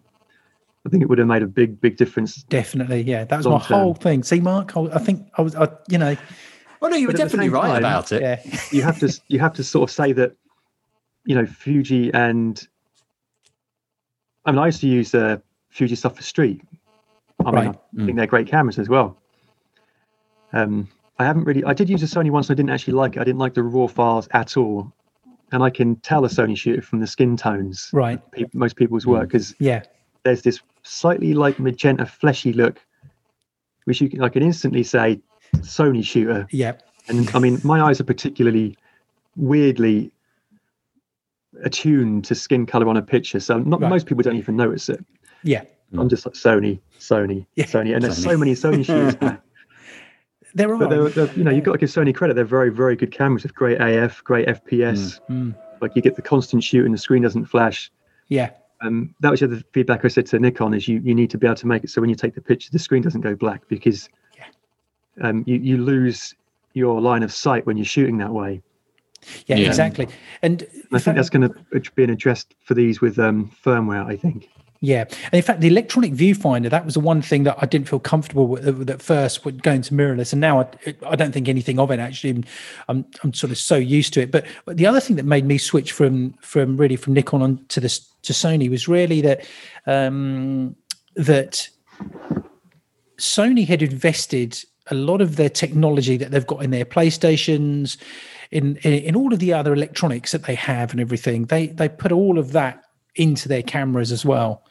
I 0.86 0.88
think 0.88 1.02
it 1.02 1.08
would 1.08 1.18
have 1.18 1.28
made 1.28 1.42
a 1.42 1.46
big, 1.46 1.80
big 1.80 1.96
difference. 1.96 2.42
Definitely, 2.44 3.02
yeah. 3.02 3.24
That 3.24 3.38
was 3.38 3.46
my 3.46 3.58
term. 3.58 3.80
whole 3.80 3.94
thing. 3.94 4.22
See, 4.22 4.40
Mark, 4.40 4.76
I, 4.76 4.82
I 4.82 4.98
think 4.98 5.28
I 5.36 5.42
was, 5.42 5.54
I, 5.54 5.68
you 5.88 5.98
know. 5.98 6.16
Well, 6.80 6.90
no, 6.90 6.96
you 6.96 7.06
were 7.06 7.12
definitely 7.12 7.50
right 7.50 7.68
time, 7.68 7.78
about 7.78 8.12
it. 8.12 8.22
Yeah. 8.22 8.60
you 8.72 8.82
have 8.82 8.98
to, 9.00 9.20
you 9.28 9.38
have 9.38 9.54
to 9.54 9.64
sort 9.64 9.90
of 9.90 9.94
say 9.94 10.12
that, 10.12 10.34
you 11.24 11.34
know, 11.34 11.46
Fuji 11.46 12.12
and. 12.12 12.66
I 14.46 14.52
mean, 14.52 14.58
I 14.58 14.66
used 14.66 14.80
to 14.80 14.86
use 14.88 15.14
uh, 15.14 15.36
Fuji 15.68 15.94
stuff 15.94 16.16
for 16.16 16.22
street. 16.22 16.62
I 17.40 17.44
mean, 17.44 17.54
right. 17.54 17.68
I 17.68 17.96
mm. 17.96 18.06
think 18.06 18.16
they're 18.16 18.26
great 18.26 18.48
cameras 18.48 18.78
as 18.78 18.88
well. 18.88 19.18
Um, 20.52 20.88
I 21.18 21.24
haven't 21.24 21.44
really. 21.44 21.62
I 21.64 21.74
did 21.74 21.90
use 21.90 22.02
a 22.02 22.06
Sony 22.06 22.30
once. 22.30 22.48
and 22.48 22.56
I 22.56 22.56
didn't 22.56 22.70
actually 22.70 22.94
like 22.94 23.16
it. 23.16 23.20
I 23.20 23.24
didn't 23.24 23.38
like 23.38 23.54
the 23.54 23.62
raw 23.62 23.86
files 23.86 24.28
at 24.32 24.56
all, 24.56 24.90
and 25.52 25.62
I 25.62 25.70
can 25.70 25.96
tell 25.96 26.24
a 26.24 26.28
Sony 26.28 26.56
shooter 26.56 26.82
from 26.82 27.00
the 27.00 27.06
skin 27.06 27.36
tones. 27.36 27.90
Right. 27.92 28.20
Pe- 28.32 28.46
most 28.54 28.76
people's 28.76 29.06
work 29.06 29.28
because 29.28 29.54
yeah, 29.58 29.82
there's 30.22 30.42
this 30.42 30.60
slightly 30.82 31.34
like 31.34 31.58
magenta 31.58 32.06
fleshy 32.06 32.52
look, 32.52 32.80
which 33.84 34.00
you 34.00 34.08
can, 34.08 34.22
I 34.22 34.28
can 34.30 34.42
instantly 34.42 34.82
say 34.82 35.20
Sony 35.56 36.04
shooter. 36.04 36.46
Yeah. 36.50 36.74
And 37.08 37.30
I 37.34 37.38
mean, 37.38 37.60
my 37.64 37.80
eyes 37.80 38.00
are 38.00 38.04
particularly 38.04 38.76
weirdly 39.36 40.12
attuned 41.64 42.24
to 42.26 42.34
skin 42.34 42.66
color 42.66 42.88
on 42.88 42.96
a 42.96 43.02
picture, 43.02 43.40
so 43.40 43.58
not 43.58 43.80
right. 43.80 43.88
most 43.88 44.06
people 44.06 44.22
don't 44.22 44.36
even 44.36 44.56
notice 44.56 44.88
it. 44.88 45.04
Yeah. 45.42 45.64
I'm 45.92 46.08
just 46.08 46.24
like 46.24 46.36
Sony, 46.36 46.78
Sony, 47.00 47.46
yeah. 47.56 47.64
Sony, 47.64 47.94
and 47.94 48.04
there's 48.04 48.22
so 48.22 48.36
many 48.36 48.52
Sony 48.52 48.84
shooters. 48.86 49.16
there 50.54 50.72
are, 50.72 50.78
but 50.78 50.88
they're, 50.88 51.08
they're, 51.08 51.34
you 51.34 51.42
know, 51.42 51.50
you've 51.50 51.64
got 51.64 51.72
to 51.72 51.78
give 51.78 51.88
Sony 51.88 52.14
credit. 52.14 52.34
They're 52.34 52.44
very, 52.44 52.70
very 52.70 52.94
good 52.94 53.10
cameras 53.10 53.42
with 53.42 53.56
great 53.56 53.80
AF, 53.80 54.22
great 54.22 54.46
FPS. 54.46 55.18
Mm. 55.28 55.56
Like 55.80 55.96
you 55.96 56.02
get 56.02 56.14
the 56.14 56.22
constant 56.22 56.62
shoot 56.62 56.84
and 56.84 56.94
the 56.94 56.98
screen 56.98 57.22
doesn't 57.22 57.46
flash. 57.46 57.90
Yeah 58.28 58.50
um, 58.80 59.14
that 59.20 59.30
was 59.30 59.40
the 59.40 59.46
other 59.46 59.62
feedback 59.72 60.04
I 60.04 60.08
said 60.08 60.26
to 60.26 60.38
Nikon 60.38 60.74
is 60.74 60.88
you 60.88 61.00
you 61.04 61.14
need 61.14 61.30
to 61.30 61.38
be 61.38 61.46
able 61.46 61.56
to 61.56 61.66
make 61.66 61.84
it 61.84 61.90
so 61.90 62.00
when 62.00 62.10
you 62.10 62.16
take 62.16 62.34
the 62.34 62.40
picture 62.40 62.70
the 62.72 62.78
screen 62.78 63.02
doesn't 63.02 63.20
go 63.20 63.34
black 63.34 63.68
because 63.68 64.08
yeah. 64.12 64.18
Um, 65.20 65.44
you 65.46 65.56
you 65.56 65.76
lose 65.78 66.34
your 66.74 67.00
line 67.00 67.22
of 67.22 67.32
sight 67.32 67.66
when 67.66 67.76
you're 67.76 67.84
shooting 67.84 68.18
that 68.18 68.32
way. 68.32 68.62
Yeah, 69.46 69.56
yeah. 69.56 69.66
exactly. 69.66 70.08
And 70.42 70.66
I 70.92 70.98
think 70.98 71.16
that's 71.16 71.30
going 71.30 71.48
to 71.48 71.90
be 71.94 72.04
addressed 72.04 72.54
for 72.64 72.74
these 72.74 73.00
with 73.00 73.18
um, 73.18 73.50
firmware. 73.64 74.06
I 74.06 74.16
think. 74.16 74.48
Yeah, 74.82 75.04
and 75.24 75.34
in 75.34 75.42
fact, 75.42 75.60
the 75.60 75.68
electronic 75.68 76.14
viewfinder 76.14 76.70
that 76.70 76.86
was 76.86 76.94
the 76.94 77.00
one 77.00 77.20
thing 77.20 77.42
that 77.44 77.58
I 77.60 77.66
didn't 77.66 77.86
feel 77.86 78.00
comfortable 78.00 78.46
with, 78.46 78.64
with 78.78 78.88
at 78.88 79.02
first, 79.02 79.44
with 79.44 79.60
going 79.60 79.82
to 79.82 79.92
mirrorless, 79.92 80.32
and 80.32 80.40
now 80.40 80.60
I, 80.60 80.94
I 81.06 81.16
don't 81.16 81.32
think 81.32 81.50
anything 81.50 81.78
of 81.78 81.90
it. 81.90 82.00
Actually, 82.00 82.44
I'm 82.88 83.04
I'm 83.22 83.34
sort 83.34 83.50
of 83.50 83.58
so 83.58 83.76
used 83.76 84.14
to 84.14 84.22
it. 84.22 84.30
But, 84.30 84.46
but 84.64 84.78
the 84.78 84.86
other 84.86 85.00
thing 85.00 85.16
that 85.16 85.26
made 85.26 85.44
me 85.44 85.58
switch 85.58 85.92
from 85.92 86.32
from 86.40 86.78
really 86.78 86.96
from 86.96 87.12
Nikon 87.12 87.42
on 87.42 87.62
to 87.68 87.80
this 87.80 87.98
to 88.22 88.32
Sony 88.32 88.70
was 88.70 88.88
really 88.88 89.20
that 89.20 89.46
um, 89.84 90.74
that 91.14 91.68
Sony 93.18 93.66
had 93.66 93.82
invested 93.82 94.64
a 94.88 94.94
lot 94.94 95.20
of 95.20 95.36
their 95.36 95.48
technology 95.48 96.16
that 96.16 96.30
they've 96.30 96.46
got 96.46 96.62
in 96.62 96.70
their 96.70 96.84
PlayStations, 96.84 97.96
in, 98.50 98.76
in 98.82 98.92
in 98.92 99.16
all 99.16 99.32
of 99.32 99.38
the 99.38 99.52
other 99.52 99.72
electronics 99.72 100.32
that 100.32 100.44
they 100.44 100.54
have 100.54 100.90
and 100.90 101.00
everything. 101.00 101.46
They 101.46 101.68
they 101.68 101.88
put 101.88 102.12
all 102.12 102.38
of 102.38 102.52
that 102.52 102.84
into 103.14 103.48
their 103.48 103.62
cameras 103.62 104.12
as 104.12 104.24
well. 104.24 104.64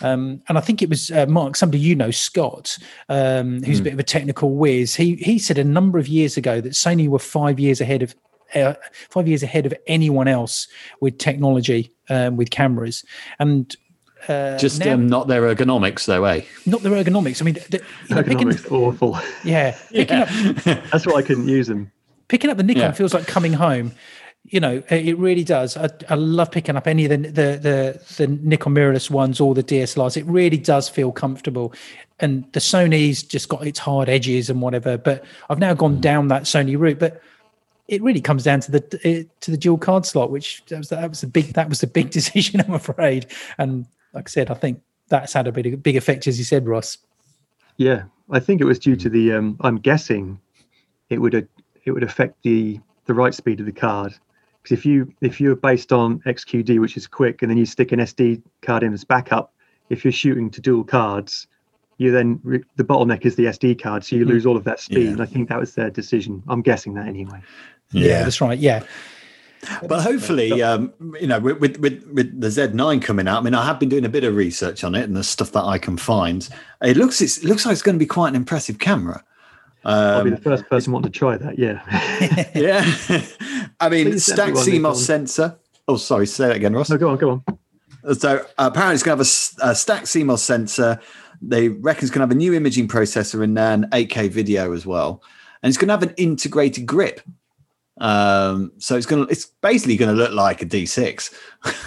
Um, 0.00 0.42
and 0.48 0.56
I 0.56 0.60
think 0.60 0.80
it 0.80 0.88
was 0.88 1.10
uh, 1.10 1.26
Mark, 1.26 1.56
somebody 1.56 1.80
you 1.80 1.94
know, 1.94 2.10
Scott, 2.10 2.78
um, 3.08 3.62
who's 3.64 3.66
mm. 3.66 3.72
a 3.74 3.78
hmm. 3.78 3.84
bit 3.84 3.92
of 3.94 3.98
a 3.98 4.04
technical 4.04 4.54
whiz. 4.54 4.94
He 4.94 5.16
he 5.16 5.38
said 5.38 5.58
a 5.58 5.64
number 5.64 5.98
of 5.98 6.06
years 6.06 6.36
ago 6.36 6.60
that 6.60 6.72
Sony 6.72 7.08
were 7.08 7.18
five 7.18 7.58
years 7.58 7.80
ahead 7.80 8.02
of 8.02 8.14
uh, 8.54 8.74
five 9.10 9.26
years 9.26 9.42
ahead 9.42 9.66
of 9.66 9.74
anyone 9.86 10.28
else 10.28 10.68
with 11.00 11.18
technology 11.18 11.92
um, 12.08 12.36
with 12.36 12.50
cameras 12.50 13.04
and. 13.38 13.76
Uh, 14.26 14.58
Just 14.58 14.80
now, 14.80 14.94
um, 14.94 15.06
not 15.06 15.28
their 15.28 15.42
ergonomics, 15.42 16.06
though, 16.06 16.24
eh? 16.24 16.42
Not 16.66 16.82
their 16.82 16.92
ergonomics. 16.92 17.40
I 17.40 17.44
mean, 17.44 17.54
the, 17.54 17.82
you 18.08 18.14
know, 18.14 18.22
picking, 18.22 18.48
awful. 18.70 19.18
Yeah, 19.44 19.76
yeah. 19.90 20.22
Up, 20.22 20.82
that's 20.90 21.06
why 21.06 21.14
I 21.14 21.22
couldn't 21.22 21.48
use 21.48 21.66
them. 21.66 21.90
Picking 22.28 22.50
up 22.50 22.56
the 22.56 22.62
Nikon 22.62 22.82
yeah. 22.82 22.92
feels 22.92 23.14
like 23.14 23.26
coming 23.26 23.54
home 23.54 23.92
you 24.50 24.60
know, 24.60 24.82
it 24.88 25.18
really 25.18 25.44
does. 25.44 25.76
I, 25.76 25.90
I 26.08 26.14
love 26.14 26.50
picking 26.50 26.76
up 26.76 26.86
any 26.86 27.04
of 27.04 27.10
the, 27.10 27.16
the, 27.18 27.32
the 27.32 28.14
the 28.16 28.26
Nikon 28.26 28.74
mirrorless 28.74 29.10
ones 29.10 29.40
or 29.40 29.54
the 29.54 29.62
DSLRs. 29.62 30.16
It 30.16 30.24
really 30.24 30.56
does 30.56 30.88
feel 30.88 31.12
comfortable. 31.12 31.74
And 32.20 32.50
the 32.52 32.60
Sony's 32.60 33.22
just 33.22 33.48
got 33.48 33.66
its 33.66 33.78
hard 33.78 34.08
edges 34.08 34.48
and 34.48 34.62
whatever. 34.62 34.96
But 34.96 35.24
I've 35.50 35.58
now 35.58 35.74
gone 35.74 35.98
mm. 35.98 36.00
down 36.00 36.28
that 36.28 36.44
Sony 36.44 36.78
route. 36.78 36.98
But 36.98 37.20
it 37.88 38.02
really 38.02 38.22
comes 38.22 38.42
down 38.42 38.60
to 38.60 38.70
the 38.70 39.26
to 39.40 39.50
the 39.50 39.56
dual 39.56 39.78
card 39.78 40.06
slot, 40.06 40.30
which 40.30 40.64
that 40.66 40.78
was 40.78 40.88
that 40.88 41.08
was 41.08 41.22
a 41.22 41.26
big 41.26 41.52
that 41.52 41.68
was 41.68 41.82
a 41.82 41.86
big 41.86 42.10
decision, 42.18 42.60
I'm 42.60 42.74
afraid. 42.74 43.26
And 43.58 43.86
like 44.12 44.28
I 44.28 44.30
said, 44.30 44.50
I 44.50 44.54
think 44.54 44.80
that's 45.08 45.32
had 45.32 45.46
a 45.46 45.52
big 45.52 45.82
big 45.82 45.96
effect, 45.96 46.26
as 46.26 46.38
you 46.38 46.44
said, 46.44 46.66
Ross. 46.66 46.98
Yeah, 47.76 48.04
I 48.30 48.40
think 48.40 48.60
it 48.60 48.64
was 48.64 48.78
due 48.78 48.96
to 48.96 49.08
the. 49.08 49.32
Um, 49.32 49.56
I'm 49.60 49.78
guessing 49.78 50.40
it 51.10 51.18
would 51.18 51.34
it 51.34 51.90
would 51.90 52.02
affect 52.02 52.42
the 52.42 52.80
the 53.06 53.14
write 53.14 53.34
speed 53.34 53.60
of 53.60 53.66
the 53.66 53.72
card 53.72 54.14
because 54.62 54.78
if 54.78 54.84
you 54.84 55.12
if 55.20 55.40
you're 55.40 55.56
based 55.56 55.92
on 55.92 56.20
XQD, 56.20 56.80
which 56.80 56.96
is 56.96 57.06
quick, 57.06 57.42
and 57.42 57.50
then 57.50 57.56
you 57.56 57.66
stick 57.66 57.92
an 57.92 58.00
SD 58.00 58.42
card 58.62 58.82
in 58.82 58.92
as 58.92 59.04
backup, 59.04 59.52
if 59.88 60.04
you're 60.04 60.12
shooting 60.12 60.50
to 60.50 60.60
dual 60.60 60.84
cards, 60.84 61.46
you 61.96 62.10
then 62.10 62.40
re- 62.42 62.64
the 62.76 62.84
bottleneck 62.84 63.24
is 63.24 63.36
the 63.36 63.46
SD 63.46 63.80
card, 63.80 64.04
so 64.04 64.16
you 64.16 64.24
mm. 64.24 64.28
lose 64.28 64.46
all 64.46 64.56
of 64.56 64.64
that 64.64 64.80
speed. 64.80 65.04
Yeah. 65.04 65.10
And 65.12 65.22
I 65.22 65.26
think 65.26 65.48
that 65.48 65.58
was 65.58 65.74
their 65.74 65.90
decision. 65.90 66.42
I'm 66.48 66.62
guessing 66.62 66.94
that 66.94 67.06
anyway. 67.06 67.40
Yeah, 67.92 68.06
yeah 68.06 68.22
that's 68.24 68.40
right. 68.40 68.58
Yeah. 68.58 68.84
But 69.86 70.02
hopefully, 70.02 70.62
um, 70.62 70.92
you 71.20 71.26
know, 71.26 71.40
with, 71.40 71.78
with, 71.78 72.06
with 72.06 72.40
the 72.40 72.48
Z9 72.48 73.02
coming 73.02 73.28
out, 73.28 73.38
I 73.38 73.40
mean, 73.42 73.54
I 73.54 73.64
have 73.64 73.78
been 73.78 73.88
doing 73.88 74.04
a 74.04 74.08
bit 74.08 74.24
of 74.24 74.34
research 74.34 74.84
on 74.84 74.94
it 74.94 75.04
and 75.04 75.16
the 75.16 75.24
stuff 75.24 75.52
that 75.52 75.64
I 75.64 75.78
can 75.78 75.96
find. 75.96 76.48
It 76.82 76.96
looks 76.96 77.20
it 77.20 77.44
looks 77.44 77.66
like 77.66 77.72
it's 77.72 77.82
going 77.82 77.96
to 77.96 77.98
be 77.98 78.06
quite 78.06 78.28
an 78.28 78.36
impressive 78.36 78.78
camera. 78.78 79.24
Um, 79.84 79.94
I'll 79.94 80.24
be 80.24 80.30
the 80.30 80.36
um, 80.36 80.42
first 80.42 80.68
person 80.68 80.92
wanting 80.92 81.12
to 81.12 81.18
try 81.18 81.36
that. 81.36 81.58
Yeah. 81.58 81.82
yeah. 82.54 82.84
I 83.80 83.88
mean, 83.88 84.06
Please 84.06 84.26
stack 84.26 84.52
CMOS 84.52 84.96
sensor. 84.96 85.58
Oh, 85.86 85.96
sorry. 85.96 86.26
Say 86.26 86.48
that 86.48 86.56
again, 86.56 86.74
Ross. 86.74 86.90
No, 86.90 86.98
go 86.98 87.10
on. 87.10 87.16
Go 87.16 87.30
on. 87.30 88.14
So 88.14 88.38
uh, 88.38 88.70
apparently, 88.70 88.94
it's 88.94 89.02
going 89.02 89.18
to 89.18 89.24
have 89.24 89.64
a, 89.66 89.70
a 89.70 89.74
stacked 89.74 90.06
CMOS 90.06 90.40
sensor. 90.40 91.00
They 91.40 91.68
reckon 91.68 92.04
it's 92.04 92.10
going 92.10 92.20
to 92.20 92.24
have 92.24 92.30
a 92.30 92.34
new 92.34 92.54
imaging 92.54 92.88
processor 92.88 93.42
in 93.42 93.54
there 93.54 93.72
and 93.72 93.84
8K 93.86 94.28
video 94.30 94.72
as 94.72 94.84
well, 94.84 95.22
and 95.62 95.70
it's 95.70 95.78
going 95.78 95.88
to 95.88 95.94
have 95.94 96.02
an 96.02 96.14
integrated 96.16 96.84
grip. 96.84 97.20
Um, 98.00 98.72
so 98.78 98.96
it's 98.96 99.06
going 99.06 99.26
to 99.26 99.32
it's 99.32 99.46
basically 99.46 99.96
going 99.96 100.14
to 100.14 100.16
look 100.16 100.32
like 100.32 100.62
a 100.62 100.66
D6, 100.66 101.34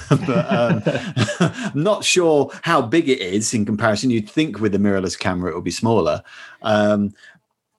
but 0.26 1.54
um, 1.54 1.72
not 1.82 2.04
sure 2.04 2.52
how 2.64 2.82
big 2.82 3.08
it 3.08 3.20
is 3.20 3.54
in 3.54 3.66
comparison. 3.66 4.10
You'd 4.10 4.30
think 4.30 4.60
with 4.60 4.76
a 4.76 4.78
mirrorless 4.78 5.18
camera 5.18 5.52
it 5.52 5.56
would 5.56 5.64
be 5.64 5.72
smaller, 5.72 6.22
um, 6.64 7.14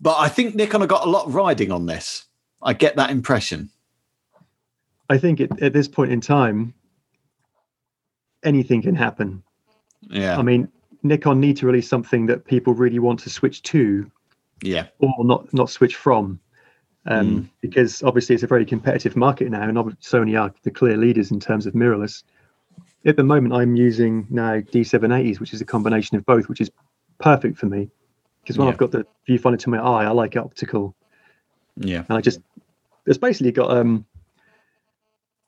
but 0.01 0.17
I 0.19 0.29
think 0.29 0.55
Nikon 0.55 0.81
have 0.81 0.91
got 0.91 1.07
a 1.07 1.11
lot 1.11 1.27
of 1.27 1.35
riding 1.35 1.71
on 1.71 1.87
this. 1.87 2.25
I 2.63 2.73
get 2.73 2.97
that 2.97 3.11
impression. 3.11 3.71
I 5.11 5.19
think 5.19 5.41
it, 5.41 5.51
at 5.61 5.73
this 5.73 5.89
point 5.89 6.11
in 6.11 6.21
time, 6.21 6.73
anything 8.45 8.81
can 8.81 8.95
happen. 8.95 9.43
Yeah. 10.01 10.39
I 10.39 10.43
mean, 10.43 10.69
Nikon 11.03 11.41
need 11.41 11.57
to 11.59 11.67
release 11.67 11.89
something 11.89 12.27
that 12.27 12.45
people 12.45 12.73
really 12.73 12.99
want 12.99 13.21
to 13.21 13.31
switch 13.31 13.63
to. 13.65 14.11
Yeah. 14.63 14.87
Or 15.01 15.25
not 15.25 15.53
not 15.53 15.71
switch 15.71 15.97
from. 15.97 16.41
Um, 17.07 17.31
mm. 17.31 17.49
because 17.61 18.03
obviously 18.03 18.35
it's 18.35 18.45
a 18.45 18.49
very 18.49 18.65
competitive 18.65 19.17
market 19.17 19.51
now, 19.51 19.63
and 19.63 19.77
Sony 20.01 20.41
are 20.41 20.53
the 20.63 20.71
clear 20.71 20.97
leaders 20.97 21.31
in 21.31 21.41
terms 21.41 21.67
of 21.67 21.75
mirrorless. 21.75 22.23
At 23.05 23.17
the 23.17 23.25
moment, 23.25 23.55
I'm 23.55 23.75
using 23.75 24.27
now 24.31 24.61
D780s, 24.61 25.41
which 25.41 25.53
is 25.53 25.61
a 25.61 25.65
combination 25.65 26.17
of 26.17 26.25
both, 26.25 26.49
which 26.49 26.61
is 26.61 26.71
perfect 27.19 27.59
for 27.59 27.67
me 27.67 27.91
because 28.43 28.59
when 28.59 28.67
yeah. 28.67 28.73
I've 28.73 28.79
got 28.79 28.91
the 28.91 29.07
viewfinder 29.29 29.59
to 29.61 29.71
my 29.71 29.79
eye, 29.79 30.05
I 30.05 30.11
like 30.11 30.37
optical. 30.37 30.95
Yeah, 31.77 32.05
and 32.09 32.19
I 32.19 32.21
just 32.21 32.41
it's 33.07 33.19
basically 33.19 33.53
got 33.53 33.71
um, 33.71 34.05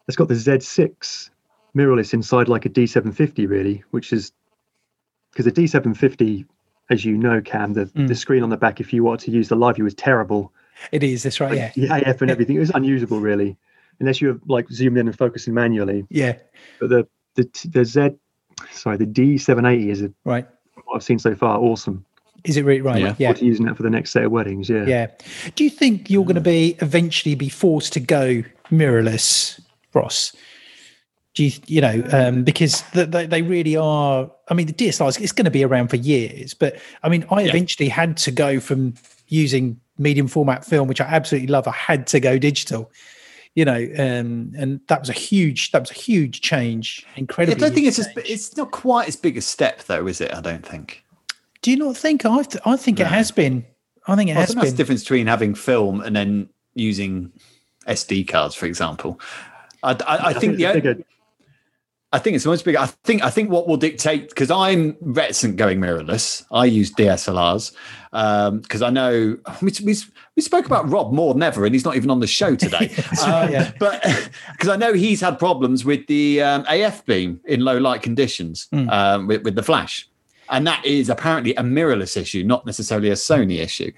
it's 0.08 0.16
got 0.16 0.28
the 0.28 0.34
Z6 0.34 1.30
mirrorless 1.76 2.14
inside 2.14 2.48
like 2.48 2.66
a 2.66 2.70
D750 2.70 3.48
really, 3.48 3.82
which 3.90 4.12
is 4.12 4.32
because 5.30 5.44
the 5.44 5.52
D750, 5.52 6.46
as 6.90 7.04
you 7.04 7.18
know, 7.18 7.40
Cam, 7.40 7.72
the, 7.72 7.86
mm. 7.86 8.06
the 8.06 8.14
screen 8.14 8.44
on 8.44 8.50
the 8.50 8.56
back, 8.56 8.80
if 8.80 8.92
you 8.92 9.02
wanted 9.02 9.24
to 9.24 9.32
use 9.32 9.48
the 9.48 9.56
live 9.56 9.76
view, 9.76 9.86
is 9.86 9.94
terrible. 9.94 10.52
It 10.92 11.02
is. 11.02 11.22
That's 11.22 11.40
right. 11.40 11.50
Like, 11.50 11.76
yeah. 11.76 12.00
The 12.00 12.10
AF 12.10 12.22
and 12.22 12.30
everything. 12.30 12.56
It 12.56 12.60
was 12.60 12.70
unusable, 12.74 13.20
really, 13.20 13.56
unless 14.00 14.20
you 14.20 14.28
were 14.28 14.40
like 14.46 14.68
zooming 14.70 15.00
in 15.00 15.08
and 15.08 15.16
focusing 15.16 15.54
manually. 15.54 16.06
Yeah. 16.10 16.38
But 16.80 16.90
the 16.90 17.08
the 17.34 17.68
the 17.70 17.84
Z, 17.84 18.10
sorry, 18.70 18.96
the 18.96 19.06
D780 19.06 19.90
is 19.90 20.02
a, 20.02 20.12
right. 20.24 20.46
What 20.84 20.96
I've 20.96 21.02
seen 21.02 21.18
so 21.18 21.34
far, 21.34 21.58
awesome. 21.58 22.04
Is 22.44 22.58
it 22.58 22.64
really 22.64 22.82
right? 22.82 23.00
Yeah. 23.00 23.14
yeah. 23.18 23.34
using 23.36 23.66
that 23.66 23.76
for 23.76 23.82
the 23.82 23.90
next 23.90 24.10
set 24.10 24.24
of 24.24 24.30
weddings. 24.30 24.68
Yeah. 24.68 24.84
Yeah. 24.84 25.06
Do 25.54 25.64
you 25.64 25.70
think 25.70 26.10
you're 26.10 26.24
going 26.24 26.34
to 26.34 26.40
be 26.42 26.76
eventually 26.80 27.34
be 27.34 27.48
forced 27.48 27.92
to 27.94 28.00
go 28.00 28.42
mirrorless, 28.70 29.60
Ross? 29.94 30.36
Do 31.32 31.44
you, 31.44 31.52
you 31.66 31.80
know, 31.80 32.04
um, 32.12 32.44
because 32.44 32.82
the, 32.92 33.06
the, 33.06 33.26
they 33.26 33.42
really 33.42 33.76
are. 33.76 34.30
I 34.48 34.54
mean, 34.54 34.66
the 34.66 34.72
DSLR 34.72 35.20
it's 35.20 35.32
going 35.32 35.46
to 35.46 35.50
be 35.50 35.64
around 35.64 35.88
for 35.88 35.96
years, 35.96 36.54
but 36.54 36.76
I 37.02 37.08
mean, 37.08 37.24
I 37.30 37.42
yeah. 37.42 37.48
eventually 37.48 37.88
had 37.88 38.16
to 38.18 38.30
go 38.30 38.60
from 38.60 38.94
using 39.28 39.80
medium 39.98 40.28
format 40.28 40.64
film, 40.64 40.88
which 40.88 41.00
I 41.00 41.04
absolutely 41.04 41.48
love. 41.48 41.66
I 41.68 41.72
had 41.72 42.06
to 42.08 42.20
go 42.20 42.38
digital, 42.38 42.90
you 43.54 43.64
know, 43.64 43.88
um, 43.98 44.52
and 44.56 44.80
that 44.88 45.00
was 45.00 45.08
a 45.08 45.14
huge 45.14 45.70
that 45.72 45.80
was 45.80 45.90
a 45.90 45.94
huge 45.94 46.40
change. 46.40 47.06
Incredible. 47.16 47.56
I 47.56 47.58
don't 47.58 47.74
think 47.74 47.86
it's 47.86 47.98
as, 47.98 48.08
it's 48.16 48.56
not 48.56 48.70
quite 48.70 49.08
as 49.08 49.16
big 49.16 49.36
a 49.36 49.40
step 49.40 49.82
though, 49.84 50.06
is 50.06 50.20
it? 50.20 50.34
I 50.34 50.40
don't 50.40 50.66
think. 50.66 51.04
Do 51.62 51.70
you 51.70 51.76
not 51.76 51.96
think? 51.96 52.24
I 52.26 52.42
th- 52.42 52.62
I 52.66 52.76
think 52.76 52.98
no. 52.98 53.04
it 53.04 53.08
has 53.08 53.30
been. 53.30 53.64
I 54.06 54.16
think 54.16 54.30
it 54.30 54.34
well, 54.34 54.40
has 54.42 54.50
been. 54.50 54.58
That's 54.60 54.72
the 54.72 54.76
difference 54.76 55.02
between 55.02 55.26
having 55.26 55.54
film 55.54 56.00
and 56.00 56.14
then 56.14 56.48
using 56.74 57.32
SD 57.86 58.28
cards, 58.28 58.54
for 58.54 58.66
example. 58.66 59.20
I, 59.82 59.92
I, 59.92 59.96
I, 60.16 60.26
I 60.26 60.32
think, 60.34 60.58
think 60.58 60.82
the 60.82 61.04
I 62.14 62.20
think 62.20 62.36
it's 62.36 62.46
much 62.46 62.62
bigger. 62.62 62.78
I 62.78 62.86
think 62.86 63.24
I 63.24 63.30
think 63.30 63.50
what 63.50 63.66
will 63.66 63.76
dictate 63.76 64.28
because 64.28 64.48
I'm 64.48 64.96
reticent 65.00 65.56
going 65.56 65.80
mirrorless. 65.80 66.44
I 66.52 66.64
use 66.66 66.92
DSLRs 66.92 67.74
Um, 68.12 68.60
because 68.60 68.82
um, 68.82 68.86
I 68.86 68.90
know 68.90 69.36
we, 69.60 69.72
we, 69.84 69.96
we 70.36 70.42
spoke 70.42 70.64
about 70.64 70.88
Rob 70.88 71.12
more 71.12 71.34
than 71.34 71.42
ever, 71.42 71.66
and 71.66 71.74
he's 71.74 71.84
not 71.84 71.96
even 71.96 72.10
on 72.10 72.20
the 72.20 72.28
show 72.28 72.54
today. 72.66 72.94
um, 73.24 73.50
yeah. 73.50 73.72
But 73.80 74.00
because 74.52 74.68
I 74.68 74.76
know 74.76 74.92
he's 74.92 75.20
had 75.20 75.40
problems 75.40 75.84
with 75.84 76.06
the 76.06 76.40
um, 76.40 76.64
AF 76.68 77.04
beam 77.04 77.40
in 77.46 77.60
low 77.60 77.78
light 77.78 78.02
conditions 78.02 78.68
mm. 78.72 79.26
with, 79.26 79.42
with 79.42 79.56
the 79.56 79.64
flash, 79.64 80.08
and 80.50 80.64
that 80.68 80.86
is 80.86 81.08
apparently 81.08 81.52
a 81.56 81.62
mirrorless 81.62 82.16
issue, 82.16 82.44
not 82.44 82.64
necessarily 82.64 83.10
a 83.10 83.14
Sony 83.14 83.58
issue. 83.58 83.90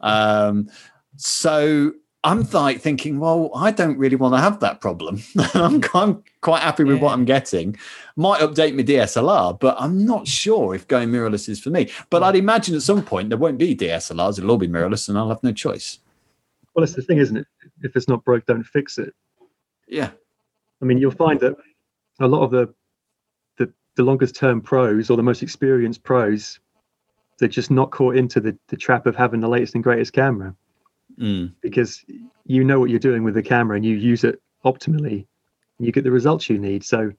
Um, 0.00 0.68
so 1.16 1.92
I'm 2.22 2.42
like 2.52 2.80
thinking, 2.80 3.18
well, 3.18 3.50
I 3.54 3.70
don't 3.70 3.96
really 3.96 4.16
want 4.16 4.34
to 4.34 4.40
have 4.40 4.60
that 4.60 4.80
problem. 4.80 5.22
I'm, 5.54 5.82
I'm, 5.94 6.22
quite 6.42 6.62
happy 6.62 6.84
with 6.84 6.96
yeah. 6.96 7.02
what 7.02 7.12
I'm 7.14 7.24
getting. 7.24 7.76
Might 8.16 8.40
update 8.40 8.74
my 8.74 8.82
DSLR, 8.82 9.58
but 9.58 9.76
I'm 9.78 10.04
not 10.04 10.28
sure 10.28 10.74
if 10.74 10.86
going 10.86 11.08
mirrorless 11.08 11.48
is 11.48 11.60
for 11.60 11.70
me. 11.70 11.90
But 12.10 12.22
I'd 12.22 12.36
imagine 12.36 12.74
at 12.74 12.82
some 12.82 13.02
point 13.02 13.30
there 13.30 13.38
won't 13.38 13.58
be 13.58 13.74
DSLRs; 13.74 14.38
it'll 14.38 14.50
all 14.50 14.58
be 14.58 14.68
mirrorless, 14.68 15.08
and 15.08 15.16
I'll 15.16 15.30
have 15.30 15.42
no 15.42 15.52
choice. 15.52 15.98
Well, 16.74 16.82
it's 16.84 16.94
the 16.94 17.02
thing, 17.02 17.18
isn't 17.18 17.36
it? 17.36 17.46
If 17.82 17.96
it's 17.96 18.08
not 18.08 18.24
broke, 18.24 18.44
don't 18.44 18.64
fix 18.64 18.98
it. 18.98 19.14
Yeah. 19.88 20.10
I 20.82 20.84
mean, 20.84 20.98
you'll 20.98 21.10
find 21.10 21.40
that 21.40 21.56
a 22.20 22.28
lot 22.28 22.42
of 22.42 22.50
the 22.50 22.72
the, 23.56 23.72
the 23.96 24.02
longest 24.02 24.36
term 24.36 24.60
pros 24.60 25.08
or 25.08 25.16
the 25.16 25.22
most 25.22 25.42
experienced 25.42 26.02
pros, 26.02 26.60
they're 27.38 27.48
just 27.48 27.70
not 27.70 27.90
caught 27.90 28.16
into 28.16 28.40
the, 28.40 28.56
the 28.68 28.76
trap 28.76 29.06
of 29.06 29.16
having 29.16 29.40
the 29.40 29.48
latest 29.48 29.74
and 29.74 29.82
greatest 29.82 30.12
camera 30.12 30.54
mm. 31.18 31.52
because 31.60 32.04
you 32.44 32.64
know 32.64 32.80
what 32.80 32.90
you're 32.90 32.98
doing 32.98 33.24
with 33.24 33.34
the 33.34 33.42
camera 33.42 33.76
and 33.76 33.84
you 33.84 33.96
use 33.96 34.24
it 34.24 34.40
optimally 34.64 35.26
and 35.78 35.86
you 35.86 35.92
get 35.92 36.04
the 36.04 36.10
results 36.10 36.48
you 36.48 36.58
need 36.58 36.84
so 36.84 37.10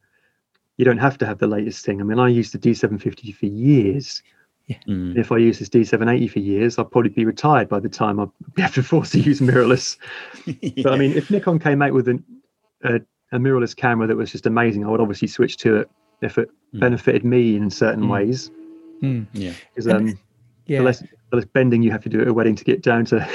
you 0.77 0.85
don't 0.85 0.97
have 0.97 1.17
to 1.17 1.25
have 1.25 1.39
the 1.39 1.47
latest 1.47 1.85
thing 1.85 2.01
i 2.01 2.03
mean 2.03 2.19
i 2.19 2.27
used 2.27 2.53
the 2.53 2.59
d750 2.59 3.35
for 3.35 3.45
years 3.45 4.21
yeah. 4.67 4.77
mm. 4.87 5.17
if 5.17 5.31
i 5.31 5.37
use 5.37 5.59
this 5.59 5.69
d780 5.69 6.29
for 6.29 6.39
years 6.39 6.77
i'll 6.77 6.85
probably 6.85 7.09
be 7.09 7.25
retired 7.25 7.67
by 7.69 7.79
the 7.79 7.89
time 7.89 8.19
i'll 8.19 8.33
have 8.57 8.73
to 8.73 8.83
force 8.83 9.11
to 9.11 9.19
use 9.19 9.39
mirrorless 9.39 9.97
yeah. 10.45 10.71
but 10.83 10.93
i 10.93 10.97
mean 10.97 11.11
if 11.13 11.29
nikon 11.29 11.59
came 11.59 11.81
out 11.81 11.93
with 11.93 12.07
an, 12.07 12.23
a, 12.83 12.95
a, 13.31 13.37
mirrorless 13.37 13.75
camera 13.75 14.07
that 14.07 14.17
was 14.17 14.31
just 14.31 14.45
amazing 14.45 14.85
i 14.85 14.89
would 14.89 15.01
obviously 15.01 15.27
switch 15.27 15.57
to 15.57 15.77
it 15.77 15.89
if 16.21 16.37
it 16.37 16.49
mm. 16.73 16.79
benefited 16.79 17.25
me 17.25 17.55
in 17.55 17.69
certain 17.69 18.03
mm. 18.03 18.09
ways 18.09 18.51
mm. 19.01 19.25
yeah 19.33 19.53
because 19.73 19.87
um, 19.87 20.17
yeah. 20.65 20.79
the 20.79 20.85
less 20.85 21.03
the 21.31 21.37
less 21.37 21.45
bending 21.45 21.81
you 21.81 21.91
have 21.91 22.03
to 22.03 22.09
do 22.09 22.21
at 22.21 22.27
a 22.27 22.33
wedding 22.33 22.55
to 22.55 22.63
get 22.63 22.81
down 22.81 23.05
to. 23.05 23.17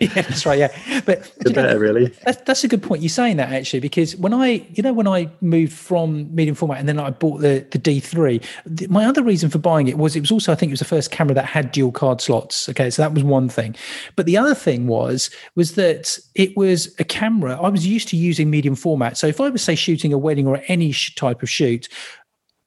yeah, 0.00 0.08
that's 0.22 0.46
right. 0.46 0.58
Yeah, 0.58 1.00
but 1.04 1.22
the 1.38 1.50
better, 1.50 1.74
know, 1.74 1.76
really. 1.76 2.06
That's, 2.24 2.40
that's 2.42 2.64
a 2.64 2.68
good 2.68 2.82
point. 2.82 3.02
You're 3.02 3.08
saying 3.08 3.36
that 3.38 3.52
actually 3.52 3.80
because 3.80 4.16
when 4.16 4.32
I, 4.32 4.66
you 4.72 4.82
know, 4.82 4.92
when 4.92 5.08
I 5.08 5.30
moved 5.40 5.72
from 5.72 6.34
medium 6.34 6.54
format 6.54 6.78
and 6.78 6.88
then 6.88 6.98
I 6.98 7.10
bought 7.10 7.40
the 7.40 7.66
the 7.70 7.78
D3, 7.78 8.44
the, 8.66 8.86
my 8.86 9.04
other 9.04 9.22
reason 9.22 9.50
for 9.50 9.58
buying 9.58 9.88
it 9.88 9.98
was 9.98 10.16
it 10.16 10.20
was 10.20 10.30
also 10.30 10.52
I 10.52 10.54
think 10.54 10.70
it 10.70 10.74
was 10.74 10.80
the 10.80 10.86
first 10.86 11.10
camera 11.10 11.34
that 11.34 11.46
had 11.46 11.72
dual 11.72 11.92
card 11.92 12.20
slots. 12.20 12.68
Okay, 12.68 12.88
so 12.90 13.02
that 13.02 13.12
was 13.12 13.24
one 13.24 13.48
thing, 13.48 13.74
but 14.16 14.26
the 14.26 14.36
other 14.36 14.54
thing 14.54 14.86
was 14.86 15.30
was 15.56 15.74
that 15.74 16.18
it 16.34 16.56
was 16.56 16.94
a 16.98 17.04
camera 17.04 17.60
I 17.60 17.68
was 17.68 17.86
used 17.86 18.08
to 18.08 18.16
using 18.16 18.48
medium 18.48 18.76
format. 18.76 19.18
So 19.18 19.26
if 19.26 19.40
I 19.40 19.48
was 19.48 19.62
say 19.62 19.74
shooting 19.74 20.12
a 20.12 20.18
wedding 20.18 20.46
or 20.46 20.62
any 20.68 20.94
type 21.16 21.42
of 21.42 21.50
shoot, 21.50 21.88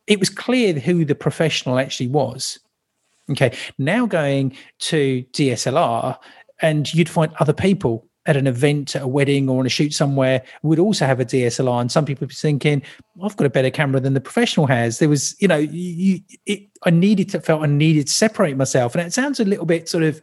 it 0.07 0.19
was 0.19 0.29
clear 0.29 0.73
who 0.73 1.05
the 1.05 1.15
professional 1.15 1.79
actually 1.79 2.07
was 2.07 2.59
Okay. 3.31 3.55
Now 3.77 4.05
going 4.05 4.55
to 4.79 5.23
DSLR, 5.31 6.17
and 6.61 6.93
you'd 6.93 7.09
find 7.09 7.33
other 7.39 7.53
people 7.53 8.07
at 8.25 8.37
an 8.37 8.47
event, 8.47 8.95
at 8.95 9.01
a 9.01 9.07
wedding, 9.07 9.49
or 9.49 9.59
on 9.59 9.65
a 9.65 9.69
shoot 9.69 9.93
somewhere 9.93 10.41
would 10.61 10.79
also 10.79 11.05
have 11.05 11.19
a 11.19 11.25
DSLR. 11.25 11.81
And 11.81 11.91
some 11.91 12.05
people 12.05 12.25
be 12.25 12.33
thinking, 12.33 12.81
I've 13.21 13.35
got 13.35 13.45
a 13.45 13.49
better 13.49 13.69
camera 13.69 13.99
than 13.99 14.13
the 14.13 14.21
professional 14.21 14.67
has. 14.67 14.99
There 14.99 15.09
was, 15.09 15.35
you 15.41 15.47
know, 15.47 15.57
you, 15.57 16.19
it, 16.45 16.69
I 16.83 16.89
needed 16.89 17.29
to 17.29 17.41
felt 17.41 17.63
I 17.63 17.67
needed 17.67 18.07
to 18.07 18.13
separate 18.13 18.55
myself. 18.55 18.95
And 18.95 19.05
it 19.05 19.11
sounds 19.11 19.39
a 19.39 19.45
little 19.45 19.65
bit 19.65 19.89
sort 19.89 20.03
of, 20.03 20.21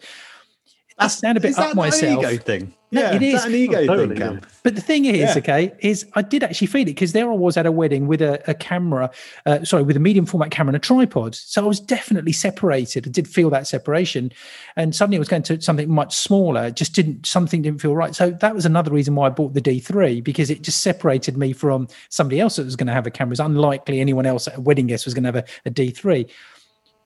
I 1.01 1.09
sound 1.09 1.39
a 1.39 1.41
bit 1.41 1.59
up 1.59 1.75
myself. 1.75 2.25
ego 2.25 2.37
thing. 2.37 2.75
No, 2.93 3.03
yeah, 3.03 3.15
it 3.15 3.23
is 3.23 3.45
an 3.45 3.55
ego 3.55 3.79
oh, 3.79 3.87
totally, 3.87 4.17
thing. 4.17 4.33
Yeah. 4.35 4.41
But 4.65 4.75
the 4.75 4.81
thing 4.81 5.05
is, 5.05 5.17
yeah. 5.17 5.35
okay, 5.39 5.73
is 5.79 6.07
I 6.15 6.23
did 6.23 6.43
actually 6.43 6.67
feel 6.67 6.83
it 6.83 6.87
because 6.87 7.13
there 7.13 7.31
I 7.31 7.35
was 7.35 7.57
at 7.57 7.65
a 7.65 7.71
wedding 7.71 8.09
with 8.09 8.21
a, 8.21 8.43
a 8.51 8.55
camera, 8.55 9.11
uh, 9.47 9.65
sorry, 9.65 9.85
with 9.85 9.97
a 9.97 10.01
medium 10.01 10.27
format 10.27 10.51
camera 10.51 10.71
and 10.71 10.77
a 10.77 10.81
tripod. 10.81 11.37
So 11.37 11.63
I 11.63 11.69
was 11.69 11.79
definitely 11.79 12.33
separated. 12.33 13.07
I 13.07 13.11
did 13.11 13.29
feel 13.29 13.49
that 13.51 13.69
separation, 13.69 14.33
and 14.75 14.95
suddenly 14.95 15.19
I 15.19 15.21
was 15.21 15.29
going 15.29 15.45
to 15.45 15.61
something 15.61 15.89
much 15.89 16.17
smaller. 16.17 16.67
It 16.67 16.77
just 16.77 16.93
didn't 16.93 17.27
something 17.27 17.63
didn't 17.63 17.81
feel 17.81 17.95
right. 17.95 18.15
So 18.15 18.31
that 18.31 18.55
was 18.55 18.67
another 18.67 18.91
reason 18.91 19.15
why 19.15 19.27
I 19.27 19.31
bought 19.31 19.55
the 19.55 19.63
D3 19.63 20.25
because 20.25 20.51
it 20.51 20.63
just 20.63 20.81
separated 20.81 21.37
me 21.37 21.53
from 21.53 21.87
somebody 22.09 22.41
else 22.41 22.57
that 22.57 22.65
was 22.65 22.77
going 22.77 22.89
to 22.89 22.93
have 22.93 23.07
a 23.07 23.11
camera. 23.11 23.33
It's 23.33 23.41
unlikely 23.41 24.01
anyone 24.01 24.27
else 24.27 24.49
at 24.49 24.59
a 24.59 24.61
wedding 24.61 24.89
guest 24.89 25.05
was 25.05 25.15
going 25.15 25.25
to 25.25 25.29
have 25.29 25.37
a 25.37 25.45
a 25.65 25.71
D3. 25.71 26.29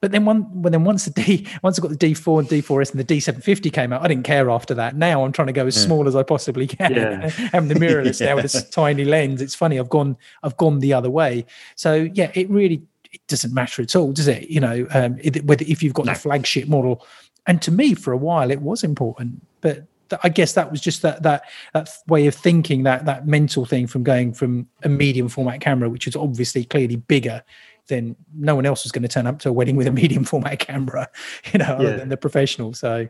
But 0.05 0.13
then 0.13 0.27
one, 0.27 0.43
when 0.61 0.71
then 0.71 0.85
once 0.85 1.07
the 1.07 1.13
D, 1.13 1.47
once 1.63 1.79
I 1.79 1.83
got 1.83 1.91
the 1.91 1.97
D4 1.97 2.41
and 2.41 2.49
D4S 2.51 2.91
and 2.91 3.01
the 3.01 3.07
D750 3.07 3.73
came 3.73 3.91
out, 3.91 4.03
I 4.03 4.09
didn't 4.09 4.25
care 4.25 4.51
after 4.51 4.75
that. 4.75 4.97
Now 4.97 5.25
I'm 5.25 5.33
trying 5.33 5.47
to 5.47 5.53
go 5.55 5.67
as 5.67 5.79
yeah. 5.79 5.87
small 5.87 6.07
as 6.07 6.15
I 6.15 6.23
possibly 6.23 6.67
can. 6.67 6.93
Yeah. 6.93 7.31
Having 7.53 7.69
the 7.71 7.75
mirrorless 7.77 8.21
yeah. 8.21 8.27
now 8.27 8.35
with 8.35 8.53
this 8.53 8.69
tiny 8.71 9.07
lens, 9.07 9.41
it's 9.41 9.55
funny. 9.55 9.79
I've 9.79 9.89
gone, 9.89 10.19
I've 10.43 10.59
gone 10.59 10.81
the 10.81 10.93
other 10.93 11.09
way. 11.09 11.47
So 11.75 12.07
yeah, 12.13 12.31
it 12.35 12.51
really 12.51 12.83
it 13.13 13.27
doesn't 13.29 13.55
matter 13.55 13.81
at 13.81 13.97
all, 13.97 14.13
does 14.13 14.29
it? 14.29 14.51
You 14.51 14.61
know, 14.61 14.87
um, 14.93 15.17
it, 15.23 15.43
whether 15.47 15.65
if 15.67 15.83
you've 15.83 15.95
got 15.95 16.05
no. 16.05 16.13
the 16.13 16.19
flagship 16.19 16.69
model, 16.69 17.03
and 17.47 17.63
to 17.63 17.71
me 17.71 17.95
for 17.95 18.13
a 18.13 18.19
while 18.19 18.51
it 18.51 18.61
was 18.61 18.85
important, 18.85 19.41
but 19.63 19.87
I 20.23 20.29
guess 20.29 20.53
that 20.53 20.71
was 20.71 20.83
just 20.83 21.01
that 21.01 21.23
that 21.23 21.45
that 21.73 21.89
way 22.09 22.27
of 22.27 22.35
thinking, 22.35 22.83
that 22.83 23.07
that 23.07 23.27
mental 23.27 23.65
thing 23.65 23.87
from 23.87 24.03
going 24.03 24.35
from 24.35 24.69
a 24.83 24.89
medium 24.91 25.31
format 25.31 25.63
camera, 25.63 25.89
which 25.89 26.07
is 26.07 26.15
obviously 26.15 26.65
clearly 26.65 26.97
bigger, 26.97 27.43
then 27.89 28.16
no 28.35 28.55
one 28.55 28.66
else 28.66 28.85
was 28.85 28.93
going 28.93 29.03
to 29.03 29.09
turn 29.09 29.26
up 29.26 29.39
to 29.41 29.49
a 29.49 29.53
wedding 29.53 29.76
with 29.76 29.87
a 29.87 29.93
medium 29.93 30.24
format 30.32 30.59
camera, 30.59 31.09
you 31.53 31.59
know, 31.59 31.66
other 31.66 31.97
than 31.97 32.09
the 32.09 32.16
professional. 32.16 32.74
So, 32.74 33.09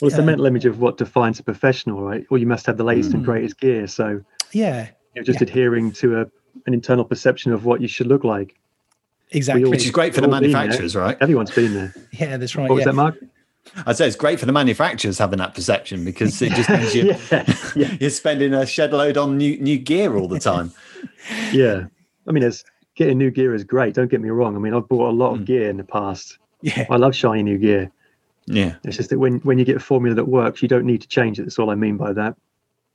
well, 0.00 0.08
it's 0.08 0.14
uh, 0.14 0.18
the 0.18 0.26
mental 0.26 0.46
image 0.46 0.64
of 0.66 0.80
what 0.80 0.98
defines 0.98 1.38
a 1.38 1.42
professional, 1.42 2.02
right? 2.02 2.24
Or 2.30 2.38
you 2.38 2.46
must 2.46 2.66
have 2.66 2.76
the 2.76 2.84
latest 2.84 3.10
mm. 3.10 3.14
and 3.14 3.24
greatest 3.24 3.58
gear. 3.58 3.86
So, 3.86 4.20
yeah, 4.52 4.88
you're 5.14 5.24
just 5.24 5.40
yeah. 5.40 5.48
adhering 5.48 5.92
to 5.92 6.20
a 6.20 6.26
an 6.66 6.74
internal 6.74 7.04
perception 7.04 7.52
of 7.52 7.64
what 7.64 7.80
you 7.80 7.88
should 7.88 8.06
look 8.06 8.24
like. 8.24 8.58
Exactly, 9.30 9.64
all, 9.64 9.70
which 9.70 9.84
is 9.84 9.90
great 9.90 10.14
for 10.14 10.20
the 10.20 10.28
manufacturers, 10.28 10.94
right? 10.94 11.16
Everyone's 11.20 11.50
been 11.50 11.74
there. 11.74 11.94
Yeah, 12.12 12.36
that's 12.36 12.56
right. 12.56 12.68
What 12.68 12.76
was 12.76 12.84
that, 12.84 12.94
Mark? 12.94 13.16
I'd 13.84 13.96
say 13.96 14.06
it's 14.06 14.16
great 14.16 14.38
for 14.38 14.46
the 14.46 14.52
manufacturers 14.52 15.18
having 15.18 15.38
that 15.38 15.54
perception 15.54 16.04
because 16.04 16.40
it 16.40 16.52
just 16.52 16.70
means 16.70 16.94
you, 16.94 17.16
yeah, 17.30 17.54
yeah. 17.74 17.96
you're 18.00 18.10
spending 18.10 18.54
a 18.54 18.64
shed 18.64 18.92
load 18.92 19.16
on 19.16 19.36
new 19.36 19.58
new 19.58 19.78
gear 19.78 20.16
all 20.16 20.28
the 20.28 20.38
time. 20.38 20.72
yeah, 21.52 21.86
I 22.28 22.32
mean, 22.32 22.44
it's 22.44 22.64
getting 22.96 23.18
new 23.18 23.30
gear 23.30 23.54
is 23.54 23.62
great. 23.64 23.94
Don't 23.94 24.10
get 24.10 24.20
me 24.20 24.30
wrong. 24.30 24.56
I 24.56 24.58
mean, 24.58 24.74
I've 24.74 24.88
bought 24.88 25.10
a 25.10 25.12
lot 25.12 25.34
of 25.34 25.40
mm. 25.40 25.44
gear 25.46 25.70
in 25.70 25.76
the 25.76 25.84
past. 25.84 26.38
Yeah, 26.62 26.86
I 26.90 26.96
love 26.96 27.14
shiny 27.14 27.42
new 27.42 27.58
gear, 27.58 27.92
Yeah. 28.46 28.76
It's 28.82 28.96
just 28.96 29.10
that 29.10 29.18
when 29.18 29.38
when 29.40 29.58
you 29.58 29.64
get 29.64 29.76
a 29.76 29.80
formula 29.80 30.14
that 30.16 30.24
works, 30.24 30.62
you 30.62 30.68
don't 30.68 30.86
need 30.86 31.02
to 31.02 31.08
change 31.08 31.38
it. 31.38 31.42
That's 31.42 31.58
all 31.58 31.70
I 31.70 31.74
mean 31.74 31.96
by 31.96 32.12
that. 32.14 32.34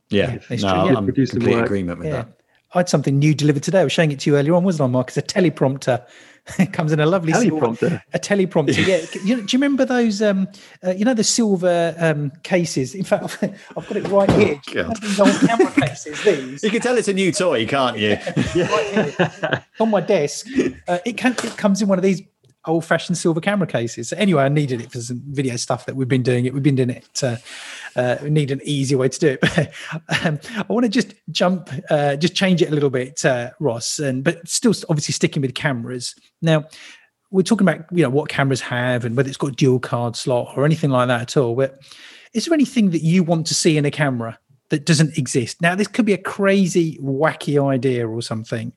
Yeah. 0.10 0.40
It's 0.50 0.64
no, 0.64 0.74
true, 0.74 0.92
yeah. 0.92 0.98
I'm 0.98 1.06
Produce 1.06 1.32
complete 1.32 1.56
work. 1.56 1.66
agreement 1.66 2.00
with 2.00 2.08
Yeah. 2.08 2.14
that. 2.24 2.41
I 2.74 2.80
had 2.80 2.90
something 2.90 3.20
new 3.20 3.34
delivered 3.34 3.64
today. 3.64 3.82
I 3.82 3.84
was 3.84 3.92
showing 3.92 4.12
it 4.12 4.20
to 4.22 4.30
you 4.30 4.38
earlier 4.38 4.56
on, 4.56 4.64
wasn't 4.64 4.90
I, 4.90 4.92
Mark? 4.92 5.10
It's 5.10 5.18
a 5.18 5.22
teleprompter. 5.22 6.06
it 6.60 6.74
comes 6.74 6.92
in 6.92 7.00
a 7.00 7.06
lovely 7.06 7.34
silver- 7.34 7.68
Teleprompter. 7.68 8.02
a 8.14 8.20
teleprompter. 8.20 8.88
Yeah. 8.88 9.06
You 9.26 9.36
know, 9.38 9.44
do 9.44 9.56
you 9.56 9.60
remember 9.60 9.86
those? 9.86 10.22
Um, 10.22 10.48
uh, 10.84 10.92
you 10.92 11.06
know 11.06 11.14
the 11.14 11.24
silver 11.24 11.94
um, 12.00 12.32
cases. 12.44 12.96
In 12.96 13.04
fact, 13.04 13.24
I've, 13.24 13.44
I've 13.78 13.88
got 13.88 13.98
it 13.98 14.08
right 14.08 14.32
here. 14.32 14.60
You 14.74 14.94
these 15.02 15.20
old 15.20 15.40
camera 15.42 15.72
cases. 15.72 16.24
These 16.24 16.64
You 16.64 16.70
can 16.72 16.82
tell 16.82 16.98
it's 16.98 17.08
a 17.08 17.14
new 17.14 17.32
toy, 17.32 17.68
can't 17.68 17.98
you? 17.98 18.18
right 18.56 19.16
here 19.16 19.66
on 19.80 19.90
my 19.92 20.02
desk. 20.02 20.48
Uh, 20.88 20.98
it 21.06 21.18
can 21.18 21.34
it 21.44 21.58
comes 21.58 21.82
in 21.82 21.88
one 21.88 22.00
of 22.00 22.04
these 22.04 22.22
old-fashioned 22.66 23.18
silver 23.18 23.42
camera 23.42 23.68
cases. 23.68 24.10
So 24.10 24.18
anyway, 24.18 24.44
I 24.44 24.50
needed 24.50 24.82
it 24.82 24.92
for 24.92 25.00
some 25.00 25.22
video 25.28 25.56
stuff 25.56 25.86
that 25.86 25.96
we've 25.96 26.08
been 26.08 26.24
doing. 26.24 26.46
It 26.46 26.54
we've 26.54 26.64
been 26.64 26.76
doing 26.76 26.92
it. 26.92 27.24
Uh, 27.24 27.38
uh, 27.96 28.18
need 28.24 28.52
an 28.52 28.62
easier 28.64 28.98
way 28.98 29.10
to 29.10 29.20
do 29.20 29.38
it. 29.42 29.74
um, 30.26 30.40
I 30.58 30.66
want 30.74 30.86
to 30.86 30.90
just 30.90 31.14
jump, 31.32 31.70
uh, 31.90 32.16
just 32.16 32.36
change 32.36 32.62
it 32.62 32.70
a 32.70 32.74
little 32.74 32.90
bit, 32.90 33.24
uh, 33.26 33.52
Ross, 33.60 34.00
and 34.00 34.24
but 34.24 34.48
still 34.48 34.74
obviously 34.90 35.14
sticking 35.14 35.42
with 35.42 35.56
cameras. 35.56 36.16
Now 36.42 36.66
we're 37.32 37.44
talking 37.44 37.68
about 37.68 37.86
you 37.92 38.04
know 38.04 38.10
what 38.10 38.30
cameras 38.30 38.62
have 38.62 39.06
and 39.06 39.16
whether 39.16 39.30
it's 39.30 39.38
got 39.38 39.52
a 39.52 39.56
dual 39.56 39.80
card 39.80 40.16
slot 40.16 40.54
or 40.56 40.66
anything 40.66 40.90
like 40.90 41.08
that 41.08 41.22
at 41.22 41.38
all. 41.38 41.56
But 41.56 41.80
is 42.34 42.46
there 42.46 42.54
anything 42.54 42.92
that 42.92 43.04
you 43.04 43.24
want 43.24 43.48
to 43.48 43.56
see 43.56 43.78
in 43.78 43.86
a 43.86 43.92
camera 43.92 44.38
that 44.70 44.86
doesn't 44.86 45.18
exist? 45.18 45.62
Now 45.62 45.76
this 45.76 45.88
could 45.88 46.06
be 46.06 46.14
a 46.14 46.18
crazy, 46.18 46.98
wacky 47.00 47.62
idea 47.64 48.08
or 48.08 48.22
something. 48.22 48.74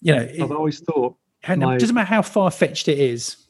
You 0.00 0.14
know, 0.14 0.28
I've 0.42 0.52
always 0.52 0.80
thought, 0.80 1.16
my- 1.48 1.78
doesn't 1.78 1.94
matter 1.94 2.06
how 2.06 2.22
far 2.22 2.50
fetched 2.50 2.88
it 2.88 2.98
is. 2.98 3.45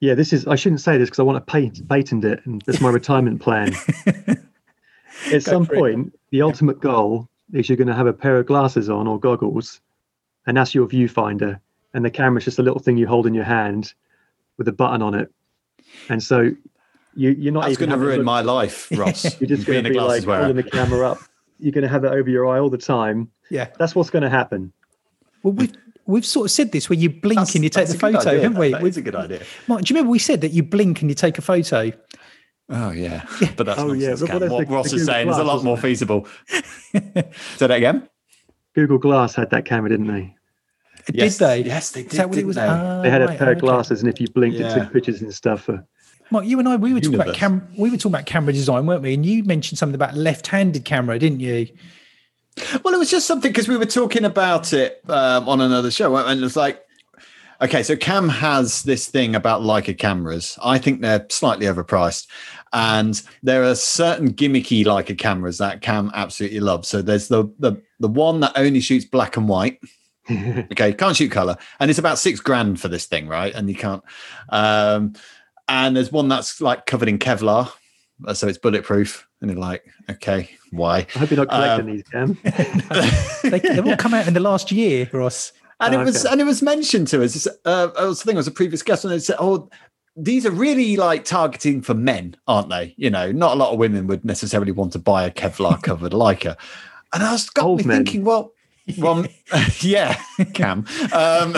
Yeah, 0.00 0.14
this 0.14 0.32
is. 0.32 0.46
I 0.46 0.56
shouldn't 0.56 0.80
say 0.80 0.96
this 0.98 1.08
because 1.08 1.18
I 1.18 1.22
want 1.24 1.36
to 1.44 1.50
patent, 1.52 1.88
patent 1.88 2.24
it, 2.24 2.40
and 2.46 2.62
that's 2.66 2.80
my 2.80 2.90
retirement 3.00 3.40
plan. 3.40 3.74
At 5.32 5.42
some 5.42 5.66
for 5.66 5.74
it. 5.74 5.78
point, 5.78 6.18
the 6.30 6.42
ultimate 6.42 6.80
goal 6.80 7.28
is 7.52 7.68
you're 7.68 7.76
going 7.76 7.88
to 7.88 7.94
have 7.94 8.06
a 8.06 8.12
pair 8.12 8.36
of 8.36 8.46
glasses 8.46 8.88
on 8.88 9.06
or 9.08 9.18
goggles, 9.18 9.80
and 10.46 10.56
that's 10.56 10.74
your 10.74 10.86
viewfinder, 10.86 11.58
and 11.94 12.04
the 12.04 12.10
camera's 12.10 12.44
just 12.44 12.58
a 12.58 12.62
little 12.62 12.78
thing 12.78 12.96
you 12.96 13.06
hold 13.06 13.26
in 13.26 13.34
your 13.34 13.44
hand 13.44 13.94
with 14.58 14.68
a 14.68 14.72
button 14.72 15.02
on 15.02 15.14
it, 15.14 15.32
and 16.08 16.22
so 16.22 16.50
you, 17.14 17.30
you're 17.30 17.52
not 17.52 17.64
That's 17.64 17.78
going 17.78 17.90
to 17.90 17.96
ruin 17.96 18.18
look- 18.18 18.26
my 18.26 18.42
life, 18.42 18.88
Ross. 18.96 19.40
You're 19.40 19.48
just 19.48 19.66
going 19.66 19.82
to 19.84 19.90
be 19.90 19.98
like 19.98 20.24
wearer. 20.26 20.44
holding 20.44 20.62
the 20.62 20.70
camera 20.70 21.10
up. 21.10 21.18
You're 21.58 21.72
going 21.72 21.82
to 21.82 21.88
have 21.88 22.04
it 22.04 22.12
over 22.12 22.30
your 22.30 22.46
eye 22.46 22.60
all 22.60 22.70
the 22.70 22.78
time. 22.78 23.28
Yeah. 23.50 23.68
That's 23.78 23.96
what's 23.96 24.10
going 24.10 24.22
to 24.22 24.30
happen. 24.30 24.72
Well, 25.42 25.54
we've 25.54 25.72
we've 26.08 26.26
sort 26.26 26.46
of 26.46 26.50
said 26.50 26.72
this 26.72 26.88
where 26.90 26.98
you 26.98 27.08
blink 27.10 27.36
That's- 27.38 27.54
and 27.54 27.62
you 27.62 27.70
take 27.70 27.86
the 27.88 27.96
photo, 27.98 28.18
idea. 28.18 28.40
haven't 28.42 28.58
we? 28.58 28.72
That 28.72 28.82
is 28.84 28.96
a 28.96 29.02
good 29.02 29.14
idea. 29.14 29.42
Mark, 29.68 29.82
do 29.82 29.92
you 29.92 29.96
remember 29.96 30.10
we 30.10 30.18
said 30.18 30.40
that 30.40 30.50
you 30.52 30.62
blink 30.64 31.00
and 31.02 31.10
you 31.10 31.14
take 31.14 31.38
a 31.38 31.42
photo? 31.42 31.92
Oh 32.70 32.90
yeah, 32.90 33.24
but 33.56 33.64
that's 33.66 33.80
Oh, 33.80 33.92
yeah. 33.92 34.08
nonsense, 34.08 34.20
Well, 34.20 34.28
Cam. 34.28 34.40
that's 34.40 34.52
What 34.52 34.66
the- 34.68 34.74
Ross 34.74 34.90
the 34.90 34.96
is 34.96 35.02
Google 35.02 35.14
saying 35.14 35.28
is 35.30 35.38
a 35.38 35.44
lot 35.44 35.62
more 35.64 35.76
feasible. 35.78 36.26
Say 36.92 37.30
that 37.60 37.70
again. 37.70 38.08
Google 38.74 38.98
Glass 38.98 39.34
had 39.34 39.50
that 39.50 39.64
camera, 39.64 39.88
didn't 39.90 40.06
they? 40.08 40.34
Yes, 41.12 41.38
Did 41.38 41.46
they? 41.46 41.62
Yes, 41.64 41.90
they 41.92 42.02
did. 42.02 42.12
Is 42.12 42.18
that 42.18 42.28
what 42.28 42.38
it 42.38 42.46
was? 42.46 42.56
they? 42.56 42.62
Ah, 42.66 43.00
They 43.02 43.08
had 43.10 43.22
a 43.22 43.26
right, 43.28 43.38
pair 43.38 43.50
of 43.52 43.56
okay. 43.56 43.60
glasses, 43.66 44.00
and 44.02 44.12
if 44.12 44.20
you 44.20 44.28
blinked, 44.28 44.58
it 44.60 44.72
took 44.74 44.92
pictures 44.92 45.22
and 45.22 45.32
stuff. 45.32 45.62
For, 45.62 45.82
Mark, 46.30 46.44
you 46.44 46.58
and 46.58 46.68
I, 46.68 46.76
we 46.76 46.92
were 46.92 47.00
talking 47.00 47.14
about 47.14 47.28
Universe. 47.28 47.38
cam- 47.40 47.68
we 47.78 47.88
were 47.90 47.96
talking 47.96 48.12
about 48.12 48.26
camera 48.26 48.52
design, 48.52 48.84
weren't 48.84 49.02
we? 49.02 49.14
And 49.14 49.24
you 49.24 49.42
mentioned 49.44 49.78
something 49.78 49.94
about 49.94 50.14
left-handed 50.14 50.84
camera, 50.84 51.18
didn't 51.18 51.40
you? 51.40 51.68
Well, 52.84 52.94
it 52.94 52.98
was 52.98 53.10
just 53.10 53.26
something 53.26 53.50
because 53.50 53.68
we 53.68 53.76
were 53.76 53.86
talking 53.86 54.24
about 54.24 54.72
it 54.72 55.02
um, 55.08 55.48
on 55.48 55.60
another 55.60 55.90
show, 55.90 56.16
and 56.16 56.40
it 56.40 56.42
was 56.42 56.56
like, 56.56 56.84
okay, 57.60 57.82
so 57.82 57.96
Cam 57.96 58.28
has 58.28 58.82
this 58.82 59.08
thing 59.08 59.34
about 59.34 59.62
Leica 59.62 59.96
cameras. 59.96 60.58
I 60.62 60.78
think 60.78 61.00
they're 61.00 61.26
slightly 61.30 61.66
overpriced, 61.66 62.26
and 62.72 63.20
there 63.42 63.64
are 63.64 63.74
certain 63.74 64.32
gimmicky 64.32 64.84
Leica 64.84 65.16
cameras 65.16 65.58
that 65.58 65.80
Cam 65.80 66.10
absolutely 66.14 66.60
loves. 66.60 66.88
So 66.88 67.02
there's 67.02 67.28
the 67.28 67.44
the 67.58 67.80
the 68.00 68.08
one 68.08 68.40
that 68.40 68.52
only 68.56 68.80
shoots 68.80 69.04
black 69.04 69.36
and 69.36 69.48
white. 69.48 69.80
okay, 70.30 70.92
can't 70.92 71.16
shoot 71.16 71.30
color, 71.30 71.56
and 71.80 71.90
it's 71.90 71.98
about 71.98 72.18
six 72.18 72.40
grand 72.40 72.80
for 72.80 72.88
this 72.88 73.06
thing, 73.06 73.28
right? 73.28 73.54
And 73.54 73.68
you 73.68 73.74
can't. 73.74 74.02
Um, 74.50 75.14
and 75.68 75.94
there's 75.94 76.10
one 76.10 76.28
that's 76.28 76.60
like 76.60 76.86
covered 76.86 77.08
in 77.08 77.18
Kevlar, 77.18 77.70
so 78.34 78.48
it's 78.48 78.58
bulletproof. 78.58 79.27
And 79.40 79.50
you're 79.50 79.60
like, 79.60 79.84
okay, 80.10 80.50
why? 80.72 81.06
I 81.14 81.18
hope 81.18 81.30
you're 81.30 81.44
not 81.44 81.48
collecting 81.48 81.88
Um, 81.88 81.94
these, 81.94 82.02
Cam. 82.08 82.38
They, 83.50 83.58
they've 83.60 83.86
all 83.86 83.96
come 83.96 84.14
out 84.14 84.26
in 84.26 84.34
the 84.34 84.40
last 84.40 84.72
year, 84.72 85.08
Ross. 85.12 85.52
and 85.80 85.94
Oh, 85.94 86.00
it 86.00 86.04
was 86.04 86.24
okay. 86.26 86.32
and 86.32 86.40
it 86.40 86.44
was 86.44 86.60
mentioned 86.62 87.06
to 87.08 87.22
us. 87.22 87.46
Uh, 87.64 87.88
I 87.98 88.04
was 88.04 88.20
thinking 88.22 88.36
it 88.36 88.38
was 88.38 88.48
a 88.48 88.52
previous 88.52 88.82
guest, 88.82 89.04
and 89.04 89.12
they 89.12 89.18
said, 89.20 89.36
"Oh, 89.38 89.70
these 90.16 90.44
are 90.44 90.50
really 90.50 90.96
like 90.96 91.24
targeting 91.24 91.82
for 91.82 91.94
men, 91.94 92.34
aren't 92.48 92.68
they? 92.70 92.94
You 92.96 93.10
know, 93.10 93.30
not 93.30 93.52
a 93.52 93.54
lot 93.54 93.72
of 93.72 93.78
women 93.78 94.08
would 94.08 94.24
necessarily 94.24 94.72
want 94.72 94.92
to 94.94 94.98
buy 94.98 95.22
a 95.24 95.30
Kevlar 95.30 95.80
covered 95.82 96.12
Leica." 96.22 96.56
And 97.14 97.22
I 97.22 97.30
was 97.32 97.48
got 97.48 97.64
Old 97.64 97.80
me 97.82 97.84
men. 97.86 97.96
thinking, 98.04 98.24
well. 98.24 98.52
Well, 98.96 99.26
yeah, 99.82 100.18
Cam. 100.54 100.86
Um, 101.12 101.54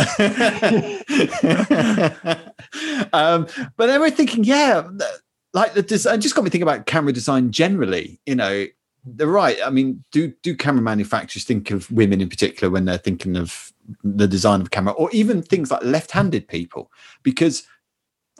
um, 3.12 3.47
but 3.76 3.87
then 3.87 4.01
we're 4.01 4.11
thinking, 4.11 4.43
yeah, 4.45 4.83
th- 4.83 5.11
like 5.53 5.74
the 5.74 5.82
design 5.82 6.20
just 6.20 6.34
got 6.34 6.44
me 6.44 6.51
thinking 6.51 6.68
about 6.68 6.86
camera 6.86 7.12
design 7.12 7.51
generally. 7.51 8.20
You 8.26 8.36
know, 8.36 8.66
they're 9.05 9.26
right. 9.26 9.59
I 9.64 9.70
mean, 9.70 10.05
do 10.12 10.32
do 10.42 10.55
camera 10.55 10.82
manufacturers 10.82 11.44
think 11.44 11.70
of 11.70 11.90
women 11.90 12.20
in 12.20 12.28
particular 12.28 12.70
when 12.70 12.84
they're 12.84 12.98
thinking 12.98 13.36
of 13.36 13.72
the 14.05 14.28
design 14.28 14.61
of 14.61 14.66
a 14.66 14.70
camera, 14.70 14.92
or 14.92 15.11
even 15.12 15.42
things 15.42 15.70
like 15.70 15.82
left-handed 15.82 16.48
people? 16.48 16.90
Because 17.22 17.64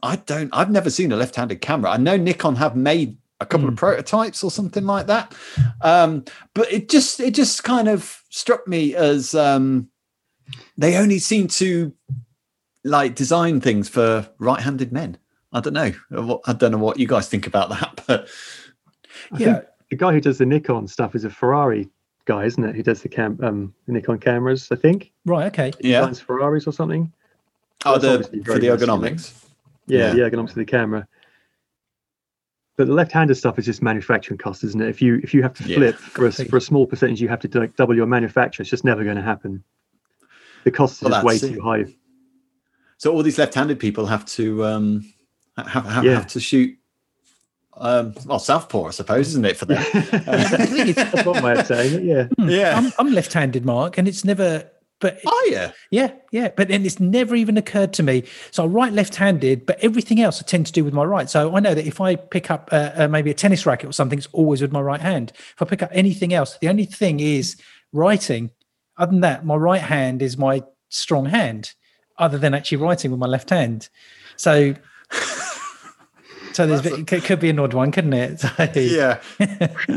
I 0.03 0.17
don't, 0.17 0.51
I've 0.53 0.71
never 0.71 0.91
seen 0.91 1.13
a 1.13 1.17
left-handed 1.17 1.61
camera. 1.61 1.91
I 1.91 1.97
know 1.97 2.17
Nikon 2.17 2.57
have 2.57 2.77
made 2.77 3.19
a 3.41 3.47
couple 3.47 3.69
of 3.69 3.75
Hmm. 3.75 3.79
prototypes 3.79 4.45
or 4.45 4.51
something 4.51 4.85
like 4.85 5.07
that, 5.07 5.35
um, 5.81 6.25
but 6.55 6.71
it 6.71 6.91
just 6.91 7.21
it 7.21 7.35
just 7.35 7.65
kind 7.65 7.89
of 7.89 8.23
struck 8.29 8.69
me 8.69 8.95
as 8.95 9.35
um, 9.35 9.89
they 10.77 10.97
only 10.97 11.19
seem 11.19 11.49
to 11.49 11.93
like 12.85 13.15
design 13.15 13.61
things 13.61 13.89
for 13.89 14.29
right-handed 14.39 14.93
men. 14.93 15.17
I 15.53 15.61
don't 15.61 15.73
know. 15.73 15.93
What- 16.11 16.43
I 16.47 16.53
don't 16.53 16.73
know 16.73 16.79
what 16.79 16.99
you 16.99 17.07
guys 17.07 17.29
think 17.29 17.47
about 17.47 17.71
that, 17.71 18.03
but 18.07 18.29
I 19.33 19.39
Yeah. 19.39 19.61
the 19.91 19.97
guy 19.97 20.13
who 20.13 20.21
does 20.21 20.39
the 20.39 20.47
Nikon 20.47 20.87
stuff 20.87 21.15
is 21.15 21.25
a 21.25 21.31
Ferrari 21.31 21.89
guy, 22.27 22.45
isn't 22.45 22.63
it? 22.63 22.77
Who 22.77 22.83
does 22.83 23.03
the 23.03 23.09
cam 23.09 23.39
um 23.43 23.75
the 23.87 23.93
Nikon 23.93 24.19
cameras, 24.19 24.69
I 24.71 24.77
think. 24.77 25.13
Right, 25.27 25.47
okay. 25.47 25.73
yeah. 25.81 26.01
Designs 26.01 26.21
Ferraris 26.21 26.67
or 26.67 26.73
something. 26.73 27.13
Oh, 27.85 27.99
That's 27.99 28.29
the 28.29 28.43
for 28.45 28.59
the 28.59 28.69
ergonomics. 28.69 29.33
Yeah, 29.87 30.13
Yeah. 30.13 30.13
the 30.15 30.21
ergonomics 30.31 30.51
of 30.51 30.55
the 30.57 30.65
camera. 30.65 31.07
But 32.77 32.87
the 32.87 32.95
left-handed 32.95 33.35
stuff 33.35 33.59
is 33.59 33.67
just 33.67 33.83
manufacturing 33.83 34.39
cost, 34.39 34.65
isn't 34.65 34.81
it? 34.81 34.89
If 34.89 35.03
you 35.03 35.21
if 35.23 35.35
you 35.35 35.43
have 35.43 35.53
to 35.55 35.65
Yeah, 35.65 35.77
flip 35.77 35.97
for 35.97 36.27
a, 36.27 36.33
for 36.33 36.57
a 36.57 36.61
small 36.61 36.87
percentage, 36.87 37.21
you 37.21 37.29
have 37.29 37.41
to 37.41 37.49
do, 37.49 37.67
double 37.77 37.95
your 37.97 38.07
manufacture. 38.07 38.63
It's 38.63 38.71
just 38.71 38.85
never 38.85 39.03
going 39.05 39.17
to 39.17 39.23
happen. 39.23 39.63
The 40.65 40.71
cost 40.71 41.03
is 41.03 41.09
Well, 41.09 41.23
just 41.23 41.25
way 41.27 41.37
it. 41.37 41.55
too 41.55 41.61
high. 41.61 41.85
So 42.99 43.13
all 43.13 43.23
these 43.23 43.39
left-handed 43.39 43.79
people 43.81 44.07
have 44.07 44.25
to 44.27 44.65
um, 44.65 45.13
have 45.69 45.87
have, 45.87 46.05
Yeah. 46.05 46.15
have 46.15 46.27
to 46.29 46.41
shoot. 46.41 46.77
Um, 47.77 48.15
well, 48.27 48.39
southpaw, 48.39 48.89
I 48.89 48.91
suppose, 48.91 49.29
isn't 49.29 49.47
it 49.47 49.57
for 49.57 49.65
them? 49.65 49.83
That's 50.11 51.25
one 51.25 51.43
way 51.43 51.59
of 51.59 51.67
saying 51.67 51.95
it. 51.95 52.03
Yeah. 52.05 52.47
yeah. 52.47 52.77
I'm, 52.77 52.93
I'm 52.99 53.13
left-handed, 53.15 53.65
Mark, 53.65 53.97
and 53.97 54.07
it's 54.07 54.25
never. 54.25 54.71
But 55.01 55.19
oh 55.25 55.49
yeah. 55.51 55.73
yeah, 55.91 56.13
yeah, 56.31 56.51
but 56.55 56.69
then 56.69 56.85
it's 56.85 57.01
never 57.01 57.35
even 57.35 57.57
occurred 57.57 57.95
to 57.95 58.03
me. 58.03 58.25
So 58.51 58.65
I 58.65 58.67
write 58.67 58.93
left-handed, 58.93 59.65
but 59.65 59.83
everything 59.83 60.21
else 60.21 60.43
I 60.43 60.45
tend 60.45 60.67
to 60.67 60.73
do 60.73 60.85
with 60.85 60.93
my 60.93 61.05
right. 61.05 61.31
So 61.31 61.57
I 61.57 61.61
know 61.61 61.75
that 61.75 61.87
if 61.87 62.03
I 62.03 62.17
pick 62.17 62.51
up 62.51 62.69
uh, 62.71 62.91
uh, 62.95 63.09
maybe 63.09 63.31
a 63.31 63.35
tennis 63.35 63.65
racket 63.65 63.89
or 63.89 63.93
something, 63.95 64.19
it's 64.19 64.29
always 64.33 64.61
with 64.61 64.73
my 64.73 64.81
right 64.83 65.01
hand. 65.01 65.33
If 65.55 65.63
I 65.63 65.65
pick 65.65 65.83
up 65.83 65.89
anything 65.93 66.35
else, 66.35 66.59
the 66.59 66.69
only 66.69 66.85
thing 66.85 67.19
is 67.19 67.57
writing. 67.95 68.51
Other 68.99 69.13
than 69.13 69.21
that, 69.23 69.47
my 69.47 69.57
right 69.57 69.81
hand 69.81 70.21
is 70.21 70.37
my 70.37 70.63
strong 70.91 71.25
hand. 71.25 71.73
Other 72.19 72.37
than 72.37 72.53
actually 72.53 72.77
writing 72.77 73.11
with 73.11 73.21
my 73.21 73.27
left 73.27 73.49
hand, 73.49 73.89
so 74.37 74.75
so 76.53 76.67
there's 76.67 76.85
it 76.87 77.07
could, 77.07 77.23
could 77.25 77.41
be 77.41 77.51
an 77.51 77.59
odd 77.59 77.75
one, 77.75 77.91
couldn't 77.93 78.13
it? 78.13 78.41
So, 78.41 78.49
Yeah, 78.75 79.21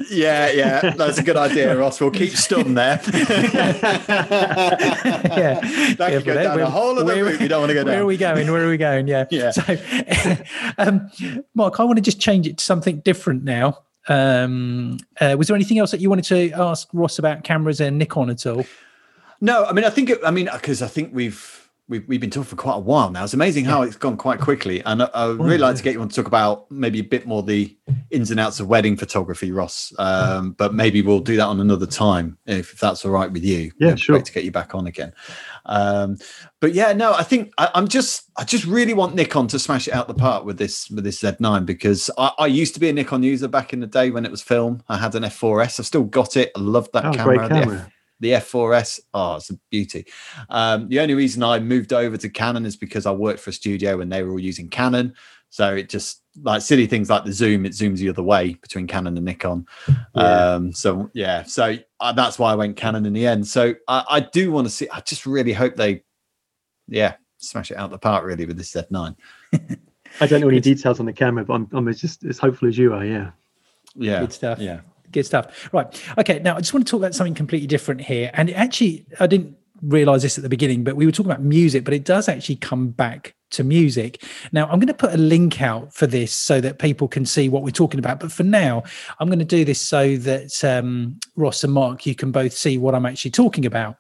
yeah, 0.10 0.51
yeah. 0.51 0.93
That's 0.95 1.18
a 1.18 1.24
good 1.24 1.38
idea, 1.38 1.78
Ross. 1.78 1.99
We'll 2.01 2.12
keep 2.12 2.32
Stum 2.34 2.76
there. 2.76 2.99
yeah. 4.24 5.60
That 5.97 5.97
Yeah, 5.99 6.10
could 6.18 6.26
go 6.26 6.34
down 6.36 6.56
where- 6.56 6.66
a 6.66 6.70
whole 6.70 6.97
other 6.99 7.06
where- 7.06 7.24
route 7.26 7.39
we 7.39 7.47
don't 7.47 7.62
want 7.62 7.70
to 7.70 7.74
go 7.74 7.84
down. 7.84 7.93
Where 7.93 8.01
are 8.01 8.06
we 8.06 8.18
going? 8.18 8.51
Where 8.51 8.66
are 8.66 8.70
we 8.70 8.78
going? 8.78 9.08
Yeah. 9.08 9.26
Yeah. 9.30 9.51
So, 9.51 9.64
um, 10.78 11.10
Mark, 11.56 11.80
I 11.80 11.84
want 11.84 11.97
to 11.97 12.01
just 12.01 12.20
change 12.20 12.47
it 12.47 12.58
to 12.58 12.64
something 12.64 12.99
different 12.99 13.43
now. 13.43 13.80
Um, 14.08 14.97
uh, 15.22 15.36
was 15.38 15.47
there 15.47 15.56
anything 15.56 15.80
else 15.80 15.91
that 15.91 16.01
you 16.01 16.10
wanted 16.10 16.26
to 16.26 16.51
ask 16.51 16.89
Ross 16.93 17.20
about 17.20 17.43
cameras 17.43 17.80
and 17.80 17.97
Nikon 17.97 18.30
at 18.30 18.45
all? 18.45 18.66
No, 19.39 19.66
I 19.66 19.74
mean, 19.74 19.86
I 19.86 19.89
think, 19.89 20.10
it, 20.10 20.20
I 20.26 20.32
mean, 20.32 20.49
because 20.51 20.82
I 20.82 20.88
think 20.88 21.14
we've 21.14 21.62
we've 21.88 22.07
we've 22.07 22.21
been 22.21 22.29
talking 22.29 22.49
for 22.49 22.55
quite 22.55 22.75
a 22.75 22.79
while 22.79 23.11
now. 23.11 23.23
It's 23.23 23.34
amazing 23.34 23.65
how 23.65 23.81
it's 23.81 23.95
gone 23.95 24.17
quite 24.17 24.39
quickly, 24.39 24.84
and 24.84 25.03
I, 25.03 25.09
I 25.13 25.27
would 25.27 25.39
really 25.39 25.57
like 25.57 25.75
to 25.75 25.84
get 25.84 25.93
you 25.93 26.01
on 26.01 26.09
to 26.09 26.15
talk 26.15 26.27
about 26.27 26.69
maybe 26.71 26.99
a 26.99 27.03
bit 27.03 27.25
more 27.25 27.43
the 27.43 27.75
ins 28.09 28.31
and 28.31 28.39
outs 28.39 28.59
of 28.59 28.67
wedding 28.67 28.95
photography, 28.95 29.51
Ross. 29.51 29.93
Um, 29.99 30.51
but 30.51 30.73
maybe 30.73 31.01
we'll 31.01 31.19
do 31.19 31.36
that 31.38 31.45
on 31.45 31.59
another 31.59 31.86
time 31.86 32.38
if, 32.45 32.73
if 32.73 32.79
that's 32.79 33.03
all 33.05 33.11
right 33.11 33.31
with 33.31 33.43
you. 33.43 33.71
Yeah, 33.79 33.95
sure. 33.95 34.21
To 34.21 34.31
get 34.31 34.43
you 34.43 34.51
back 34.51 34.75
on 34.75 34.88
again. 34.88 35.13
Um, 35.65 36.17
but 36.59 36.73
yeah, 36.73 36.93
no, 36.93 37.13
I 37.13 37.23
think 37.23 37.53
I, 37.57 37.69
am 37.75 37.88
just 37.88 38.29
I 38.38 38.43
just 38.43 38.65
really 38.65 38.93
want 38.93 39.15
Nikon 39.15 39.47
to 39.47 39.59
smash 39.59 39.88
it 39.88 39.93
out 39.93 40.07
the 40.07 40.13
park 40.13 40.45
with 40.45 40.57
this 40.57 40.89
with 40.89 41.03
this 41.03 41.21
Z9 41.21 41.65
because 41.65 42.09
I, 42.17 42.31
I, 42.39 42.47
used 42.47 42.73
to 42.75 42.79
be 42.79 42.89
a 42.89 42.93
Nikon 42.93 43.23
user 43.23 43.47
back 43.47 43.73
in 43.73 43.79
the 43.79 43.88
day 43.88 44.09
when 44.09 44.25
it 44.25 44.31
was 44.31 44.41
film. 44.41 44.84
I 44.89 44.97
had 44.97 45.15
an 45.15 45.23
F4S. 45.23 45.79
I've 45.79 45.86
still 45.86 46.03
got 46.03 46.38
it. 46.38 46.51
I 46.55 46.59
love 46.59 46.89
that 46.93 47.05
oh, 47.05 47.13
camera. 47.13 47.38
Great 47.38 47.49
camera 47.49 47.91
the 48.24 48.32
F4S. 48.32 49.01
Oh, 49.13 49.36
it's 49.36 49.49
a 49.49 49.59
beauty. 49.69 50.05
Um, 50.49 50.88
the 50.88 50.99
only 50.99 51.13
reason 51.13 51.43
I 51.43 51.59
moved 51.59 51.93
over 51.93 52.17
to 52.17 52.30
Canon 52.30 52.65
is 52.65 52.76
because 52.76 53.05
I 53.05 53.11
worked 53.11 53.41
for 53.41 53.49
a 53.49 53.53
studio 53.53 53.99
and 53.99 54.11
they 54.11 54.24
were 54.24 54.32
all 54.32 54.39
using 54.39 54.69
Canon. 54.69 55.13
So 55.49 55.76
it 55.76 55.89
just 55.89 56.24
like 56.41 56.61
silly 56.61 56.88
things 56.88 57.09
like 57.09 57.26
the 57.26 57.34
zoom, 57.34 57.65
it 57.65 57.74
zooms 57.74 57.97
the 57.97 58.09
other 58.09 58.24
way 58.24 58.55
between 58.55 58.88
Canon 58.88 59.17
and 59.17 59.26
Nikon. 59.26 59.67
Yeah. 60.15 60.24
Um, 60.24 60.74
so 60.74 61.11
yeah, 61.13 61.43
so 61.43 61.78
uh, 61.99 62.13
that's 62.13 62.39
why 62.39 62.51
I 62.51 62.55
went 62.55 62.78
Canon 62.78 63.05
in 63.05 63.13
the 63.13 63.28
end. 63.28 63.45
So 63.45 63.76
I, 63.88 64.03
I 64.09 64.19
do 64.21 64.51
want 64.51 64.65
to 64.65 64.74
see. 64.74 64.89
I 64.89 65.01
just 65.01 65.28
really 65.28 65.53
hope 65.53 65.76
they, 65.76 66.03
yeah, 66.88 67.15
smash 67.38 67.69
it 67.69 67.78
out 67.78 67.91
the 67.91 67.99
park 67.99 68.26
really 68.26 68.45
with 68.45 68.57
this 68.57 68.74
Z9. 68.74 69.15
I 70.21 70.28
don't 70.28 70.41
know 70.41 70.47
any 70.47 70.59
details 70.71 70.99
on 70.99 71.05
the 71.05 71.13
camera, 71.13 71.43
but 71.43 71.53
I'm, 71.53 71.67
I'm 71.74 71.93
just 71.93 72.24
as 72.24 72.39
hopeful 72.39 72.67
as 72.67 72.78
you 72.78 72.93
are. 72.93 73.05
Yeah. 73.05 73.32
Yeah. 73.95 74.21
Good 74.21 74.34
stuff. 74.34 74.59
Yeah 74.59 74.80
good 75.14 75.26
stuff. 75.26 75.70
Right. 75.72 75.88
Okay. 76.18 76.39
Now 76.39 76.55
I 76.55 76.59
just 76.59 76.74
want 76.74 76.86
to 76.86 76.91
talk 76.91 76.99
about 76.99 77.16
something 77.16 77.36
completely 77.36 77.68
different 77.68 78.01
here. 78.01 78.32
And 78.34 78.49
actually, 78.51 79.05
I 79.20 79.28
didn't 79.28 79.55
realize 79.82 80.22
this 80.22 80.38
at 80.38 80.43
the 80.43 80.49
beginning, 80.49 80.84
but 80.84 80.95
we 80.95 81.05
were 81.05 81.11
talking 81.11 81.32
about 81.32 81.43
music, 81.43 81.84
but 81.84 81.93
it 81.93 82.05
does 82.05 82.28
actually 82.30 82.55
come 82.55 82.89
back 82.89 83.36
to 83.51 83.64
music. 83.64 84.24
Now, 84.51 84.64
I'm 84.66 84.80
going 84.80 84.88
to 84.88 84.93
put 84.93 85.14
a 85.14 85.18
link 85.18 85.61
out 85.61 85.93
for 85.93 86.07
this 86.07 86.34
so 86.34 86.59
that 86.61 86.80
people 86.80 87.07
can 87.07 87.26
see 87.26 87.49
what 87.49 87.64
we're 87.64 87.72
talking 87.72 87.99
about. 87.99 88.20
But 88.20 88.32
for 88.32 88.43
now, 88.43 88.84
I'm 89.20 89.28
going 89.28 89.39
to 89.39 89.45
do 89.45 89.64
this 89.64 89.80
so 89.80 90.18
that 90.18 90.64
um, 90.64 91.20
Ross 91.36 91.64
and 91.64 91.74
Mark, 91.74 92.05
you 92.05 92.16
can 92.16 92.32
both 92.32 92.53
see 92.53 92.78
what 92.78 92.95
I'm 92.95 93.05
actually 93.05 93.32
talking 93.32 93.66
about. 93.66 93.97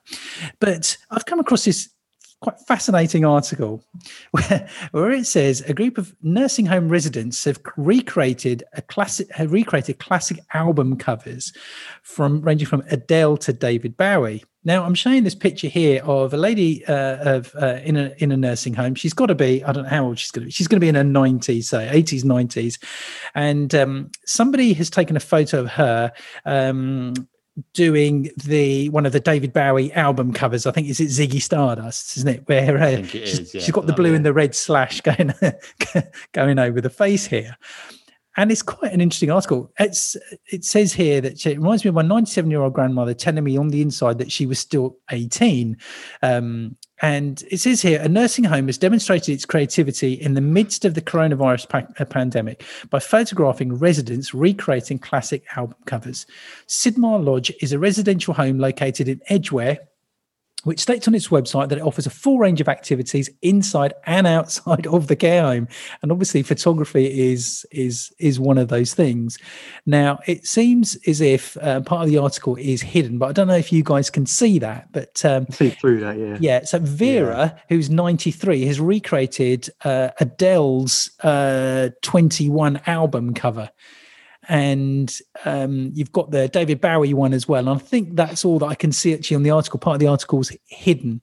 But 0.59 0.97
I've 1.11 1.25
come 1.25 1.39
across 1.39 1.65
this 1.65 1.89
quite 2.43 2.59
fascinating 2.59 3.23
article 3.23 3.81
where, 4.31 4.67
where 4.91 5.11
it 5.11 5.25
says 5.25 5.61
a 5.61 5.73
group 5.73 5.97
of 5.97 6.13
nursing 6.21 6.65
home 6.65 6.89
residents 6.89 7.45
have 7.45 7.59
recreated 7.77 8.63
a 8.73 8.81
classic 8.81 9.31
have 9.31 9.51
recreated 9.51 9.97
classic 9.99 10.39
album 10.53 10.97
covers 10.97 11.53
from 12.01 12.41
ranging 12.41 12.67
from 12.67 12.83
Adele 12.91 13.37
to 13.37 13.53
David 13.53 13.95
Bowie. 13.95 14.43
Now 14.65 14.83
I'm 14.83 14.93
showing 14.93 15.23
this 15.23 15.35
picture 15.35 15.67
here 15.67 16.03
of 16.03 16.33
a 16.33 16.37
lady 16.37 16.85
uh, 16.85 17.37
of 17.37 17.55
uh, 17.55 17.79
in 17.83 17.95
a 17.95 18.13
in 18.17 18.31
a 18.31 18.37
nursing 18.37 18.73
home. 18.73 18.95
She's 18.95 19.13
got 19.13 19.27
to 19.27 19.35
be 19.35 19.63
I 19.63 19.71
don't 19.71 19.83
know 19.83 19.89
how 19.89 20.05
old 20.05 20.19
she's 20.19 20.31
going 20.31 20.41
to 20.41 20.47
be. 20.47 20.51
She's 20.51 20.67
going 20.67 20.77
to 20.77 20.83
be 20.83 20.89
in 20.89 20.95
her 20.95 21.03
90s, 21.03 21.63
say 21.63 21.89
80s, 21.93 22.23
90s, 22.23 22.83
and 23.35 23.73
um, 23.73 24.11
somebody 24.25 24.73
has 24.73 24.89
taken 24.89 25.15
a 25.15 25.21
photo 25.21 25.61
of 25.61 25.69
her 25.69 26.11
um, 26.45 27.13
doing 27.73 28.31
the 28.45 28.89
one 28.89 29.05
of 29.05 29.11
the 29.11 29.19
David 29.19 29.53
Bowie 29.53 29.93
album 29.93 30.33
covers. 30.33 30.65
I 30.65 30.71
think 30.71 30.87
is 30.87 30.99
it 30.99 31.09
Ziggy 31.09 31.41
Stardust, 31.41 32.17
isn't 32.17 32.29
it? 32.29 32.47
Where 32.47 32.81
uh, 32.81 32.87
it 32.87 33.09
she's, 33.09 33.39
is, 33.39 33.53
yeah. 33.53 33.61
she's 33.61 33.71
got 33.71 33.85
the 33.85 33.93
blue 33.93 34.15
and 34.15 34.25
the 34.25 34.33
red 34.33 34.55
slash 34.55 35.01
going 35.01 35.33
going 36.31 36.59
over 36.59 36.81
the 36.81 36.89
face 36.89 37.25
here. 37.25 37.57
And 38.35 38.51
it's 38.51 38.63
quite 38.63 38.91
an 38.91 39.01
interesting 39.01 39.31
article. 39.31 39.71
It's 39.79 40.17
it 40.51 40.65
says 40.65 40.93
here 40.93 41.21
that 41.21 41.45
it 41.45 41.57
reminds 41.57 41.83
me 41.83 41.89
of 41.89 41.95
my 41.95 42.01
97 42.01 42.49
year 42.49 42.61
old 42.61 42.73
grandmother 42.73 43.13
telling 43.13 43.43
me 43.43 43.57
on 43.57 43.69
the 43.69 43.81
inside 43.81 44.17
that 44.17 44.31
she 44.31 44.45
was 44.45 44.57
still 44.57 44.97
18. 45.11 45.77
Um, 46.23 46.75
and 47.01 47.43
it 47.51 47.57
says 47.57 47.81
here 47.81 48.01
a 48.01 48.09
nursing 48.09 48.43
home 48.43 48.67
has 48.67 48.77
demonstrated 48.77 49.35
its 49.35 49.45
creativity 49.45 50.13
in 50.13 50.33
the 50.33 50.41
midst 50.41 50.83
of 50.85 50.95
the 50.95 51.01
coronavirus 51.01 51.69
pa- 51.69 51.87
uh, 51.99 52.05
pandemic 52.05 52.63
by 52.89 52.99
photographing 52.99 53.75
residents 53.75 54.33
recreating 54.33 54.97
classic 54.97 55.43
album 55.55 55.77
covers. 55.85 56.25
Sidmar 56.67 57.23
Lodge 57.23 57.51
is 57.61 57.71
a 57.71 57.79
residential 57.79 58.33
home 58.33 58.57
located 58.57 59.07
in 59.07 59.21
Edgware, 59.29 59.79
which 60.63 60.79
states 60.79 61.07
on 61.07 61.15
its 61.15 61.29
website 61.29 61.69
that 61.69 61.77
it 61.77 61.83
offers 61.83 62.05
a 62.05 62.09
full 62.09 62.39
range 62.39 62.61
of 62.61 62.67
activities 62.67 63.29
inside 63.41 63.93
and 64.05 64.27
outside 64.27 64.87
of 64.87 65.07
the 65.07 65.15
care 65.15 65.43
home. 65.43 65.67
And 66.01 66.11
obviously 66.11 66.43
photography 66.43 67.31
is 67.31 67.65
is 67.71 68.13
is 68.19 68.39
one 68.39 68.57
of 68.57 68.67
those 68.67 68.93
things. 68.93 69.37
Now 69.85 70.19
it 70.27 70.45
seems 70.45 70.95
as 71.07 71.21
if 71.21 71.57
uh, 71.57 71.81
part 71.81 72.03
of 72.03 72.09
the 72.09 72.17
article 72.17 72.55
is 72.57 72.81
hidden 72.81 73.17
but 73.17 73.29
i 73.29 73.31
don't 73.31 73.47
know 73.47 73.55
if 73.55 73.71
you 73.71 73.83
guys 73.83 74.09
can 74.09 74.25
see 74.25 74.59
that 74.59 74.91
but 74.91 75.23
um, 75.25 75.47
see 75.49 75.69
through 75.69 75.99
that 75.99 76.17
yeah. 76.17 76.37
yeah 76.39 76.63
so 76.63 76.79
vera 76.79 77.53
yeah. 77.55 77.61
who's 77.69 77.89
93 77.89 78.65
has 78.65 78.79
recreated 78.79 79.69
uh, 79.83 80.09
adele's 80.19 81.11
uh, 81.23 81.89
21 82.01 82.81
album 82.87 83.33
cover 83.33 83.69
and 84.49 85.19
um, 85.45 85.91
you've 85.93 86.11
got 86.11 86.31
the 86.31 86.47
David 86.47 86.81
Bowie 86.81 87.13
one 87.13 87.33
as 87.33 87.47
well. 87.47 87.67
And 87.67 87.69
I 87.69 87.81
think 87.81 88.15
that's 88.15 88.43
all 88.45 88.59
that 88.59 88.65
I 88.67 88.75
can 88.75 88.91
see 88.91 89.13
actually 89.13 89.35
on 89.35 89.43
the 89.43 89.51
article. 89.51 89.79
Part 89.79 89.95
of 89.95 89.99
the 89.99 90.07
article 90.07 90.39
is 90.41 90.55
hidden. 90.65 91.21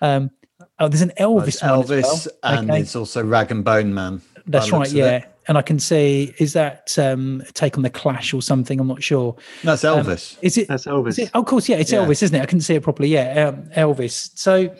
Um, 0.00 0.30
oh, 0.78 0.88
there's 0.88 1.02
an 1.02 1.12
Elvis. 1.18 1.62
Elvis, 1.62 2.26
well. 2.42 2.58
and 2.58 2.70
okay. 2.70 2.80
it's 2.80 2.96
also 2.96 3.24
Rag 3.24 3.50
and 3.50 3.64
Bone 3.64 3.94
Man. 3.94 4.20
That's 4.46 4.70
right. 4.70 4.90
Yeah. 4.90 5.24
And 5.46 5.58
I 5.58 5.62
can 5.62 5.78
see 5.78 6.34
is 6.38 6.54
that 6.54 6.98
um, 6.98 7.42
a 7.46 7.52
take 7.52 7.76
on 7.76 7.82
the 7.82 7.90
Clash 7.90 8.32
or 8.32 8.40
something? 8.40 8.80
I'm 8.80 8.88
not 8.88 9.02
sure. 9.02 9.36
That's 9.62 9.84
um, 9.84 10.04
Elvis. 10.04 10.38
is 10.40 10.56
it? 10.56 10.68
That's 10.68 10.86
Elvis. 10.86 11.18
It, 11.18 11.30
oh, 11.34 11.40
of 11.40 11.46
course, 11.46 11.68
yeah, 11.68 11.76
it's 11.76 11.92
yeah. 11.92 11.98
Elvis, 11.98 12.22
isn't 12.22 12.34
it? 12.34 12.42
I 12.42 12.46
couldn't 12.46 12.62
see 12.62 12.74
it 12.74 12.82
properly. 12.82 13.08
Yeah, 13.08 13.48
um, 13.48 13.68
Elvis. 13.76 14.30
So, 14.38 14.74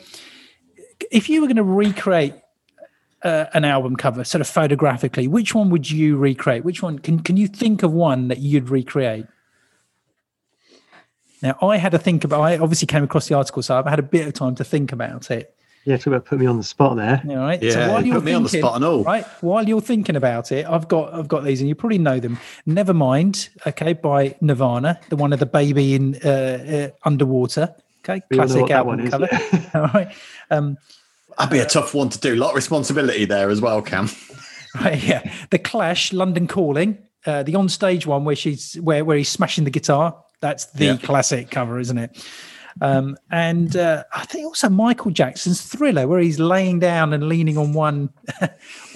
if 1.10 1.28
you 1.28 1.42
were 1.42 1.46
going 1.46 1.56
to 1.56 1.62
recreate 1.62 2.34
uh, 3.24 3.46
an 3.54 3.64
album 3.64 3.96
cover, 3.96 4.22
sort 4.22 4.40
of 4.40 4.46
photographically, 4.46 5.26
which 5.26 5.54
one 5.54 5.70
would 5.70 5.90
you 5.90 6.16
recreate? 6.16 6.64
Which 6.64 6.82
one 6.82 6.98
can 6.98 7.20
can 7.20 7.36
you 7.36 7.48
think 7.48 7.82
of 7.82 7.92
one 7.92 8.28
that 8.28 8.38
you'd 8.38 8.68
recreate? 8.68 9.26
Now, 11.42 11.58
I 11.60 11.76
had 11.76 11.92
to 11.92 11.98
think 11.98 12.24
about. 12.24 12.40
I 12.40 12.58
obviously 12.58 12.86
came 12.86 13.04
across 13.04 13.28
the 13.28 13.34
article, 13.34 13.62
so 13.62 13.78
I've 13.78 13.86
had 13.86 13.98
a 13.98 14.02
bit 14.02 14.26
of 14.26 14.34
time 14.34 14.54
to 14.56 14.64
think 14.64 14.92
about 14.92 15.30
it. 15.30 15.54
Yeah, 15.84 15.98
talk 15.98 16.06
about 16.08 16.24
put 16.24 16.38
me 16.38 16.46
on 16.46 16.56
the 16.56 16.62
spot 16.62 16.96
there. 16.96 17.22
All 17.28 17.36
right. 17.36 17.62
Yeah, 17.62 17.72
so 17.72 17.92
while 17.92 18.06
you're 18.06 18.14
put 18.14 18.24
me 18.24 18.32
thinking, 18.32 18.36
on 18.36 18.42
the 18.44 18.48
spot 18.48 18.76
and 18.76 18.84
all. 18.84 19.04
Right. 19.04 19.26
While 19.42 19.68
you're 19.68 19.82
thinking 19.82 20.16
about 20.16 20.50
it, 20.50 20.64
I've 20.66 20.88
got 20.88 21.12
I've 21.12 21.28
got 21.28 21.44
these, 21.44 21.60
and 21.60 21.68
you 21.68 21.74
probably 21.74 21.98
know 21.98 22.18
them. 22.18 22.38
Never 22.64 22.94
mind. 22.94 23.50
okay, 23.66 23.92
by 23.92 24.36
Nirvana, 24.40 24.98
the 25.10 25.16
one 25.16 25.34
of 25.34 25.40
the 25.40 25.46
baby 25.46 25.94
in 25.94 26.18
uh, 26.24 26.28
uh, 26.92 26.96
underwater. 27.04 27.74
Okay, 28.02 28.22
we 28.30 28.36
classic 28.36 28.70
album 28.70 29.00
is, 29.00 29.10
cover. 29.10 29.28
Yeah. 29.30 29.68
all 29.74 29.86
right. 29.88 30.12
Um, 30.50 30.78
That'd 31.38 31.50
be 31.50 31.58
a 31.58 31.66
tough 31.66 31.94
one 31.94 32.08
to 32.10 32.18
do. 32.18 32.34
A 32.34 32.36
lot 32.36 32.50
of 32.50 32.56
responsibility 32.56 33.24
there 33.24 33.50
as 33.50 33.60
well, 33.60 33.82
Cam. 33.82 34.08
Right, 34.74 35.02
yeah. 35.02 35.32
The 35.50 35.58
Clash, 35.58 36.12
London 36.12 36.46
Calling, 36.48 36.98
uh, 37.26 37.42
the 37.42 37.54
on-stage 37.54 38.06
one 38.06 38.24
where 38.24 38.36
she's 38.36 38.74
where 38.74 39.04
where 39.04 39.16
he's 39.16 39.28
smashing 39.28 39.64
the 39.64 39.70
guitar. 39.70 40.16
That's 40.40 40.66
the 40.66 40.86
yeah. 40.86 40.96
classic 40.96 41.50
cover, 41.50 41.78
isn't 41.78 41.96
it? 41.96 42.26
Um, 42.80 43.16
and 43.30 43.76
uh, 43.76 44.04
I 44.12 44.24
think 44.26 44.46
also 44.46 44.68
Michael 44.68 45.10
Jackson's 45.10 45.62
Thriller, 45.62 46.08
where 46.08 46.18
he's 46.18 46.40
laying 46.40 46.80
down 46.80 47.12
and 47.12 47.28
leaning 47.28 47.56
on 47.56 47.72
one. 47.72 48.10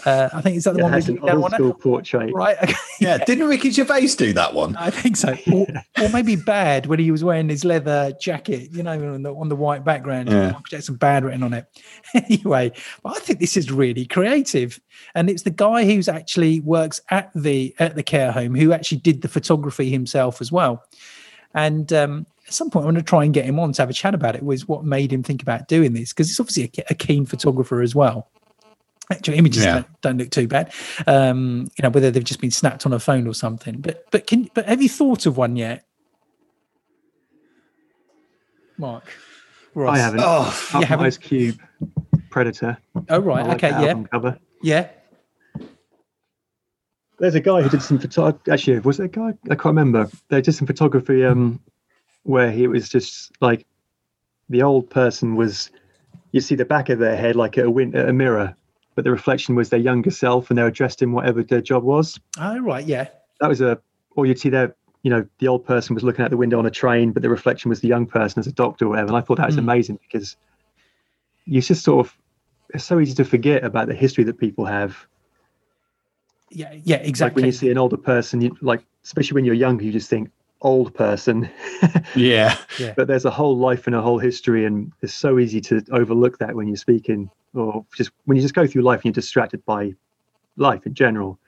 uh, 0.09 0.31
I 0.33 0.41
think 0.41 0.57
is 0.57 0.65
that 0.65 0.75
the 0.75 0.79
yeah, 0.79 0.85
one? 0.85 0.93
That's 0.93 1.09
an 1.09 1.19
old 1.29 1.53
school 1.53 1.75
portrait, 1.75 2.33
right? 2.35 2.57
Okay. 2.63 2.75
Yeah, 3.01 3.19
didn't 3.19 3.47
Ricky 3.47 3.71
Gervais 3.71 4.09
do 4.17 4.33
that 4.33 4.55
one? 4.55 4.75
I 4.75 4.91
think 4.91 5.17
so, 5.17 5.37
or, 5.53 5.69
or, 6.01 6.09
maybe 6.09 6.35
Bad 6.35 6.87
when 6.87 6.99
he 6.99 7.13
was 7.13 7.23
wearing 7.23 7.49
his 7.49 7.65
leather 7.65 8.13
jacket, 8.21 8.71
you 8.73 8.83
know, 8.83 9.15
on 9.15 9.23
the, 9.23 9.33
on 9.33 9.49
the 9.49 9.55
white 9.55 9.85
background. 9.85 10.29
Yeah. 10.29 10.47
Michael 10.47 10.63
Jackson 10.69 10.97
Bad 10.97 11.25
written 11.25 11.45
on 11.45 11.53
it. 11.53 11.67
anyway, 12.15 12.73
but 13.05 13.17
I 13.17 13.21
think 13.21 13.39
this 13.39 13.57
is 13.57 13.71
really 13.71 14.05
creative, 14.05 14.81
and 15.15 15.31
it's 15.31 15.45
the 15.45 15.51
guy 15.51 15.85
who's 15.85 16.09
actually 16.09 16.59
works 16.61 17.01
at 17.11 17.31
the 17.37 17.73
at 17.79 17.95
the 17.95 18.03
care 18.03 18.33
home 18.33 18.57
who 18.57 18.73
actually 18.73 18.99
did 18.99 19.23
the 19.23 19.29
photography 19.29 19.91
himself 19.91 20.41
as 20.41 20.51
well. 20.51 20.85
And 21.55 21.93
um, 21.93 22.27
at 22.49 22.53
some 22.53 22.71
point, 22.71 22.87
I'm 22.87 22.93
going 22.93 23.05
to 23.05 23.09
try 23.09 23.25
and 23.25 23.33
get 23.33 23.45
him 23.45 23.61
on 23.61 23.73
to 23.73 23.83
have 23.83 23.91
a 23.91 23.95
chat 23.95 24.15
about 24.15 24.35
it. 24.35 24.43
Was 24.43 24.67
what 24.67 24.85
made 24.85 25.13
him 25.13 25.23
think 25.23 25.43
about 25.43 25.69
doing 25.69 25.93
this 25.93 26.13
because 26.13 26.29
he's 26.29 26.41
obviously 26.41 26.65
a, 26.79 26.85
a, 26.91 26.95
keen 26.95 27.27
photographer 27.27 27.81
as 27.81 27.95
well. 27.95 28.29
Actually, 29.11 29.39
images 29.39 29.65
yeah. 29.65 29.73
don't, 29.73 30.01
don't, 30.03 30.19
look 30.19 30.31
too 30.31 30.47
bad. 30.47 30.73
Um, 31.07 31.71
you 31.79 31.83
know, 31.83 31.89
whether 31.89 32.11
they've 32.11 32.25
just 32.25 32.41
been 32.41 32.51
snapped 32.51 32.85
on 32.85 32.93
a 32.93 32.99
phone 32.99 33.27
or 33.27 33.35
something. 33.35 33.81
But 33.81 34.05
but 34.11 34.27
can 34.27 34.51
but 34.55 34.67
have 34.67 34.83
you 34.83 34.89
thought 34.89 35.25
of 35.25 35.39
one 35.39 35.57
yet, 35.57 35.87
Mark? 38.77 39.11
Ross? 39.75 39.97
I 39.97 40.01
haven't. 40.01 40.21
Oh, 40.23 40.69
you 40.75 40.85
haven't? 40.85 41.21
Cube 41.21 41.59
Predator. 42.31 42.77
Oh 43.09 43.21
right, 43.21 43.47
like 43.47 43.65
okay, 43.65 43.71
yeah, 43.71 44.03
cover. 44.13 44.39
yeah. 44.63 44.89
There's 47.19 47.35
a 47.35 47.41
guy 47.41 47.63
who 47.63 47.69
did 47.69 47.83
some 47.83 47.99
photography. 47.99 48.51
Actually, 48.51 48.81
was 48.81 48.99
there 48.99 49.07
a 49.07 49.09
guy? 49.09 49.33
I 49.51 49.55
can't 49.55 49.67
remember. 49.67 50.09
They 50.29 50.41
did 50.41 50.53
some 50.53 50.67
photography 50.67 51.25
um, 51.25 51.61
where 52.25 52.51
he 52.51 52.67
was 52.67 52.89
just 52.89 53.33
like 53.41 53.67
the 54.49 54.63
old 54.63 54.91
person 54.91 55.35
was. 55.35 55.71
You 56.31 56.43
see 56.43 56.57
the 56.57 56.67
back 56.67 56.91
of 56.91 56.99
their 56.99 57.17
head 57.17 57.37
like 57.37 57.57
a, 57.57 57.71
win- 57.71 57.97
a 57.97 58.13
mirror, 58.13 58.55
but 58.99 59.05
the 59.05 59.13
reflection 59.13 59.55
was 59.55 59.69
their 59.69 59.79
younger 59.79 60.11
self, 60.11 60.51
and 60.51 60.59
they 60.59 60.63
were 60.65 60.73
dressed 60.73 61.03
in 61.03 61.13
whatever 61.13 61.41
their 61.45 61.61
job 61.61 61.85
was. 61.85 62.19
Oh 62.37 62.59
right, 62.59 62.85
yeah. 62.85 63.07
That 63.41 63.47
was 63.47 63.61
a. 63.61 63.81
Or 64.17 64.27
you'd 64.27 64.41
see 64.41 64.49
there, 64.49 64.75
you 65.05 65.11
know, 65.13 65.25
the 65.39 65.47
old 65.47 65.65
person 65.65 65.95
was 65.95 66.03
looking 66.03 66.25
out 66.25 66.33
the 66.33 66.37
window 66.37 66.59
on 66.59 66.67
a 66.67 66.71
train, 66.73 67.13
but 67.13 67.23
the 67.23 67.29
reflection 67.29 67.69
was 67.69 67.81
the 67.81 67.87
young 67.87 68.07
person 68.07 68.41
as 68.41 68.49
a 68.49 68.53
doctor 68.53 68.87
or 68.87 68.89
whatever. 68.89 69.07
And 69.07 69.17
I 69.17 69.21
thought 69.21 69.37
that 69.37 69.47
was 69.47 69.55
mm. 69.55 69.61
amazing 69.61 70.01
because 70.03 70.37
you 71.45 71.63
just 71.63 71.85
sort 71.85 72.05
of, 72.05 72.19
it's 72.75 72.83
so 72.85 72.99
easy 72.99 73.15
to 73.15 73.25
forget 73.25 73.63
about 73.63 73.87
the 73.87 73.95
history 73.95 74.25
that 74.25 74.37
people 74.37 74.65
have 74.65 75.07
Yeah, 76.51 76.75
yeah, 76.83 76.97
exactly. 76.97 77.25
Like 77.25 77.37
when 77.37 77.45
you 77.45 77.53
see 77.53 77.71
an 77.71 77.79
older 77.79 77.97
person, 77.97 78.41
you 78.41 78.57
like, 78.63 78.83
especially 79.05 79.37
when 79.37 79.45
you're 79.45 79.55
younger, 79.55 79.85
you 79.85 79.93
just 79.93 80.11
think 80.11 80.29
old 80.61 80.93
person. 80.93 81.49
yeah. 82.17 82.57
yeah. 82.81 82.95
But 82.97 83.07
there's 83.07 83.25
a 83.25 83.31
whole 83.31 83.57
life 83.57 83.87
and 83.87 83.95
a 83.95 84.03
whole 84.03 84.19
history, 84.19 84.65
and 84.65 84.91
it's 85.03 85.15
so 85.15 85.39
easy 85.39 85.61
to 85.61 85.85
overlook 85.93 86.39
that 86.39 86.57
when 86.57 86.67
you're 86.67 86.77
speaking, 86.77 87.31
or 87.55 87.85
just 87.97 88.11
when 88.25 88.37
you 88.37 88.43
just 88.43 88.55
go 88.55 88.67
through 88.67 88.83
life 88.83 88.99
and 88.99 89.07
you're 89.07 89.13
distracted 89.13 89.65
by 89.65 89.95
life 90.57 90.87
in 90.87 90.95
general. 90.95 91.39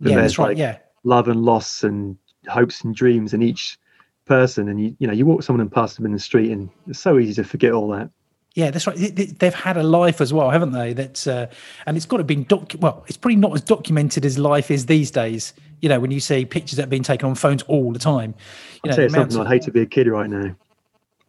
Yeah, 0.00 0.16
that's 0.16 0.38
right. 0.38 0.48
Like 0.48 0.58
yeah. 0.58 0.78
Love 1.04 1.28
and 1.28 1.42
loss 1.42 1.82
and 1.82 2.16
hopes 2.48 2.82
and 2.82 2.94
dreams 2.94 3.34
in 3.34 3.42
each 3.42 3.78
person, 4.24 4.68
and 4.68 4.80
you 4.80 4.96
you 4.98 5.06
know 5.06 5.12
you 5.12 5.26
walk 5.26 5.42
someone 5.42 5.60
and 5.60 5.70
pass 5.70 5.96
them 5.96 6.06
in 6.06 6.12
the 6.12 6.18
street, 6.18 6.50
and 6.50 6.70
it's 6.88 6.98
so 6.98 7.18
easy 7.18 7.34
to 7.34 7.44
forget 7.44 7.72
all 7.72 7.88
that. 7.88 8.10
Yeah, 8.54 8.70
that's 8.70 8.86
right. 8.86 8.96
They've 9.38 9.54
had 9.54 9.78
a 9.78 9.82
life 9.82 10.20
as 10.20 10.32
well, 10.32 10.50
haven't 10.50 10.72
they? 10.72 10.92
That's 10.92 11.26
uh, 11.26 11.46
and 11.86 11.96
it's 11.96 12.04
got 12.04 12.18
to 12.18 12.24
be 12.24 12.36
doc. 12.36 12.72
Well, 12.78 13.02
it's 13.08 13.16
probably 13.16 13.36
not 13.36 13.54
as 13.54 13.62
documented 13.62 14.26
as 14.26 14.38
life 14.38 14.70
is 14.70 14.86
these 14.86 15.10
days. 15.10 15.54
You 15.80 15.88
know, 15.88 15.98
when 15.98 16.10
you 16.10 16.20
see 16.20 16.44
pictures 16.44 16.76
that 16.76 16.84
are 16.84 16.90
being 16.90 17.02
taken 17.02 17.28
on 17.28 17.34
phones 17.34 17.62
all 17.62 17.92
the 17.92 17.98
time. 17.98 18.34
You 18.84 18.88
know, 18.88 18.92
I'd 18.92 18.96
say 18.96 19.04
it's 19.06 19.14
something 19.14 19.40
I'd 19.40 19.48
hate 19.48 19.62
to 19.62 19.70
be 19.70 19.80
a 19.80 19.86
kid 19.86 20.06
right 20.06 20.28
now. 20.28 20.54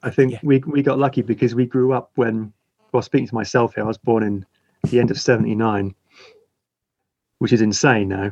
I 0.04 0.10
think 0.10 0.34
yeah. 0.34 0.40
we 0.44 0.60
we 0.60 0.84
got 0.84 1.00
lucky 1.00 1.22
because 1.22 1.56
we 1.56 1.66
grew 1.66 1.94
up 1.94 2.12
when. 2.16 2.52
Well, 2.94 3.02
speaking 3.02 3.28
to 3.28 3.36
myself 3.36 3.76
here, 3.76 3.84
I 3.84 3.88
was 3.88 3.98
born 3.98 4.24
in 4.24 4.46
the 4.84 5.00
end 5.00 5.12
of 5.12 5.20
'79, 5.20 5.94
which 7.40 7.52
is 7.52 7.62
insane 7.62 8.10
now. 8.10 8.32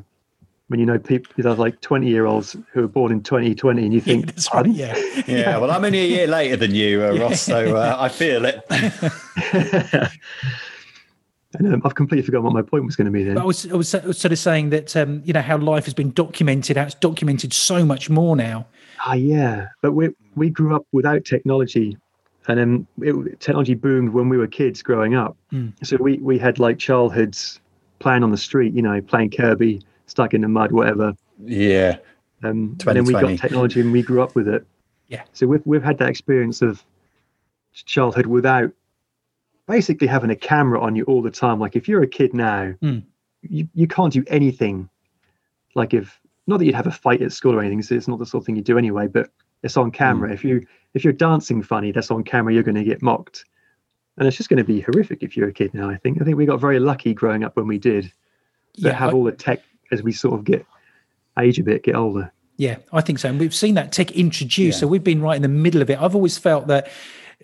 When 0.67 0.79
you 0.79 0.85
know 0.85 0.99
people 0.99 1.33
there's 1.35 1.57
like 1.57 1.81
20 1.81 2.07
year 2.07 2.25
olds 2.25 2.55
who 2.71 2.81
were 2.81 2.87
born 2.87 3.11
in 3.11 3.21
2020 3.23 3.83
and 3.83 3.93
you 3.93 3.99
think 4.09 4.25
yeah, 4.25 4.31
that's 4.31 4.53
right 4.53 4.65
yeah. 4.67 4.95
Yeah 5.27 5.57
well 5.57 5.69
i'm 5.69 5.83
only 5.83 5.99
a 5.99 6.07
year 6.07 6.27
later 6.27 6.55
than 6.55 6.73
you 6.73 7.03
uh, 7.03 7.17
ross 7.17 7.41
so 7.41 7.75
uh, 7.75 7.97
i 7.99 8.07
feel 8.07 8.45
it. 8.45 8.63
And 11.53 11.73
um, 11.73 11.81
I've 11.83 11.95
completely 11.95 12.25
forgotten 12.25 12.45
what 12.45 12.53
my 12.53 12.61
point 12.61 12.85
was 12.85 12.95
going 12.95 13.05
to 13.05 13.11
be 13.11 13.23
then. 13.23 13.37
I 13.37 13.43
was, 13.43 13.69
I 13.69 13.75
was 13.75 13.89
sort 13.89 14.05
of 14.05 14.39
saying 14.39 14.69
that 14.69 14.95
um, 14.95 15.21
you 15.25 15.33
know 15.33 15.41
how 15.41 15.57
life 15.57 15.85
has 15.85 15.93
been 15.93 16.11
documented, 16.11 16.77
how 16.77 16.83
it's 16.83 16.95
documented 16.95 17.51
so 17.51 17.85
much 17.85 18.09
more 18.09 18.35
now. 18.35 18.67
Ah, 19.05 19.13
yeah, 19.13 19.67
but 19.81 19.91
we 19.91 20.09
we 20.35 20.49
grew 20.49 20.75
up 20.75 20.85
without 20.91 21.25
technology, 21.25 21.97
and 22.47 22.57
then 22.57 22.87
it, 23.01 23.39
technology 23.39 23.75
boomed 23.75 24.09
when 24.09 24.29
we 24.29 24.37
were 24.37 24.47
kids 24.47 24.81
growing 24.81 25.15
up. 25.15 25.37
Mm. 25.51 25.73
So 25.83 25.97
we 25.97 26.17
we 26.17 26.37
had 26.37 26.59
like 26.59 26.79
childhoods 26.79 27.59
playing 27.99 28.23
on 28.23 28.31
the 28.31 28.37
street, 28.37 28.73
you 28.73 28.81
know, 28.81 29.01
playing 29.01 29.29
kerby, 29.29 29.83
stuck 30.07 30.33
in 30.33 30.41
the 30.41 30.47
mud, 30.47 30.71
whatever. 30.71 31.15
Yeah. 31.43 31.97
Um, 32.43 32.77
and 32.87 32.97
then 32.97 33.05
we 33.05 33.13
got 33.13 33.37
technology 33.37 33.81
and 33.81 33.91
we 33.91 34.01
grew 34.01 34.21
up 34.21 34.35
with 34.35 34.47
it. 34.47 34.65
Yeah. 35.07 35.23
So 35.33 35.45
we've 35.47 35.65
we've 35.65 35.83
had 35.83 35.97
that 35.99 36.09
experience 36.09 36.61
of 36.61 36.83
childhood 37.73 38.25
without 38.25 38.71
basically 39.67 40.07
having 40.07 40.29
a 40.29 40.35
camera 40.35 40.81
on 40.81 40.95
you 40.95 41.03
all 41.05 41.21
the 41.21 41.31
time. 41.31 41.59
Like 41.59 41.75
if 41.75 41.87
you're 41.87 42.01
a 42.01 42.07
kid 42.07 42.33
now, 42.33 42.73
mm. 42.81 43.03
you, 43.41 43.67
you 43.73 43.87
can't 43.87 44.11
do 44.11 44.23
anything. 44.27 44.89
Like 45.75 45.93
if 45.93 46.19
not 46.47 46.57
that 46.57 46.65
you'd 46.65 46.75
have 46.75 46.87
a 46.87 46.91
fight 46.91 47.21
at 47.21 47.31
school 47.31 47.55
or 47.55 47.59
anything, 47.59 47.81
so 47.81 47.95
it's 47.95 48.07
not 48.07 48.19
the 48.19 48.25
sort 48.25 48.41
of 48.41 48.45
thing 48.45 48.55
you 48.55 48.63
do 48.63 48.77
anyway, 48.77 49.07
but 49.07 49.29
it's 49.63 49.77
on 49.77 49.91
camera. 49.91 50.29
Mm. 50.29 50.33
If 50.33 50.43
you 50.43 50.65
if 50.93 51.03
you're 51.03 51.13
dancing 51.13 51.63
funny, 51.63 51.91
that's 51.91 52.11
on 52.11 52.23
camera, 52.23 52.53
you're 52.53 52.63
gonna 52.63 52.83
get 52.83 53.01
mocked. 53.01 53.45
And 54.17 54.27
it's 54.27 54.37
just 54.37 54.49
going 54.49 54.57
to 54.57 54.63
be 54.63 54.81
horrific 54.81 55.23
if 55.23 55.37
you're 55.37 55.47
a 55.47 55.53
kid 55.53 55.73
now. 55.73 55.89
I 55.89 55.95
think. 55.95 56.21
I 56.21 56.25
think 56.25 56.37
we 56.37 56.45
got 56.45 56.59
very 56.59 56.79
lucky 56.79 57.13
growing 57.13 57.43
up 57.43 57.55
when 57.55 57.65
we 57.65 57.79
did. 57.79 58.11
That 58.79 58.89
yeah, 58.89 58.93
have 58.93 59.11
I, 59.11 59.13
all 59.13 59.23
the 59.23 59.31
tech 59.31 59.61
as 59.91 60.03
we 60.03 60.11
sort 60.11 60.37
of 60.37 60.43
get 60.43 60.65
age 61.39 61.59
a 61.59 61.63
bit, 61.63 61.83
get 61.83 61.95
older. 61.95 62.31
Yeah, 62.57 62.77
I 62.91 63.01
think 63.01 63.19
so. 63.19 63.29
And 63.29 63.39
we've 63.39 63.55
seen 63.55 63.75
that 63.75 63.91
tech 63.91 64.11
introduced, 64.11 64.77
yeah. 64.77 64.81
so 64.81 64.87
we've 64.87 65.03
been 65.03 65.21
right 65.21 65.35
in 65.35 65.41
the 65.41 65.47
middle 65.47 65.81
of 65.81 65.89
it. 65.89 65.99
I've 65.99 66.13
always 66.13 66.37
felt 66.37 66.67
that. 66.67 66.91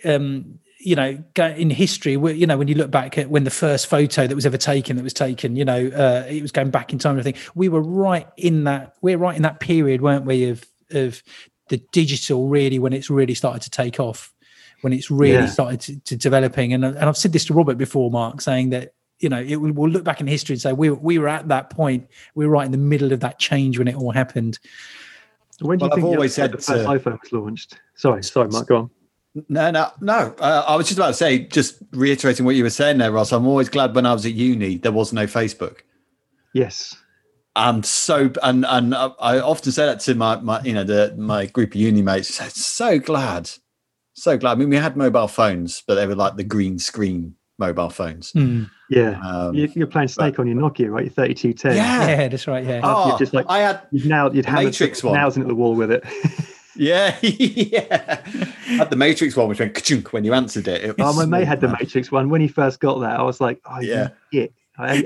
Um, 0.05 0.59
you 0.79 0.95
know, 0.95 1.21
in 1.35 1.71
history, 1.71 2.13
you 2.13 2.45
know, 2.45 2.55
when 2.55 2.67
you 2.67 2.75
look 2.75 2.91
back 2.91 3.17
at 3.17 3.31
when 3.31 3.43
the 3.43 3.49
first 3.49 3.87
photo 3.87 4.27
that 4.27 4.35
was 4.35 4.45
ever 4.45 4.57
taken, 4.57 4.95
that 4.95 5.03
was 5.03 5.11
taken, 5.11 5.55
you 5.55 5.65
know, 5.65 5.87
uh, 5.87 6.25
it 6.29 6.43
was 6.43 6.51
going 6.51 6.69
back 6.69 6.93
in 6.93 6.99
time. 6.99 7.17
I 7.17 7.23
think 7.23 7.37
we 7.55 7.67
were 7.67 7.81
right 7.81 8.27
in 8.37 8.65
that. 8.65 8.93
We're 9.01 9.17
right 9.17 9.35
in 9.35 9.41
that 9.41 9.59
period, 9.59 10.01
weren't 10.01 10.25
we? 10.25 10.49
Of 10.49 10.65
of 10.91 11.23
the 11.69 11.77
digital 11.91 12.47
really 12.47 12.79
when 12.79 12.93
it's 12.93 13.09
really 13.09 13.33
started 13.33 13.61
to 13.63 13.69
take 13.69 13.99
off, 13.99 14.33
when 14.81 14.93
it's 14.93 15.11
really 15.11 15.33
yeah. 15.33 15.45
started 15.47 15.79
to, 15.81 15.99
to 16.01 16.15
developing. 16.15 16.73
And 16.73 16.83
and 16.83 16.97
I've 16.97 17.17
said 17.17 17.33
this 17.33 17.45
to 17.45 17.53
Robert 17.53 17.77
before, 17.77 18.11
Mark, 18.11 18.41
saying 18.41 18.69
that 18.71 18.93
you 19.19 19.29
know, 19.29 19.41
it, 19.41 19.55
we'll 19.55 19.89
look 19.89 20.03
back 20.03 20.21
in 20.21 20.27
history 20.27 20.53
and 20.53 20.61
say 20.61 20.73
we 20.73 20.89
we 20.91 21.17
were 21.17 21.27
at 21.27 21.47
that 21.47 21.69
point. 21.69 22.07
We 22.35 22.45
were 22.45 22.51
right 22.51 22.65
in 22.65 22.71
the 22.71 22.77
middle 22.77 23.11
of 23.11 23.19
that 23.21 23.39
change 23.39 23.77
when 23.77 23.87
it 23.87 23.95
all 23.95 24.11
happened. 24.11 24.59
When 25.59 25.79
do 25.79 25.85
you 25.85 25.89
well, 25.89 25.95
think 25.95 26.05
I've 26.05 26.13
always 26.13 26.33
said 26.35 26.51
the 26.51 26.57
first 26.57 26.67
to, 26.67 26.87
iPhone 26.87 27.19
was 27.19 27.31
launched? 27.31 27.79
Sorry, 27.95 28.23
sorry, 28.23 28.49
Mark. 28.49 28.67
Go 28.67 28.77
on. 28.77 28.89
No, 29.49 29.71
no, 29.71 29.91
no. 30.01 30.35
Uh, 30.39 30.65
I 30.67 30.75
was 30.75 30.87
just 30.87 30.97
about 30.97 31.07
to 31.07 31.13
say, 31.13 31.39
just 31.39 31.77
reiterating 31.91 32.45
what 32.45 32.55
you 32.55 32.63
were 32.63 32.69
saying 32.69 32.97
there, 32.97 33.11
Ross. 33.11 33.31
I'm 33.31 33.47
always 33.47 33.69
glad 33.69 33.93
when 33.95 34.05
I 34.05 34.13
was 34.13 34.25
at 34.25 34.33
uni 34.33 34.77
there 34.77 34.91
was 34.91 35.13
no 35.13 35.25
Facebook. 35.25 35.79
Yes. 36.53 36.95
I'm 37.57 37.83
so 37.83 38.31
and 38.43 38.65
and 38.65 38.95
I 38.95 39.39
often 39.39 39.71
say 39.71 39.85
that 39.85 39.99
to 40.01 40.15
my 40.15 40.37
my 40.37 40.61
you 40.61 40.73
know 40.73 40.83
the 40.83 41.15
my 41.17 41.47
group 41.47 41.71
of 41.71 41.75
uni 41.75 42.01
mates. 42.01 42.35
So 42.55 42.99
glad, 42.99 43.49
so 44.13 44.37
glad. 44.37 44.51
I 44.51 44.55
mean, 44.55 44.69
we 44.69 44.75
had 44.75 44.95
mobile 44.95 45.27
phones, 45.27 45.83
but 45.87 45.95
they 45.95 46.05
were 46.05 46.15
like 46.15 46.35
the 46.35 46.43
green 46.43 46.77
screen 46.77 47.35
mobile 47.57 47.89
phones. 47.89 48.31
Mm. 48.33 48.69
Yeah, 48.89 49.19
um, 49.21 49.53
you, 49.53 49.83
are 49.83 49.87
playing 49.87 50.07
Snake 50.07 50.35
but, 50.35 50.43
on 50.43 50.47
your 50.47 50.55
Nokia, 50.55 50.89
right? 50.89 51.05
Your 51.05 51.13
3210. 51.13 51.75
Yeah, 51.75 52.07
yeah, 52.07 52.27
that's 52.27 52.47
right. 52.47 52.63
Yeah, 52.63 52.81
oh, 52.83 53.09
you're 53.09 53.17
just 53.17 53.33
like 53.33 53.45
I 53.49 53.59
had 53.59 53.81
you'd 53.91 54.05
now 54.05 54.31
you'd 54.31 54.45
have 54.45 54.63
Matrix 54.63 55.03
one 55.03 55.15
nails 55.15 55.35
into 55.35 55.47
the 55.47 55.55
wall 55.55 55.75
with 55.75 55.91
it. 55.91 56.05
yeah, 56.75 57.17
yeah. 57.21 58.21
I 58.25 58.73
had 58.73 58.89
the 58.89 58.95
Matrix 58.95 59.35
one, 59.35 59.49
which 59.49 59.59
went 59.59 60.13
when 60.13 60.23
you 60.23 60.33
answered 60.33 60.67
it. 60.67 60.83
it 60.83 60.95
oh, 60.99 61.13
my 61.13 61.25
mate 61.25 61.47
had 61.47 61.59
the 61.59 61.67
Matrix 61.67 62.11
one 62.11 62.29
when 62.29 62.39
he 62.39 62.47
first 62.47 62.79
got 62.79 62.99
that. 62.99 63.19
I 63.19 63.23
was 63.23 63.41
like, 63.41 63.59
oh 63.65 63.81
yeah, 63.81 64.09
yeah. 64.31 64.47
I, 64.79 65.03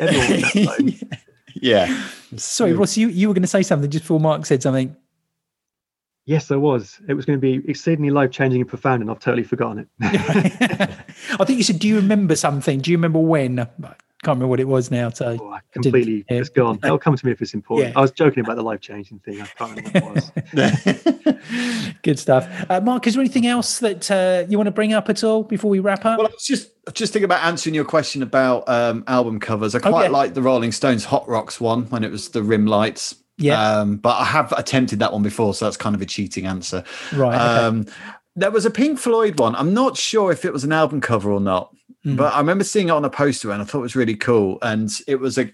yeah. 1.55 2.07
Sorry, 2.35 2.73
Ross, 2.73 2.97
you, 2.97 3.07
you 3.09 3.27
were 3.27 3.33
going 3.33 3.41
to 3.41 3.47
say 3.47 3.63
something 3.63 3.89
just 3.89 4.03
before 4.03 4.19
Mark 4.19 4.45
said 4.45 4.63
something. 4.63 4.95
Yes, 6.25 6.47
there 6.47 6.59
was. 6.59 6.99
It 7.07 7.15
was 7.15 7.25
going 7.25 7.39
to 7.39 7.41
be 7.41 7.67
exceedingly 7.69 8.11
life 8.11 8.31
changing 8.31 8.61
and 8.61 8.69
profound, 8.69 9.01
and 9.01 9.09
I've 9.09 9.19
totally 9.19 9.43
forgotten 9.43 9.79
it. 9.79 9.87
I 10.01 11.45
think 11.45 11.57
you 11.57 11.63
said, 11.63 11.79
"Do 11.79 11.87
you 11.87 11.95
remember 11.95 12.35
something? 12.35 12.79
Do 12.79 12.91
you 12.91 12.97
remember 12.97 13.19
when?" 13.19 13.67
I 14.21 14.27
can't 14.27 14.35
remember 14.35 14.49
what 14.49 14.59
it 14.59 14.67
was 14.67 14.91
now. 14.91 15.09
So 15.09 15.35
oh, 15.41 15.57
completely, 15.71 16.23
it's 16.29 16.49
gone. 16.49 16.77
It'll 16.83 16.99
come 16.99 17.15
to 17.15 17.25
me 17.25 17.31
if 17.31 17.41
it's 17.41 17.55
important. 17.55 17.89
Yeah. 17.89 17.97
I 17.97 18.01
was 18.01 18.11
joking 18.11 18.41
about 18.41 18.55
the 18.55 18.61
life 18.61 18.79
changing 18.79 19.17
thing. 19.19 19.41
I 19.41 19.45
can't 19.45 19.75
remember 19.75 19.99
what 19.99 20.31
it 20.53 21.33
was. 21.33 21.93
Good 22.03 22.19
stuff, 22.19 22.47
uh, 22.69 22.79
Mark. 22.81 23.07
Is 23.07 23.15
there 23.15 23.21
anything 23.21 23.47
else 23.47 23.79
that 23.79 24.11
uh, 24.11 24.45
you 24.47 24.59
want 24.59 24.67
to 24.67 24.71
bring 24.71 24.93
up 24.93 25.09
at 25.09 25.23
all 25.23 25.41
before 25.41 25.71
we 25.71 25.79
wrap 25.79 26.05
up? 26.05 26.19
Well, 26.19 26.27
I 26.27 26.31
was 26.31 26.45
just 26.45 26.69
just 26.93 27.13
thinking 27.13 27.25
about 27.25 27.43
answering 27.43 27.73
your 27.73 27.85
question 27.85 28.21
about 28.21 28.69
um, 28.69 29.03
album 29.07 29.39
covers. 29.39 29.73
I 29.73 29.79
quite 29.79 30.03
okay. 30.03 30.09
like 30.09 30.35
the 30.35 30.43
Rolling 30.43 30.71
Stones 30.71 31.03
Hot 31.05 31.27
Rocks 31.27 31.59
one 31.59 31.85
when 31.85 32.03
it 32.03 32.11
was 32.11 32.29
the 32.29 32.43
rim 32.43 32.67
lights. 32.67 33.15
Yeah. 33.37 33.79
Um, 33.79 33.97
but 33.97 34.19
I 34.19 34.25
have 34.25 34.51
attempted 34.51 34.99
that 34.99 35.13
one 35.13 35.23
before, 35.23 35.55
so 35.55 35.65
that's 35.65 35.77
kind 35.77 35.95
of 35.95 36.01
a 36.01 36.05
cheating 36.05 36.45
answer. 36.45 36.83
Right. 37.11 37.33
Okay. 37.33 37.43
Um, 37.43 37.87
there 38.35 38.51
was 38.51 38.65
a 38.65 38.71
Pink 38.71 38.99
Floyd 38.99 39.39
one. 39.39 39.55
I'm 39.55 39.73
not 39.73 39.97
sure 39.97 40.31
if 40.31 40.45
it 40.45 40.53
was 40.53 40.63
an 40.63 40.71
album 40.71 41.01
cover 41.01 41.31
or 41.31 41.39
not, 41.39 41.75
mm. 42.05 42.15
but 42.15 42.33
I 42.33 42.39
remember 42.39 42.63
seeing 42.63 42.87
it 42.87 42.91
on 42.91 43.05
a 43.05 43.09
poster 43.09 43.51
and 43.51 43.61
I 43.61 43.65
thought 43.65 43.79
it 43.79 43.83
was 43.83 43.95
really 43.95 44.15
cool. 44.15 44.57
And 44.61 44.89
it 45.07 45.19
was 45.19 45.37
a 45.37 45.53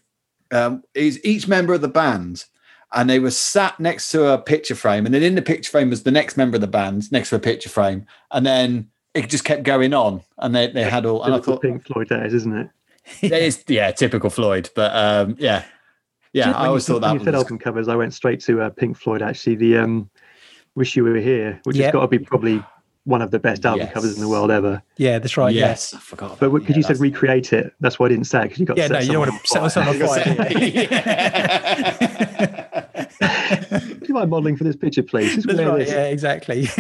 um, 0.51 0.83
each 0.95 1.47
member 1.47 1.73
of 1.73 1.81
the 1.81 1.87
band, 1.87 2.45
and 2.93 3.09
they 3.09 3.19
were 3.19 3.31
sat 3.31 3.79
next 3.79 4.11
to 4.11 4.27
a 4.27 4.37
picture 4.37 4.75
frame, 4.75 5.05
and 5.05 5.13
then 5.13 5.23
in 5.23 5.35
the 5.35 5.41
picture 5.41 5.71
frame 5.71 5.89
was 5.89 6.03
the 6.03 6.11
next 6.11 6.37
member 6.37 6.55
of 6.55 6.61
the 6.61 6.67
band 6.67 7.11
next 7.11 7.29
to 7.29 7.35
a 7.35 7.39
picture 7.39 7.69
frame, 7.69 8.05
and 8.31 8.45
then 8.45 8.89
it 9.13 9.29
just 9.29 9.43
kept 9.43 9.63
going 9.63 9.93
on, 9.93 10.21
and 10.37 10.55
they, 10.55 10.67
they 10.67 10.83
had 10.83 11.05
all. 11.05 11.23
And 11.23 11.33
I 11.33 11.39
thought 11.39 11.61
Pink 11.61 11.85
Floyd 11.85 12.09
days, 12.09 12.33
isn't 12.33 12.55
it? 12.55 12.69
it 13.21 13.33
is, 13.33 13.63
yeah, 13.67 13.91
typical 13.91 14.29
Floyd, 14.29 14.69
but 14.75 14.95
um, 14.95 15.35
yeah, 15.39 15.65
yeah, 16.33 16.51
I 16.51 16.67
always 16.67 16.85
thought 16.85 17.01
that. 17.01 17.11
When 17.11 17.19
you 17.19 17.25
said 17.25 17.35
album 17.35 17.59
covers, 17.59 17.87
I 17.87 17.95
went 17.95 18.13
straight 18.13 18.39
to 18.41 18.61
uh, 18.61 18.69
Pink 18.69 18.97
Floyd. 18.97 19.21
Actually, 19.21 19.55
the 19.55 19.77
um, 19.77 20.09
"Wish 20.77 20.95
You 20.95 21.03
Were 21.03 21.15
Here," 21.15 21.59
which 21.63 21.75
yep. 21.75 21.85
has 21.85 21.91
got 21.93 22.01
to 22.01 22.07
be 22.07 22.19
probably 22.19 22.63
one 23.03 23.21
of 23.21 23.31
the 23.31 23.39
best 23.39 23.65
album 23.65 23.85
yes. 23.85 23.93
covers 23.93 24.15
in 24.15 24.21
the 24.21 24.27
world 24.27 24.51
ever. 24.51 24.83
Yeah, 24.97 25.17
that's 25.17 25.37
right. 25.37 25.53
Yes, 25.53 25.93
I 25.93 25.99
forgot. 25.99 26.39
But 26.39 26.51
because 26.51 26.69
yeah, 26.69 26.75
you 26.77 26.83
said 26.83 26.99
recreate 26.99 27.51
it, 27.53 27.73
that's 27.79 27.97
why 27.97 28.05
I 28.05 28.09
didn't 28.09 28.25
say 28.25 28.43
because 28.43 28.59
you 28.59 28.65
got. 28.65 28.77
Yeah, 28.77 28.87
no, 28.87 28.99
you 28.99 29.13
don't 29.13 29.27
want 29.27 29.41
to 29.41 29.47
set 29.47 29.61
myself 29.63 29.87
on 29.87 29.97
fire. 29.97 30.23
Do 33.99 34.05
you 34.07 34.13
mind 34.13 34.29
modelling 34.29 34.57
for 34.57 34.63
this 34.63 34.75
picture, 34.75 35.03
please? 35.03 35.43
That's 35.43 35.59
right, 35.59 35.87
yeah, 35.87 36.03
exactly. 36.05 36.67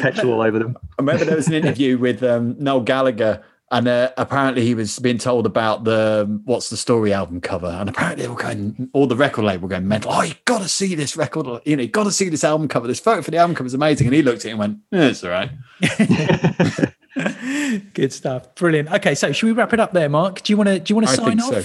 Petrol 0.00 0.32
all 0.32 0.42
over 0.42 0.58
them. 0.58 0.76
I 0.98 1.02
remember 1.02 1.24
there 1.24 1.36
was 1.36 1.48
an 1.48 1.54
interview 1.54 1.98
with 1.98 2.22
um, 2.22 2.56
Noel 2.58 2.80
Gallagher 2.80 3.42
and 3.72 3.86
uh, 3.86 4.10
apparently 4.16 4.64
he 4.64 4.74
was 4.74 4.98
being 4.98 5.18
told 5.18 5.46
about 5.46 5.84
the 5.84 6.40
what's 6.44 6.70
the 6.70 6.76
story 6.76 7.12
album 7.12 7.40
cover. 7.40 7.68
And 7.68 7.88
apparently 7.88 8.26
were 8.26 8.34
going 8.34 8.90
all 8.92 9.06
the 9.06 9.14
record 9.14 9.44
label 9.44 9.62
were 9.62 9.68
going 9.68 9.86
mental. 9.86 10.12
Oh 10.12 10.22
you 10.22 10.34
gotta 10.44 10.68
see 10.68 10.96
this 10.96 11.16
record 11.16 11.46
you 11.64 11.76
know 11.76 11.82
you 11.82 11.88
gotta 11.88 12.10
see 12.10 12.28
this 12.28 12.42
album 12.42 12.66
cover. 12.66 12.88
This 12.88 12.98
photo 12.98 13.22
for 13.22 13.30
the 13.30 13.36
album 13.36 13.54
cover 13.54 13.66
is 13.66 13.74
amazing. 13.74 14.08
And 14.08 14.16
he 14.16 14.22
looked 14.22 14.40
at 14.40 14.46
it 14.46 14.50
and 14.50 14.58
went 14.58 14.78
yeah, 14.90 15.04
it's 15.04 15.22
all 15.22 15.30
right. 15.30 15.50
Good 17.94 18.12
stuff. 18.12 18.54
Brilliant. 18.56 18.90
Okay 18.92 19.14
so 19.14 19.30
should 19.30 19.46
we 19.46 19.52
wrap 19.52 19.72
it 19.72 19.78
up 19.78 19.92
there 19.92 20.08
mark? 20.08 20.42
Do 20.42 20.52
you 20.52 20.56
want 20.56 20.68
to 20.68 20.80
do 20.80 20.90
you 20.90 20.96
want 20.96 21.08
to 21.08 21.14
sign 21.14 21.40
off? 21.40 21.52
So. 21.52 21.64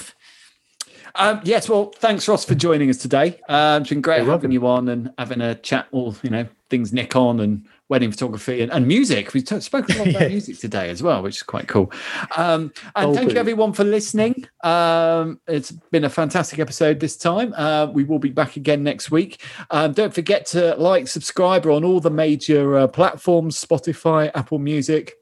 Um, 1.18 1.40
yes, 1.46 1.70
well, 1.70 1.94
thanks 1.96 2.28
Ross 2.28 2.44
for 2.44 2.56
joining 2.56 2.90
us 2.90 2.98
today. 2.98 3.40
Um, 3.48 3.84
it's 3.84 3.90
been 3.90 4.02
great 4.02 4.26
having 4.26 4.52
you 4.52 4.68
on 4.68 4.90
and 4.90 5.14
having 5.18 5.40
a 5.40 5.56
chat 5.56 5.88
all 5.92 6.14
you 6.22 6.30
know 6.30 6.46
things 6.70 6.92
Nikon 6.92 7.40
and 7.40 7.66
wedding 7.90 8.12
photography 8.12 8.62
and, 8.62 8.72
and 8.72 8.88
music. 8.88 9.34
We've 9.34 9.46
t- 9.46 9.60
spoken 9.60 9.96
a 9.96 10.00
lot 10.00 10.08
about 10.08 10.22
yeah. 10.24 10.28
music 10.28 10.60
today 10.60 10.90
as 10.90 11.04
well, 11.04 11.22
which 11.22 11.38
is 11.38 11.44
quite 11.44 11.68
cool. 11.68 11.92
Um, 12.36 12.72
and 12.96 13.16
thank 13.16 13.34
you 13.34 13.38
everyone 13.38 13.74
for 13.74 13.84
listening. 13.84 14.48
Um, 14.64 15.40
it's 15.48 15.72
been 15.72 16.06
a 16.06 16.10
fantastic 16.10 16.60
episode 16.60 17.00
this 17.00 17.18
time. 17.18 17.54
Uh, 17.56 17.88
we 17.88 18.04
will 18.04 18.20
be 18.20 18.30
back 18.30 18.56
again 18.56 18.84
next 18.84 19.12
week. 19.12 19.44
Um, 19.72 19.94
don't 19.94 20.14
forget 20.14 20.46
to 20.48 20.76
like, 20.76 21.08
subscribe 21.08 21.66
on 21.66 21.84
all 21.84 22.00
the 22.00 22.12
major 22.12 22.78
uh, 22.78 22.88
platforms 22.88 23.64
Spotify, 23.64 24.32
Apple 24.36 24.60
Music. 24.60 25.14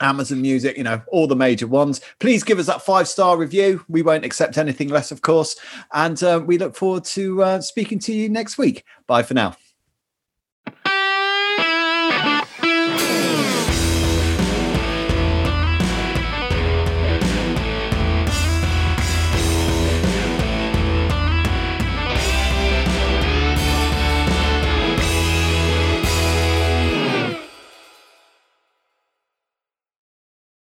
Amazon 0.00 0.42
Music, 0.42 0.76
you 0.76 0.82
know, 0.82 1.00
all 1.08 1.28
the 1.28 1.36
major 1.36 1.68
ones. 1.68 2.00
Please 2.18 2.42
give 2.42 2.58
us 2.58 2.66
that 2.66 2.82
five 2.82 3.06
star 3.06 3.36
review. 3.36 3.84
We 3.88 4.02
won't 4.02 4.24
accept 4.24 4.58
anything 4.58 4.88
less, 4.88 5.12
of 5.12 5.22
course. 5.22 5.56
And 5.92 6.20
uh, 6.22 6.42
we 6.44 6.58
look 6.58 6.74
forward 6.74 7.04
to 7.06 7.42
uh, 7.42 7.60
speaking 7.60 8.00
to 8.00 8.12
you 8.12 8.28
next 8.28 8.58
week. 8.58 8.84
Bye 9.06 9.22
for 9.22 9.34
now. 9.34 9.54